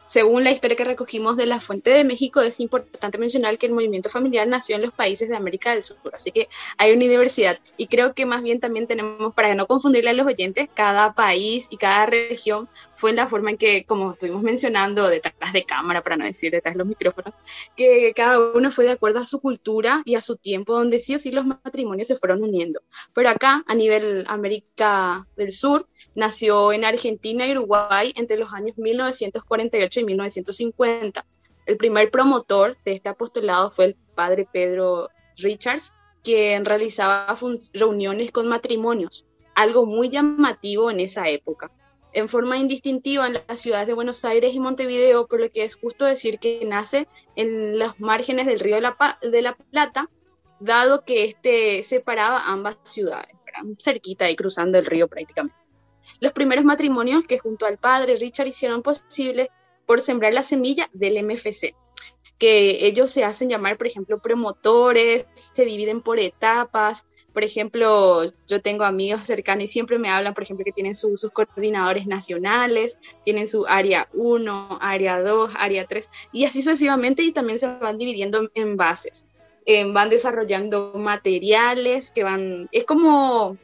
según 0.06 0.44
la 0.44 0.50
historia 0.50 0.76
que 0.76 0.84
recogimos 0.84 1.36
de 1.36 1.46
la 1.46 1.60
Fuente 1.60 1.90
de 1.90 2.04
México, 2.04 2.40
es 2.42 2.60
importante 2.60 3.18
mencionar 3.18 3.58
que 3.58 3.66
el 3.66 3.72
movimiento 3.72 4.08
familiar 4.08 4.46
nació 4.46 4.76
en 4.76 4.82
los 4.82 4.92
países 4.92 5.28
de 5.28 5.36
América 5.36 5.70
del 5.70 5.82
Sur, 5.82 5.96
así 6.12 6.32
que 6.32 6.48
hay 6.78 6.92
una 6.92 7.04
diversidad. 7.04 7.58
Y 7.76 7.86
creo 7.86 8.14
que 8.14 8.26
más 8.26 8.42
bien 8.42 8.60
también 8.60 8.86
tenemos, 8.86 9.34
para 9.34 9.54
no 9.54 9.66
confundirle 9.66 10.10
a 10.10 10.14
los 10.14 10.26
oyentes, 10.26 10.68
cada 10.74 11.14
país 11.14 11.66
y 11.70 11.76
cada 11.76 12.06
región 12.06 12.68
fue 12.94 13.10
en 13.10 13.16
la 13.16 13.28
forma 13.28 13.50
en 13.50 13.56
que, 13.56 13.84
como 13.84 14.10
estuvimos 14.10 14.42
mencionando, 14.42 15.08
detrás 15.08 15.52
de 15.52 15.64
cámara, 15.64 16.02
para 16.02 16.16
no 16.16 16.24
decir 16.24 16.52
detrás 16.52 16.74
de 16.74 16.78
los 16.78 16.86
micrófonos, 16.86 17.34
que 17.76 18.12
cada 18.14 18.38
uno 18.38 18.70
fue 18.70 18.84
de 18.84 18.92
acuerdo 18.92 19.20
a 19.20 19.24
su 19.24 19.40
cultura 19.40 20.02
y 20.04 20.14
a 20.14 20.20
su 20.20 20.36
tiempo, 20.36 20.74
donde 20.74 20.98
sí 20.98 21.14
o 21.14 21.18
sí 21.18 21.30
los 21.30 21.46
matrimonios 21.46 22.08
se 22.08 22.16
fueron 22.16 22.42
uniendo. 22.42 22.82
Pero 23.12 23.30
acá, 23.30 23.64
a 23.66 23.74
nivel 23.74 24.24
América 24.28 25.26
del 25.36 25.52
Sur, 25.52 25.86
nació 26.14 26.72
en 26.72 26.84
Argentina 26.84 27.46
y 27.46 27.52
Uruguay 27.52 28.12
entre 28.16 28.38
los 28.38 28.52
años 28.52 28.76
1948 28.76 30.00
y 30.00 30.04
1950. 30.04 31.26
El 31.64 31.76
primer 31.76 32.10
promotor 32.10 32.76
de 32.84 32.92
este 32.92 33.08
apostolado 33.08 33.70
fue 33.70 33.84
el 33.86 33.96
padre 34.14 34.48
Pedro 34.52 35.10
Richards, 35.36 35.94
quien 36.22 36.64
realizaba 36.64 37.36
reuniones 37.72 38.32
con 38.32 38.48
matrimonios, 38.48 39.26
algo 39.54 39.86
muy 39.86 40.08
llamativo 40.08 40.90
en 40.90 41.00
esa 41.00 41.28
época. 41.28 41.70
En 42.12 42.28
forma 42.28 42.58
indistintiva 42.58 43.26
en 43.26 43.38
las 43.46 43.60
ciudades 43.60 43.86
de 43.86 43.94
Buenos 43.94 44.24
Aires 44.24 44.54
y 44.54 44.60
Montevideo, 44.60 45.26
por 45.26 45.40
lo 45.40 45.50
que 45.50 45.64
es 45.64 45.76
justo 45.76 46.04
decir 46.04 46.38
que 46.38 46.62
nace 46.66 47.08
en 47.36 47.78
los 47.78 47.98
márgenes 48.00 48.46
del 48.46 48.60
río 48.60 48.76
de 48.76 49.42
la, 49.42 49.56
Plata, 49.70 50.10
dado 50.60 51.04
que 51.04 51.24
este 51.24 51.82
separaba 51.82 52.46
ambas 52.46 52.78
ciudades, 52.82 53.34
cerquita 53.78 54.28
y 54.28 54.36
cruzando 54.36 54.78
el 54.78 54.86
río 54.86 55.08
prácticamente 55.08 55.62
los 56.20 56.32
primeros 56.32 56.64
matrimonios 56.64 57.26
que 57.26 57.38
junto 57.38 57.66
al 57.66 57.78
padre 57.78 58.16
Richard 58.16 58.48
hicieron 58.48 58.82
posible 58.82 59.50
por 59.86 60.00
sembrar 60.00 60.32
la 60.32 60.42
semilla 60.42 60.88
del 60.92 61.22
MFC, 61.24 61.74
que 62.38 62.86
ellos 62.86 63.10
se 63.10 63.24
hacen 63.24 63.48
llamar, 63.48 63.76
por 63.76 63.86
ejemplo, 63.86 64.20
promotores, 64.20 65.28
se 65.34 65.64
dividen 65.64 66.00
por 66.00 66.18
etapas. 66.18 67.06
Por 67.32 67.44
ejemplo, 67.44 68.24
yo 68.46 68.60
tengo 68.60 68.84
amigos 68.84 69.20
cercanos 69.20 69.64
y 69.64 69.66
siempre 69.68 69.98
me 69.98 70.10
hablan, 70.10 70.34
por 70.34 70.42
ejemplo, 70.42 70.64
que 70.64 70.72
tienen 70.72 70.94
sus 70.94 71.30
coordinadores 71.32 72.06
nacionales, 72.06 72.98
tienen 73.24 73.48
su 73.48 73.64
área 73.66 74.08
1, 74.12 74.78
área 74.82 75.22
2, 75.22 75.52
área 75.56 75.86
3, 75.86 76.10
y 76.32 76.44
así 76.44 76.62
sucesivamente, 76.62 77.22
y 77.22 77.32
también 77.32 77.58
se 77.58 77.68
van 77.68 77.96
dividiendo 77.96 78.50
en 78.54 78.76
bases. 78.76 79.24
Eh, 79.64 79.84
van 79.92 80.10
desarrollando 80.10 80.92
materiales 80.96 82.10
que 82.10 82.24
van, 82.24 82.68
es 82.72 82.84
como 82.84 83.56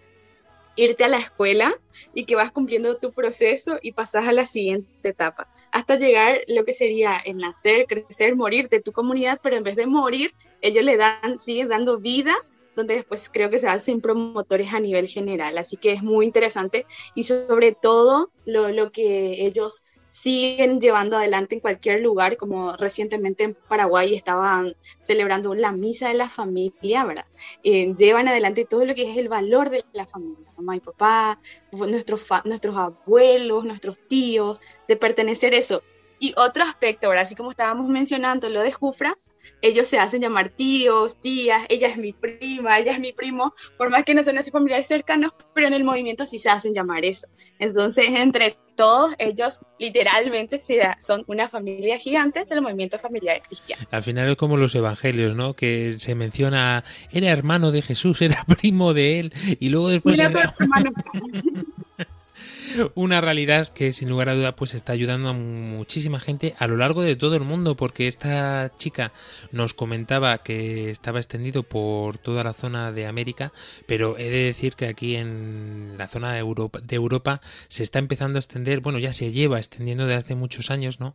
irte 0.78 1.04
a 1.04 1.08
la 1.08 1.18
escuela 1.18 1.74
y 2.14 2.24
que 2.24 2.36
vas 2.36 2.52
cumpliendo 2.52 2.96
tu 2.96 3.12
proceso 3.12 3.78
y 3.82 3.92
pasas 3.92 4.28
a 4.28 4.32
la 4.32 4.46
siguiente 4.46 5.08
etapa, 5.08 5.52
hasta 5.72 5.96
llegar 5.96 6.40
lo 6.46 6.64
que 6.64 6.72
sería 6.72 7.18
el 7.18 7.38
nacer, 7.38 7.86
crecer, 7.86 8.36
morir 8.36 8.68
de 8.68 8.80
tu 8.80 8.92
comunidad, 8.92 9.40
pero 9.42 9.56
en 9.56 9.64
vez 9.64 9.74
de 9.76 9.86
morir, 9.86 10.32
ellos 10.62 10.84
le 10.84 10.96
dan, 10.96 11.40
siguen 11.40 11.68
dando 11.68 11.98
vida 11.98 12.34
donde 12.76 12.94
después 12.94 13.28
creo 13.28 13.50
que 13.50 13.58
se 13.58 13.68
hacen 13.68 14.00
promotores 14.00 14.72
a 14.72 14.78
nivel 14.78 15.08
general. 15.08 15.58
Así 15.58 15.76
que 15.76 15.92
es 15.94 16.02
muy 16.04 16.26
interesante 16.26 16.86
y 17.16 17.24
sobre 17.24 17.72
todo 17.72 18.30
lo, 18.46 18.68
lo 18.68 18.92
que 18.92 19.44
ellos 19.44 19.82
siguen 20.08 20.80
llevando 20.80 21.16
adelante 21.16 21.54
en 21.54 21.60
cualquier 21.60 22.00
lugar, 22.00 22.36
como 22.36 22.76
recientemente 22.76 23.44
en 23.44 23.54
Paraguay 23.54 24.14
estaban 24.14 24.74
celebrando 25.00 25.54
la 25.54 25.72
misa 25.72 26.08
de 26.08 26.14
la 26.14 26.28
familia, 26.28 27.04
¿verdad? 27.04 27.26
Eh, 27.62 27.94
llevan 27.96 28.28
adelante 28.28 28.64
todo 28.64 28.84
lo 28.84 28.94
que 28.94 29.10
es 29.10 29.18
el 29.18 29.28
valor 29.28 29.70
de 29.70 29.84
la 29.92 30.06
familia, 30.06 30.50
mamá 30.56 30.76
y 30.76 30.80
papá, 30.80 31.40
nuestros, 31.72 32.26
nuestros 32.44 32.76
abuelos, 32.76 33.64
nuestros 33.64 33.98
tíos, 34.08 34.60
de 34.86 34.96
pertenecer 34.96 35.54
a 35.54 35.58
eso. 35.58 35.82
Y 36.20 36.34
otro 36.36 36.64
aspecto, 36.64 37.08
¿verdad? 37.08 37.22
Así 37.22 37.34
como 37.34 37.50
estábamos 37.50 37.88
mencionando 37.88 38.48
lo 38.48 38.60
de 38.60 38.72
Jufra, 38.72 39.16
ellos 39.62 39.86
se 39.86 39.98
hacen 39.98 40.22
llamar 40.22 40.50
tíos, 40.50 41.20
tías, 41.20 41.64
ella 41.68 41.88
es 41.88 41.96
mi 41.96 42.12
prima, 42.12 42.78
ella 42.78 42.92
es 42.92 43.00
mi 43.00 43.12
primo, 43.12 43.54
por 43.76 43.90
más 43.90 44.04
que 44.04 44.14
no 44.14 44.22
son 44.22 44.38
así 44.38 44.50
familiares 44.50 44.86
cercanos, 44.86 45.32
pero 45.54 45.66
en 45.66 45.74
el 45.74 45.84
movimiento 45.84 46.26
sí 46.26 46.38
se 46.38 46.50
hacen 46.50 46.74
llamar 46.74 47.04
eso. 47.04 47.26
Entonces, 47.58 48.06
entre 48.08 48.56
todos 48.76 49.12
ellos 49.18 49.60
literalmente 49.78 50.60
son 51.00 51.24
una 51.26 51.48
familia 51.48 51.98
gigante 51.98 52.44
del 52.44 52.62
movimiento 52.62 52.98
familiar 52.98 53.42
cristiano. 53.42 53.84
Al 53.90 54.04
final 54.04 54.30
es 54.30 54.36
como 54.36 54.56
los 54.56 54.74
evangelios, 54.76 55.34
¿no? 55.34 55.52
Que 55.52 55.96
se 55.98 56.14
menciona, 56.14 56.84
era 57.10 57.28
hermano 57.30 57.72
de 57.72 57.82
Jesús, 57.82 58.22
era 58.22 58.44
primo 58.60 58.94
de 58.94 59.20
él, 59.20 59.32
y 59.58 59.68
luego 59.70 59.88
después... 59.88 60.18
Era... 60.18 60.54
una 62.94 63.20
realidad 63.20 63.68
que 63.68 63.92
sin 63.92 64.08
lugar 64.08 64.28
a 64.28 64.34
duda 64.34 64.56
pues 64.56 64.74
está 64.74 64.92
ayudando 64.92 65.28
a 65.28 65.32
muchísima 65.32 66.20
gente 66.20 66.54
a 66.58 66.66
lo 66.66 66.76
largo 66.76 67.02
de 67.02 67.16
todo 67.16 67.36
el 67.36 67.42
mundo 67.42 67.76
porque 67.76 68.06
esta 68.06 68.72
chica 68.78 69.12
nos 69.52 69.74
comentaba 69.74 70.38
que 70.38 70.90
estaba 70.90 71.18
extendido 71.18 71.62
por 71.62 72.18
toda 72.18 72.44
la 72.44 72.52
zona 72.52 72.92
de 72.92 73.06
América 73.06 73.52
pero 73.86 74.18
he 74.18 74.30
de 74.30 74.44
decir 74.44 74.74
que 74.74 74.86
aquí 74.86 75.16
en 75.16 75.94
la 75.96 76.08
zona 76.08 76.32
de 76.32 76.38
Europa, 76.38 77.40
se 77.68 77.82
está 77.82 77.98
empezando 77.98 78.38
a 78.38 78.40
extender 78.40 78.80
bueno 78.80 78.98
ya 78.98 79.12
se 79.12 79.32
lleva 79.32 79.58
extendiendo 79.58 80.06
desde 80.06 80.18
hace 80.18 80.34
muchos 80.34 80.70
años 80.70 81.00
no 81.00 81.14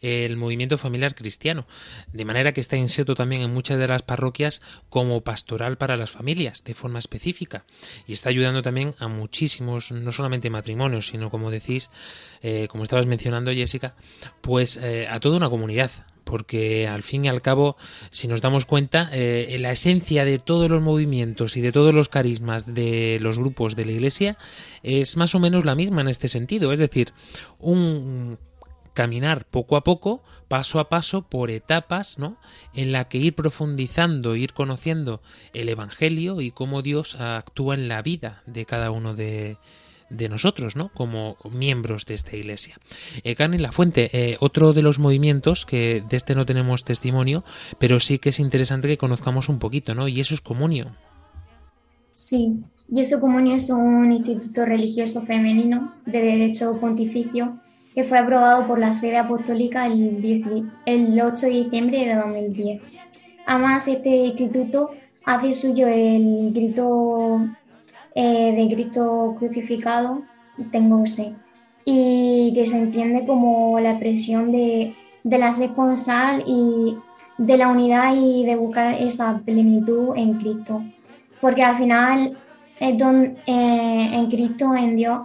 el 0.00 0.36
movimiento 0.36 0.78
familiar 0.78 1.14
cristiano 1.14 1.66
de 2.12 2.24
manera 2.24 2.52
que 2.52 2.60
está 2.60 2.76
inserto 2.76 3.14
también 3.14 3.42
en 3.42 3.52
muchas 3.52 3.78
de 3.78 3.88
las 3.88 4.02
parroquias 4.02 4.62
como 4.88 5.22
pastoral 5.22 5.76
para 5.78 5.96
las 5.96 6.10
familias 6.10 6.64
de 6.64 6.74
forma 6.74 6.98
específica 6.98 7.64
y 8.06 8.12
está 8.12 8.28
ayudando 8.28 8.62
también 8.62 8.94
a 8.98 9.08
muchísimos 9.08 9.92
no 9.92 10.12
solamente 10.12 10.50
sino 10.62 11.30
como 11.30 11.50
decís, 11.50 11.90
eh, 12.42 12.68
como 12.68 12.84
estabas 12.84 13.06
mencionando 13.06 13.52
Jessica, 13.52 13.94
pues 14.40 14.76
eh, 14.76 15.06
a 15.08 15.20
toda 15.20 15.36
una 15.36 15.50
comunidad, 15.50 15.90
porque 16.24 16.88
al 16.88 17.02
fin 17.02 17.24
y 17.24 17.28
al 17.28 17.42
cabo, 17.42 17.76
si 18.10 18.28
nos 18.28 18.40
damos 18.40 18.64
cuenta, 18.64 19.10
eh, 19.12 19.56
la 19.60 19.72
esencia 19.72 20.24
de 20.24 20.38
todos 20.38 20.70
los 20.70 20.82
movimientos 20.82 21.56
y 21.56 21.60
de 21.60 21.72
todos 21.72 21.94
los 21.94 22.08
carismas 22.08 22.74
de 22.74 23.18
los 23.20 23.38
grupos 23.38 23.76
de 23.76 23.84
la 23.84 23.92
Iglesia 23.92 24.38
es 24.82 25.16
más 25.16 25.34
o 25.34 25.40
menos 25.40 25.64
la 25.64 25.74
misma 25.74 26.00
en 26.00 26.08
este 26.08 26.28
sentido, 26.28 26.72
es 26.72 26.78
decir, 26.78 27.12
un 27.58 28.38
caminar 28.92 29.46
poco 29.46 29.76
a 29.76 29.84
poco, 29.84 30.22
paso 30.48 30.78
a 30.78 30.88
paso, 30.88 31.22
por 31.22 31.50
etapas, 31.50 32.18
¿no? 32.18 32.36
En 32.74 32.92
la 32.92 33.08
que 33.08 33.18
ir 33.18 33.34
profundizando, 33.34 34.36
ir 34.36 34.52
conociendo 34.52 35.22
el 35.54 35.68
Evangelio 35.68 36.40
y 36.40 36.50
cómo 36.50 36.82
Dios 36.82 37.16
actúa 37.16 37.74
en 37.74 37.88
la 37.88 38.02
vida 38.02 38.42
de 38.46 38.66
cada 38.66 38.90
uno 38.90 39.14
de, 39.14 39.56
de 40.12 40.28
nosotros, 40.28 40.76
¿no? 40.76 40.90
Como 40.90 41.36
miembros 41.50 42.06
de 42.06 42.14
esta 42.14 42.36
iglesia. 42.36 42.78
Eh, 43.24 43.34
Carmen 43.34 43.62
La 43.62 43.72
Fuente, 43.72 44.10
eh, 44.12 44.36
otro 44.40 44.72
de 44.72 44.82
los 44.82 44.98
movimientos 44.98 45.66
que 45.66 46.04
de 46.08 46.16
este 46.16 46.34
no 46.34 46.46
tenemos 46.46 46.84
testimonio, 46.84 47.44
pero 47.78 47.98
sí 47.98 48.18
que 48.18 48.28
es 48.28 48.38
interesante 48.38 48.88
que 48.88 48.98
conozcamos 48.98 49.48
un 49.48 49.58
poquito, 49.58 49.94
¿no? 49.94 50.08
Y 50.08 50.20
eso 50.20 50.34
es 50.34 50.40
Comunio. 50.40 50.94
Sí, 52.12 52.62
y 52.90 53.00
eso 53.00 53.20
Comunio 53.20 53.56
es 53.56 53.70
un 53.70 54.12
instituto 54.12 54.66
religioso 54.66 55.22
femenino 55.22 55.94
de 56.04 56.20
derecho 56.20 56.78
pontificio 56.78 57.58
que 57.94 58.04
fue 58.04 58.18
aprobado 58.18 58.66
por 58.66 58.78
la 58.78 58.94
sede 58.94 59.18
apostólica 59.18 59.86
el, 59.86 60.64
el 60.86 61.20
8 61.20 61.46
de 61.46 61.52
diciembre 61.52 62.06
de 62.06 62.14
2010. 62.14 62.82
Además, 63.46 63.88
este 63.88 64.10
instituto 64.10 64.90
hace 65.24 65.54
suyo 65.54 65.86
el 65.86 66.52
grito 66.52 67.40
eh, 68.14 68.54
de 68.56 68.74
Cristo 68.74 69.36
crucificado, 69.38 70.22
tengo 70.70 71.06
sed, 71.06 71.32
y 71.84 72.52
que 72.54 72.66
se 72.66 72.78
entiende 72.78 73.26
como 73.26 73.78
la 73.80 73.92
expresión 73.92 74.52
de, 74.52 74.94
de 75.24 75.38
la 75.38 75.52
sed 75.52 75.70
y 76.46 76.96
de 77.38 77.56
la 77.56 77.68
unidad 77.68 78.14
y 78.14 78.44
de 78.44 78.56
buscar 78.56 78.94
esa 78.94 79.40
plenitud 79.44 80.16
en 80.16 80.34
Cristo. 80.34 80.82
Porque 81.40 81.62
al 81.62 81.76
final 81.76 82.36
es 82.78 83.02
eh, 83.46 84.10
en 84.12 84.30
Cristo, 84.30 84.74
en 84.74 84.96
Dios, 84.96 85.20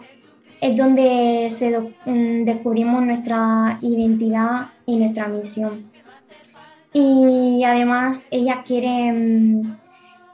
es 0.59 0.75
donde 0.75 1.47
se 1.49 1.77
mm, 1.79 2.45
descubrimos 2.45 3.03
nuestra 3.05 3.77
identidad 3.81 4.67
y 4.85 4.97
nuestra 4.97 5.27
misión. 5.27 5.91
Y 6.93 7.63
además 7.63 8.27
ellas 8.31 8.59
quieren 8.65 9.77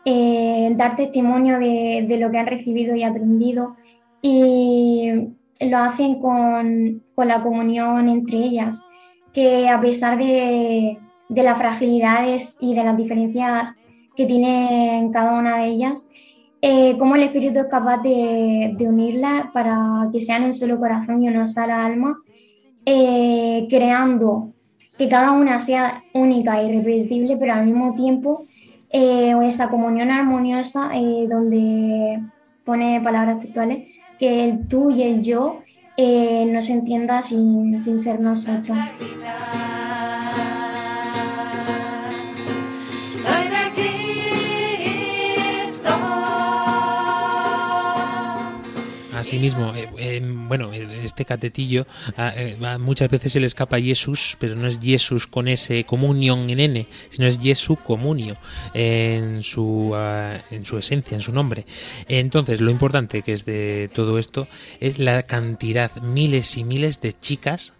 eh, 0.06 0.74
dar 0.76 0.96
testimonio 0.96 1.60
de, 1.60 2.06
de 2.08 2.18
lo 2.18 2.32
que 2.32 2.38
han 2.38 2.48
recibido 2.48 2.96
y 2.96 3.04
aprendido. 3.04 3.76
Y 4.22 5.12
lo 5.60 5.78
hacen 5.78 6.20
con, 6.20 7.04
con 7.16 7.28
la 7.28 7.42
comunión 7.42 8.10
entre 8.10 8.38
ellas, 8.38 8.86
que 9.34 9.68
a 9.70 9.80
pesar 9.82 10.18
de, 10.18 10.98
de 11.30 11.44
las 11.44 11.58
fragilidades 11.58 12.58
y 12.62 12.76
de 12.76 12.84
las 12.84 12.98
diferencias 12.98 13.84
que 14.16 14.26
tienen 14.26 15.12
cada 15.12 15.40
una 15.40 15.58
de 15.58 15.68
ellas, 15.68 16.10
eh, 16.62 16.96
cómo 16.98 17.16
el 17.16 17.24
Espíritu 17.24 17.60
es 17.60 17.66
capaz 17.66 18.02
de, 18.02 18.74
de 18.78 18.88
unirlas 18.88 19.52
para 19.52 20.08
que 20.14 20.22
sean 20.22 20.46
un 20.46 20.54
solo 20.54 20.80
corazón 20.80 21.24
y 21.24 21.28
una 21.28 21.46
sola 21.48 21.86
alma, 21.86 22.16
eh, 22.86 23.68
creando 23.70 24.54
que 24.98 25.10
cada 25.10 25.32
una 25.32 25.60
sea 25.60 26.04
única 26.14 26.62
y 26.62 26.70
irrepetible, 26.70 27.36
pero 27.38 27.54
al 27.54 27.66
mismo 27.66 27.94
tiempo 27.96 28.46
eh, 28.94 29.36
esa 29.44 29.70
comunión 29.70 30.12
armoniosa 30.12 30.92
eh, 30.94 31.28
donde 31.28 32.22
pone 32.64 33.02
palabras 33.02 33.40
textuales, 33.40 33.88
que 34.20 34.46
el 34.46 34.68
tú 34.68 34.92
y 34.92 35.02
el 35.02 35.24
yo 35.24 35.64
eh, 35.98 36.46
no 36.46 36.62
se 36.62 36.74
entienda 36.74 37.22
sin, 37.24 37.80
sin 37.80 38.00
ser 38.00 38.20
nosotros. 38.20 38.78
Asimismo, 49.24 49.74
eh, 49.74 49.88
eh, 50.00 50.22
bueno, 50.22 50.74
este 50.74 51.24
catetillo 51.24 51.88
eh, 52.18 52.58
muchas 52.78 53.10
veces 53.10 53.32
se 53.32 53.40
le 53.40 53.48
escapa 53.48 53.80
Jesús, 53.80 54.36
pero 54.38 54.54
no 54.58 54.68
es 54.68 54.80
Jesús 54.82 55.28
con 55.28 55.48
ese 55.48 55.86
comunión 55.86 56.50
en 56.50 56.60
N, 56.60 56.88
sino 57.10 57.26
es 57.26 57.40
Jesu 57.40 57.78
comunio 57.78 58.36
en 58.74 59.42
su, 59.42 59.96
en 60.52 60.66
su 60.66 60.78
esencia, 60.78 61.16
en 61.16 61.22
su 61.22 61.32
nombre. 61.32 61.66
Entonces, 62.10 62.60
lo 62.60 62.70
importante 62.70 63.22
que 63.22 63.32
es 63.32 63.46
de 63.46 63.90
todo 63.96 64.20
esto 64.20 64.50
es 64.82 65.00
la 65.00 65.24
cantidad, 65.24 65.96
miles 66.02 66.58
y 66.58 66.66
miles 66.66 67.00
de 67.00 67.14
chicas 67.18 67.72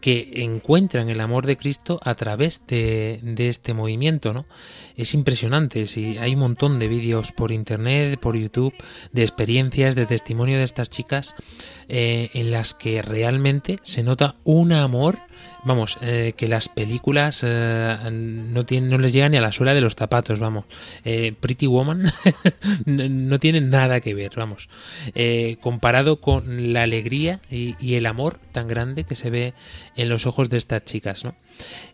que 0.00 0.42
encuentran 0.44 1.08
el 1.08 1.20
amor 1.20 1.46
de 1.46 1.56
Cristo 1.56 1.98
a 2.02 2.14
través 2.14 2.66
de, 2.66 3.18
de 3.22 3.48
este 3.48 3.74
movimiento, 3.74 4.32
¿no? 4.32 4.46
Es 4.96 5.14
impresionante, 5.14 5.86
sí, 5.86 6.18
hay 6.18 6.34
un 6.34 6.40
montón 6.40 6.78
de 6.78 6.88
vídeos 6.88 7.32
por 7.32 7.52
internet, 7.52 8.18
por 8.20 8.36
YouTube, 8.36 8.74
de 9.12 9.22
experiencias, 9.22 9.94
de 9.94 10.06
testimonio 10.06 10.58
de 10.58 10.64
estas 10.64 10.90
chicas 10.90 11.34
eh, 11.88 12.30
en 12.34 12.50
las 12.50 12.74
que 12.74 13.02
realmente 13.02 13.78
se 13.82 14.02
nota 14.02 14.36
un 14.44 14.72
amor, 14.72 15.18
vamos, 15.64 15.98
eh, 16.00 16.34
que 16.36 16.48
las 16.48 16.68
películas 16.68 17.42
eh, 17.44 17.96
no, 18.10 18.64
tienen, 18.64 18.90
no 18.90 18.98
les 18.98 19.12
llega 19.12 19.28
ni 19.28 19.36
a 19.36 19.40
la 19.40 19.52
suela 19.52 19.74
de 19.74 19.80
los 19.80 19.94
zapatos, 19.94 20.38
vamos. 20.38 20.64
Eh, 21.04 21.34
Pretty 21.38 21.66
Woman 21.66 22.10
no, 22.86 23.38
tiene 23.38 23.60
nada 23.60 24.00
que 24.00 24.14
ver, 24.14 24.32
vamos. 24.36 24.68
Eh, 25.14 25.56
comparado 25.60 26.20
con 26.20 26.72
la 26.72 26.82
alegría 26.82 27.40
y, 27.50 27.76
y 27.80 27.94
el 27.94 28.06
amor 28.06 28.38
tan 28.52 28.68
grande 28.68 29.04
que 29.04 29.16
se 29.16 29.30
ve 29.30 29.54
en 29.96 30.08
los 30.08 30.26
ojos 30.26 30.48
de 30.48 30.58
estas 30.58 30.84
chicas, 30.84 31.24
¿no? 31.24 31.34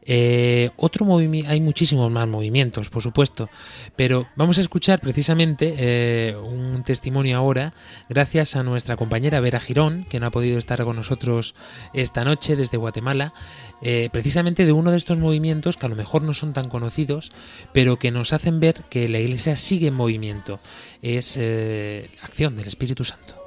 Eh, 0.06 0.70
otro 0.76 1.06
movimiento, 1.06 1.50
hay 1.50 1.60
muchísimos 1.60 2.10
más 2.10 2.28
movimientos, 2.28 2.90
por 2.90 3.02
supuesto, 3.02 3.48
pero 3.96 4.26
vamos 4.36 4.58
a 4.58 4.60
escuchar 4.60 5.00
precisamente 5.00 5.74
eh, 5.78 6.36
un 6.36 6.82
testimonio 6.84 7.38
ahora, 7.38 7.72
gracias 8.10 8.56
a 8.56 8.62
nuestra 8.62 8.96
compañera 8.96 9.40
Vera 9.40 9.60
Girón, 9.60 10.04
que 10.04 10.20
no 10.20 10.26
ha 10.26 10.30
podido 10.30 10.58
estar 10.58 10.84
con 10.84 10.96
nosotros 10.96 11.54
esta 11.94 12.24
noche 12.24 12.56
desde 12.56 12.76
Guatemala, 12.76 13.32
eh, 13.82 14.08
precisamente 14.12 14.64
de 14.64 14.72
uno 14.72 14.90
de 14.90 14.98
estos 14.98 15.18
movimientos 15.18 15.76
que 15.76 15.86
a 15.86 15.88
lo 15.88 15.96
mejor 15.96 16.22
no 16.22 16.34
son 16.34 16.52
tan 16.52 16.68
conocidos, 16.68 17.32
pero 17.72 17.98
que 17.98 18.10
nos 18.10 18.32
hacen 18.32 18.60
ver 18.60 18.82
que 18.90 19.08
la 19.08 19.18
Iglesia 19.18 19.56
sigue 19.56 19.88
en 19.88 19.94
movimiento. 19.94 20.60
Es 21.02 21.36
eh, 21.38 22.10
acción 22.22 22.56
del 22.56 22.68
Espíritu 22.68 23.04
Santo. 23.04 23.44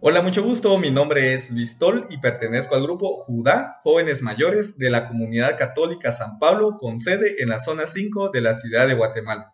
Hola, 0.00 0.20
mucho 0.20 0.42
gusto. 0.42 0.76
Mi 0.78 0.90
nombre 0.90 1.32
es 1.32 1.52
Luis 1.52 1.78
Tol 1.78 2.08
y 2.10 2.18
pertenezco 2.18 2.74
al 2.74 2.82
grupo 2.82 3.14
Judá, 3.14 3.76
Jóvenes 3.84 4.20
Mayores 4.20 4.76
de 4.76 4.90
la 4.90 5.06
Comunidad 5.06 5.56
Católica 5.56 6.10
San 6.10 6.40
Pablo, 6.40 6.76
con 6.76 6.98
sede 6.98 7.36
en 7.40 7.50
la 7.50 7.60
zona 7.60 7.86
5 7.86 8.30
de 8.30 8.40
la 8.40 8.52
ciudad 8.52 8.88
de 8.88 8.94
Guatemala. 8.94 9.52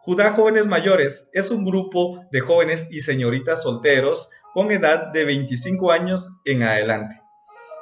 Judá 0.00 0.32
Jóvenes 0.32 0.66
Mayores 0.66 1.30
es 1.32 1.52
un 1.52 1.64
grupo 1.64 2.24
de 2.32 2.40
jóvenes 2.40 2.88
y 2.90 3.02
señoritas 3.02 3.62
solteros 3.62 4.30
con 4.52 4.72
edad 4.72 5.12
de 5.12 5.24
25 5.24 5.92
años 5.92 6.30
en 6.44 6.62
adelante. 6.64 7.27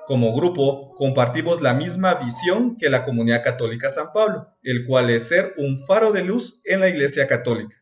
Como 0.07 0.33
grupo, 0.33 0.95
compartimos 0.95 1.61
la 1.61 1.75
misma 1.75 2.15
visión 2.15 2.77
que 2.79 2.89
la 2.89 3.03
Comunidad 3.03 3.43
Católica 3.43 3.91
San 3.91 4.13
Pablo, 4.13 4.47
el 4.63 4.87
cual 4.87 5.11
es 5.11 5.27
ser 5.27 5.55
un 5.57 5.77
faro 5.77 6.13
de 6.13 6.23
luz 6.23 6.63
en 6.65 6.79
la 6.79 6.89
Iglesia 6.89 7.27
Católica. 7.27 7.77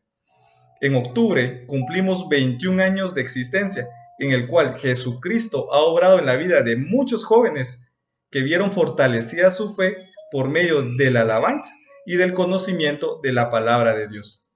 En 0.81 0.95
octubre 0.95 1.67
cumplimos 1.67 2.31
21 2.31 2.83
años 2.83 3.15
de 3.15 3.21
existencia, 3.21 3.89
en 4.19 4.33
el 4.33 4.47
cual 4.47 4.79
Jesucristo 4.79 5.71
ha 5.71 5.81
obrado 5.81 6.19
en 6.19 6.25
la 6.25 6.37
vida 6.37 6.63
de 6.63 6.77
muchos 6.77 7.27
jóvenes 7.27 7.93
que 8.31 8.41
vieron 8.41 8.73
fortalecida 8.73 9.51
su 9.51 9.75
fe 9.75 9.97
por 10.31 10.49
medio 10.49 10.81
de 10.81 11.11
la 11.11 11.23
alabanza 11.23 11.73
y 12.07 12.17
del 12.17 12.33
conocimiento 12.33 13.21
de 13.23 13.33
la 13.33 13.51
palabra 13.51 13.95
de 13.95 14.09
Dios. 14.09 14.51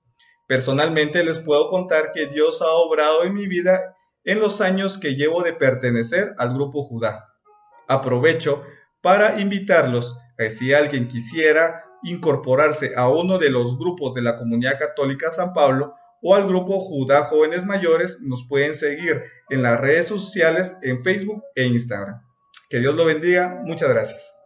Personalmente 0.47 1.23
les 1.23 1.39
puedo 1.39 1.69
contar 1.69 2.13
que 2.15 2.27
Dios 2.29 2.63
ha 2.63 2.71
obrado 2.71 3.25
en 3.25 3.35
mi 3.35 3.47
vida 3.47 3.95
en 4.25 4.41
los 4.41 4.63
años 4.63 4.97
que 4.97 5.17
llevo 5.17 5.43
de 5.43 5.53
pertenecer 5.53 6.35
al 6.39 6.55
grupo 6.55 6.83
Judá. 6.83 7.27
Aprovecho 7.89 8.63
para 9.01 9.41
invitarlos 9.41 10.17
a 10.39 10.45
que 10.45 10.51
si 10.51 10.73
alguien 10.73 11.09
quisiera 11.09 11.85
incorporarse 12.03 12.93
a 12.97 13.09
uno 13.09 13.39
de 13.39 13.51
los 13.51 13.79
grupos 13.79 14.15
de 14.15 14.23
la 14.23 14.39
Comunidad 14.39 14.79
Católica 14.79 15.31
San 15.31 15.53
Pablo 15.53 15.95
o 16.23 16.35
al 16.35 16.47
grupo 16.47 16.81
Judá 16.81 17.25
Jóvenes 17.25 17.65
Mayores, 17.65 18.21
nos 18.23 18.47
pueden 18.49 18.75
seguir 18.75 19.23
en 19.51 19.63
las 19.63 19.81
redes 19.81 20.07
sociales 20.07 20.77
en 20.83 21.03
Facebook 21.03 21.43
e 21.55 21.65
Instagram. 21.65 22.21
Que 22.71 22.81
Dios 22.81 22.95
lo 22.95 23.05
bendiga. 23.05 23.63
Muchas 23.65 23.89
gracias. 23.89 24.38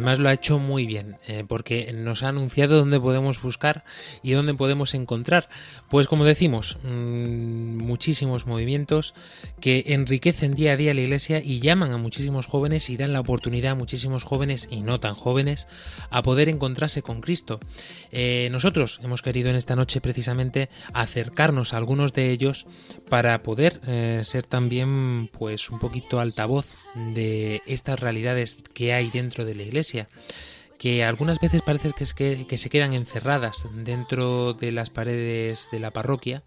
Además 0.00 0.18
lo 0.18 0.30
ha 0.30 0.32
hecho 0.32 0.58
muy 0.58 0.86
bien, 0.86 1.18
eh, 1.28 1.44
porque 1.46 1.92
nos 1.92 2.22
ha 2.22 2.28
anunciado 2.28 2.78
dónde 2.78 2.98
podemos 2.98 3.42
buscar 3.42 3.84
y 4.22 4.30
dónde 4.30 4.54
podemos 4.54 4.94
encontrar. 4.94 5.50
Pues 5.90 6.06
como 6.06 6.24
decimos, 6.24 6.78
mmm, 6.82 7.76
muchísimos 7.76 8.46
movimientos 8.46 9.12
que 9.60 9.84
enriquecen 9.88 10.54
día 10.54 10.72
a 10.72 10.76
día 10.78 10.94
la 10.94 11.02
iglesia 11.02 11.42
y 11.44 11.60
llaman 11.60 11.92
a 11.92 11.98
muchísimos 11.98 12.46
jóvenes 12.46 12.88
y 12.88 12.96
dan 12.96 13.12
la 13.12 13.20
oportunidad 13.20 13.72
a 13.72 13.74
muchísimos 13.74 14.24
jóvenes 14.24 14.68
y 14.70 14.80
no 14.80 15.00
tan 15.00 15.14
jóvenes 15.14 15.68
a 16.08 16.22
poder 16.22 16.48
encontrarse 16.48 17.02
con 17.02 17.20
Cristo. 17.20 17.60
Eh, 18.10 18.48
nosotros 18.52 19.00
hemos 19.02 19.20
querido 19.20 19.50
en 19.50 19.56
esta 19.56 19.76
noche 19.76 20.00
precisamente 20.00 20.70
acercarnos 20.94 21.74
a 21.74 21.76
algunos 21.76 22.14
de 22.14 22.30
ellos 22.30 22.64
para 23.10 23.42
poder 23.42 23.82
eh, 23.86 24.22
ser 24.24 24.46
también 24.46 25.28
pues 25.30 25.68
un 25.68 25.78
poquito 25.78 26.20
altavoz 26.20 26.74
de 26.94 27.60
estas 27.66 28.00
realidades 28.00 28.56
que 28.72 28.94
hay 28.94 29.10
dentro 29.10 29.44
de 29.44 29.54
la 29.54 29.62
iglesia 29.64 29.89
que 30.78 31.04
algunas 31.04 31.38
veces 31.40 31.62
parece 31.62 31.92
que, 32.14 32.58
se 32.58 32.70
quedan 32.70 32.94
encerradas 32.94 33.66
dentro 33.74 34.54
de 34.54 34.72
las 34.72 34.88
paredes 34.88 35.68
de 35.70 35.78
la 35.78 35.90
parroquia, 35.90 36.42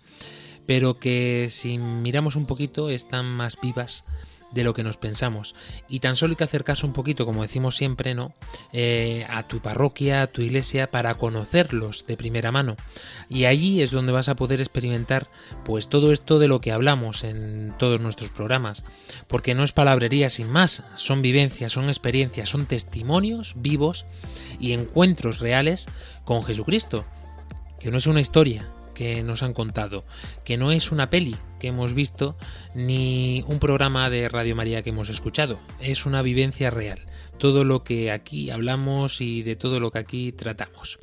pero 0.65 0.97
que 0.97 1.47
si 1.51 1.77
miramos 1.77 2.35
un 2.35 2.47
poquito 2.47 2.89
están 2.89 3.25
más 3.25 3.59
vivas 3.61 4.05
de 4.53 4.63
lo 4.63 4.73
que 4.73 4.83
nos 4.83 4.97
pensamos. 4.97 5.55
Y 5.87 5.99
tan 5.99 6.15
solo 6.15 6.31
hay 6.31 6.35
que 6.37 6.43
acercarse 6.43 6.85
un 6.85 6.93
poquito, 6.93 7.25
como 7.25 7.41
decimos 7.41 7.75
siempre, 7.75 8.13
¿no? 8.13 8.33
Eh, 8.71 9.25
a 9.29 9.43
tu 9.43 9.59
parroquia, 9.59 10.23
a 10.23 10.27
tu 10.27 10.41
iglesia, 10.41 10.91
para 10.91 11.15
conocerlos 11.15 12.05
de 12.07 12.17
primera 12.17 12.51
mano. 12.51 12.75
Y 13.29 13.45
allí 13.45 13.81
es 13.81 13.91
donde 13.91 14.11
vas 14.11 14.29
a 14.29 14.35
poder 14.35 14.61
experimentar, 14.61 15.29
pues, 15.65 15.87
todo 15.87 16.11
esto 16.11 16.39
de 16.39 16.47
lo 16.47 16.61
que 16.61 16.71
hablamos 16.71 17.23
en 17.23 17.73
todos 17.77 17.99
nuestros 17.99 18.29
programas. 18.29 18.83
Porque 19.27 19.55
no 19.55 19.63
es 19.63 19.71
palabrería 19.71 20.29
sin 20.29 20.49
más, 20.49 20.83
son 20.95 21.21
vivencias, 21.21 21.71
son 21.71 21.89
experiencias, 21.89 22.49
son 22.49 22.65
testimonios 22.65 23.53
vivos 23.57 24.05
y 24.59 24.73
encuentros 24.73 25.39
reales 25.39 25.87
con 26.25 26.43
Jesucristo. 26.43 27.05
Que 27.79 27.91
no 27.91 27.97
es 27.97 28.07
una 28.07 28.21
historia, 28.21 28.69
que 28.93 29.23
nos 29.23 29.43
han 29.43 29.53
contado, 29.53 30.05
que 30.43 30.57
no 30.57 30.71
es 30.71 30.91
una 30.91 31.09
peli 31.09 31.35
que 31.59 31.67
hemos 31.67 31.93
visto 31.93 32.35
ni 32.73 33.43
un 33.47 33.59
programa 33.59 34.09
de 34.09 34.29
Radio 34.29 34.55
María 34.55 34.81
que 34.81 34.91
hemos 34.91 35.09
escuchado, 35.09 35.59
es 35.79 36.05
una 36.05 36.21
vivencia 36.21 36.69
real 36.69 36.99
todo 37.37 37.63
lo 37.63 37.83
que 37.83 38.11
aquí 38.11 38.51
hablamos 38.51 39.19
y 39.19 39.43
de 39.43 39.55
todo 39.55 39.79
lo 39.79 39.91
que 39.91 39.99
aquí 39.99 40.31
tratamos. 40.31 40.99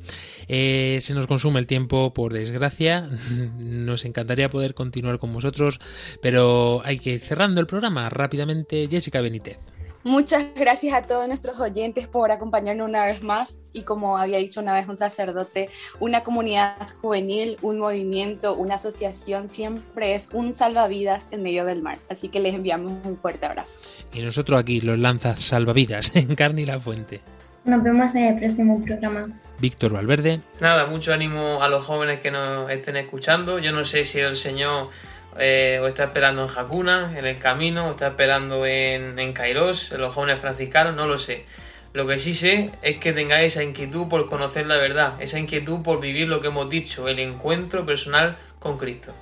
Eh, 0.47 0.99
se 1.01 1.13
nos 1.13 1.27
consume 1.27 1.59
el 1.59 1.67
tiempo, 1.67 2.13
por 2.13 2.33
desgracia. 2.33 3.09
Nos 3.59 4.05
encantaría 4.05 4.49
poder 4.49 4.73
continuar 4.73 5.19
con 5.19 5.33
vosotros, 5.33 5.79
pero 6.21 6.81
hay 6.83 6.99
que 6.99 7.11
ir 7.11 7.19
cerrando 7.19 7.61
el 7.61 7.67
programa 7.67 8.09
rápidamente. 8.09 8.87
Jessica 8.89 9.21
Benítez. 9.21 9.59
Muchas 10.03 10.55
gracias 10.55 10.95
a 10.95 11.03
todos 11.03 11.27
nuestros 11.27 11.59
oyentes 11.59 12.07
por 12.07 12.31
acompañarnos 12.31 12.89
una 12.89 13.05
vez 13.05 13.21
más 13.21 13.59
y 13.71 13.83
como 13.83 14.17
había 14.17 14.39
dicho 14.39 14.59
una 14.59 14.73
vez 14.73 14.87
un 14.87 14.97
sacerdote, 14.97 15.69
una 15.99 16.23
comunidad 16.23 16.75
juvenil, 16.99 17.57
un 17.61 17.77
movimiento, 17.77 18.55
una 18.55 18.75
asociación 18.75 19.47
siempre 19.47 20.15
es 20.15 20.29
un 20.33 20.55
salvavidas 20.55 21.29
en 21.31 21.43
medio 21.43 21.65
del 21.65 21.83
mar. 21.83 21.99
Así 22.09 22.29
que 22.29 22.39
les 22.39 22.55
enviamos 22.55 22.93
un 23.05 23.17
fuerte 23.17 23.45
abrazo. 23.45 23.79
Y 24.11 24.21
nosotros 24.21 24.59
aquí 24.59 24.81
los 24.81 24.97
lanzas 24.97 25.43
salvavidas 25.43 26.15
en 26.15 26.33
Carne 26.35 26.63
y 26.63 26.65
la 26.65 26.79
Fuente. 26.79 27.21
Nos 27.63 27.83
vemos 27.83 28.15
en 28.15 28.23
el 28.23 28.39
próximo 28.39 28.81
programa. 28.81 29.29
Víctor 29.59 29.93
Valverde. 29.93 30.41
Nada, 30.59 30.87
mucho 30.87 31.13
ánimo 31.13 31.61
a 31.61 31.69
los 31.69 31.85
jóvenes 31.85 32.21
que 32.21 32.31
nos 32.31 32.71
estén 32.71 32.97
escuchando. 32.97 33.59
Yo 33.59 33.71
no 33.71 33.83
sé 33.83 34.03
si 34.03 34.19
el 34.19 34.35
Señor 34.35 34.89
eh, 35.37 35.79
o 35.81 35.87
está 35.87 36.05
esperando 36.05 36.43
en 36.43 36.47
Jacuna, 36.47 37.13
en 37.17 37.25
el 37.25 37.39
camino, 37.39 37.87
o 37.87 37.91
está 37.91 38.07
esperando 38.07 38.65
en, 38.65 39.17
en 39.19 39.33
Kairos, 39.33 39.91
en 39.91 40.01
los 40.01 40.13
jóvenes 40.13 40.39
franciscanos, 40.39 40.95
no 40.95 41.07
lo 41.07 41.17
sé. 41.17 41.45
Lo 41.93 42.07
que 42.07 42.19
sí 42.19 42.33
sé 42.33 42.71
es 42.81 42.97
que 42.97 43.11
tengáis 43.11 43.53
esa 43.53 43.63
inquietud 43.63 44.07
por 44.07 44.27
conocer 44.27 44.65
la 44.65 44.77
verdad, 44.77 45.21
esa 45.21 45.39
inquietud 45.39 45.81
por 45.81 45.99
vivir 45.99 46.27
lo 46.27 46.39
que 46.39 46.47
hemos 46.47 46.69
dicho, 46.69 47.09
el 47.09 47.19
encuentro 47.19 47.85
personal 47.85 48.37
con 48.59 48.77
Cristo. 48.77 49.13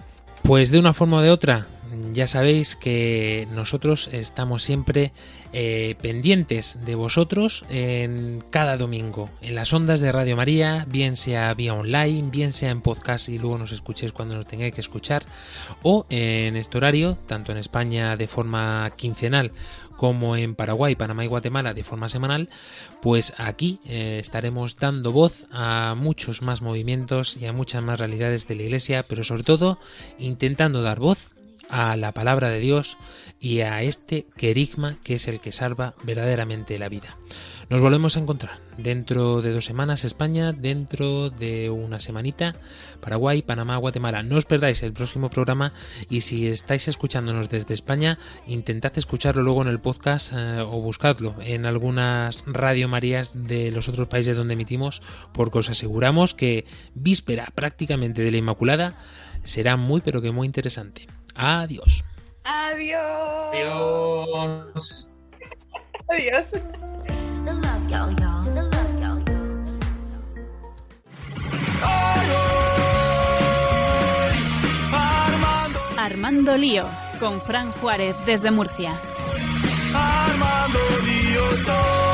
Pues 0.44 0.72
de 0.72 0.80
una 0.80 0.94
forma 0.94 1.18
o 1.18 1.22
de 1.22 1.32
otra, 1.32 1.68
ya 2.14 2.28
sabéis 2.28 2.76
que 2.76 3.48
nosotros 3.52 4.10
estamos 4.12 4.64
siempre 4.64 5.12
eh, 5.54 5.96
pendientes 6.02 6.80
de 6.86 6.96
vosotros 6.96 7.66
en 7.70 8.44
cada 8.50 8.78
domingo, 8.78 9.30
en 9.42 9.56
las 9.56 9.74
ondas 9.74 10.02
de 10.02 10.12
Radio 10.12 10.36
María, 10.36 10.86
bien 10.90 11.16
sea 11.16 11.54
vía 11.54 11.74
online, 11.74 12.30
bien 12.32 12.52
sea 12.52 12.72
en 12.72 12.82
podcast 12.82 13.30
y 13.30 13.38
luego 13.40 13.58
nos 13.58 13.72
escuchéis 13.72 14.12
cuando 14.12 14.36
nos 14.36 14.48
tengáis 14.48 14.74
que 14.74 14.82
escuchar, 14.82 15.24
o 15.82 16.06
en 16.10 16.56
este 16.56 16.78
horario, 16.78 17.18
tanto 17.26 17.52
en 17.52 17.58
España 17.58 18.16
de 18.18 18.28
forma 18.28 18.92
quincenal 18.96 19.52
como 19.98 20.38
en 20.38 20.56
Paraguay, 20.56 20.96
Panamá 20.96 21.26
y 21.26 21.28
Guatemala 21.28 21.74
de 21.74 21.84
forma 21.84 22.08
semanal, 22.08 22.48
pues 23.02 23.34
aquí 23.38 23.82
eh, 23.86 24.20
estaremos 24.22 24.78
dando 24.78 25.12
voz 25.12 25.46
a 25.52 25.94
muchos 25.98 26.42
más 26.42 26.62
movimientos 26.62 27.36
y 27.36 27.46
a 27.48 27.54
muchas 27.54 27.84
más 27.84 28.00
realidades 28.00 28.48
de 28.48 28.56
la 28.56 28.64
Iglesia, 28.64 29.04
pero 29.04 29.26
sobre 29.26 29.44
todo 29.44 29.78
intentando 30.18 30.82
dar 30.82 31.00
voz 31.00 31.28
a 31.70 31.96
la 31.96 32.14
palabra 32.14 32.50
de 32.50 32.60
Dios 32.60 32.98
y 33.40 33.62
a 33.62 33.82
este 33.82 34.26
querigma 34.36 34.98
que 35.04 35.16
es 35.16 35.28
el 35.28 35.40
que 35.40 35.52
salva 35.52 35.94
verdaderamente 36.04 36.78
la 36.78 36.90
vida. 36.90 37.18
Nos 37.70 37.82
volvemos 37.82 38.18
a 38.18 38.20
encontrar 38.20 38.58
dentro 38.78 39.44
de 39.44 39.54
dos 39.54 39.66
semanas 39.66 40.04
España, 40.04 40.54
dentro 40.54 41.30
de 41.30 41.70
una 41.70 42.00
semanita 42.00 42.56
Paraguay, 43.00 43.44
Panamá, 43.44 43.78
Guatemala. 43.78 44.24
No 44.24 44.38
os 44.38 44.46
perdáis 44.46 44.82
el 44.82 44.92
próximo 44.92 45.30
programa 45.30 45.74
y 46.10 46.22
si 46.22 46.48
estáis 46.48 46.88
escuchándonos 46.88 47.48
desde 47.48 47.76
España, 47.76 48.18
intentad 48.48 48.98
escucharlo 48.98 49.44
luego 49.44 49.62
en 49.62 49.68
el 49.68 49.80
podcast 49.80 50.34
eh, 50.34 50.62
o 50.62 50.82
buscadlo 50.82 51.36
en 51.42 51.68
algunas 51.68 52.44
Radio 52.48 52.88
Marías 52.88 53.48
de 53.48 53.72
los 53.72 53.88
otros 53.88 54.08
países 54.08 54.36
donde 54.36 54.56
emitimos, 54.56 55.04
porque 55.32 55.60
os 55.60 55.70
aseguramos 55.70 56.34
que 56.34 56.66
víspera 56.96 57.50
prácticamente 57.54 58.24
de 58.24 58.32
la 58.32 58.38
Inmaculada 58.38 58.98
será 59.44 59.78
muy 59.78 60.02
pero 60.02 60.24
que 60.24 60.32
muy 60.32 60.48
interesante. 60.48 61.19
Adiós. 61.40 62.04
Adiós. 62.44 63.54
Adiós. 63.54 65.10
Adiós. 66.10 66.52
Armando 75.98 76.58
Lío, 76.58 76.86
con 77.22 77.40
Fran 77.40 77.72
Juárez 77.80 78.16
desde 78.26 78.52
Murcia. 78.52 79.00
Armando 79.96 80.80
Lío, 81.06 81.42
todo. 81.66 82.09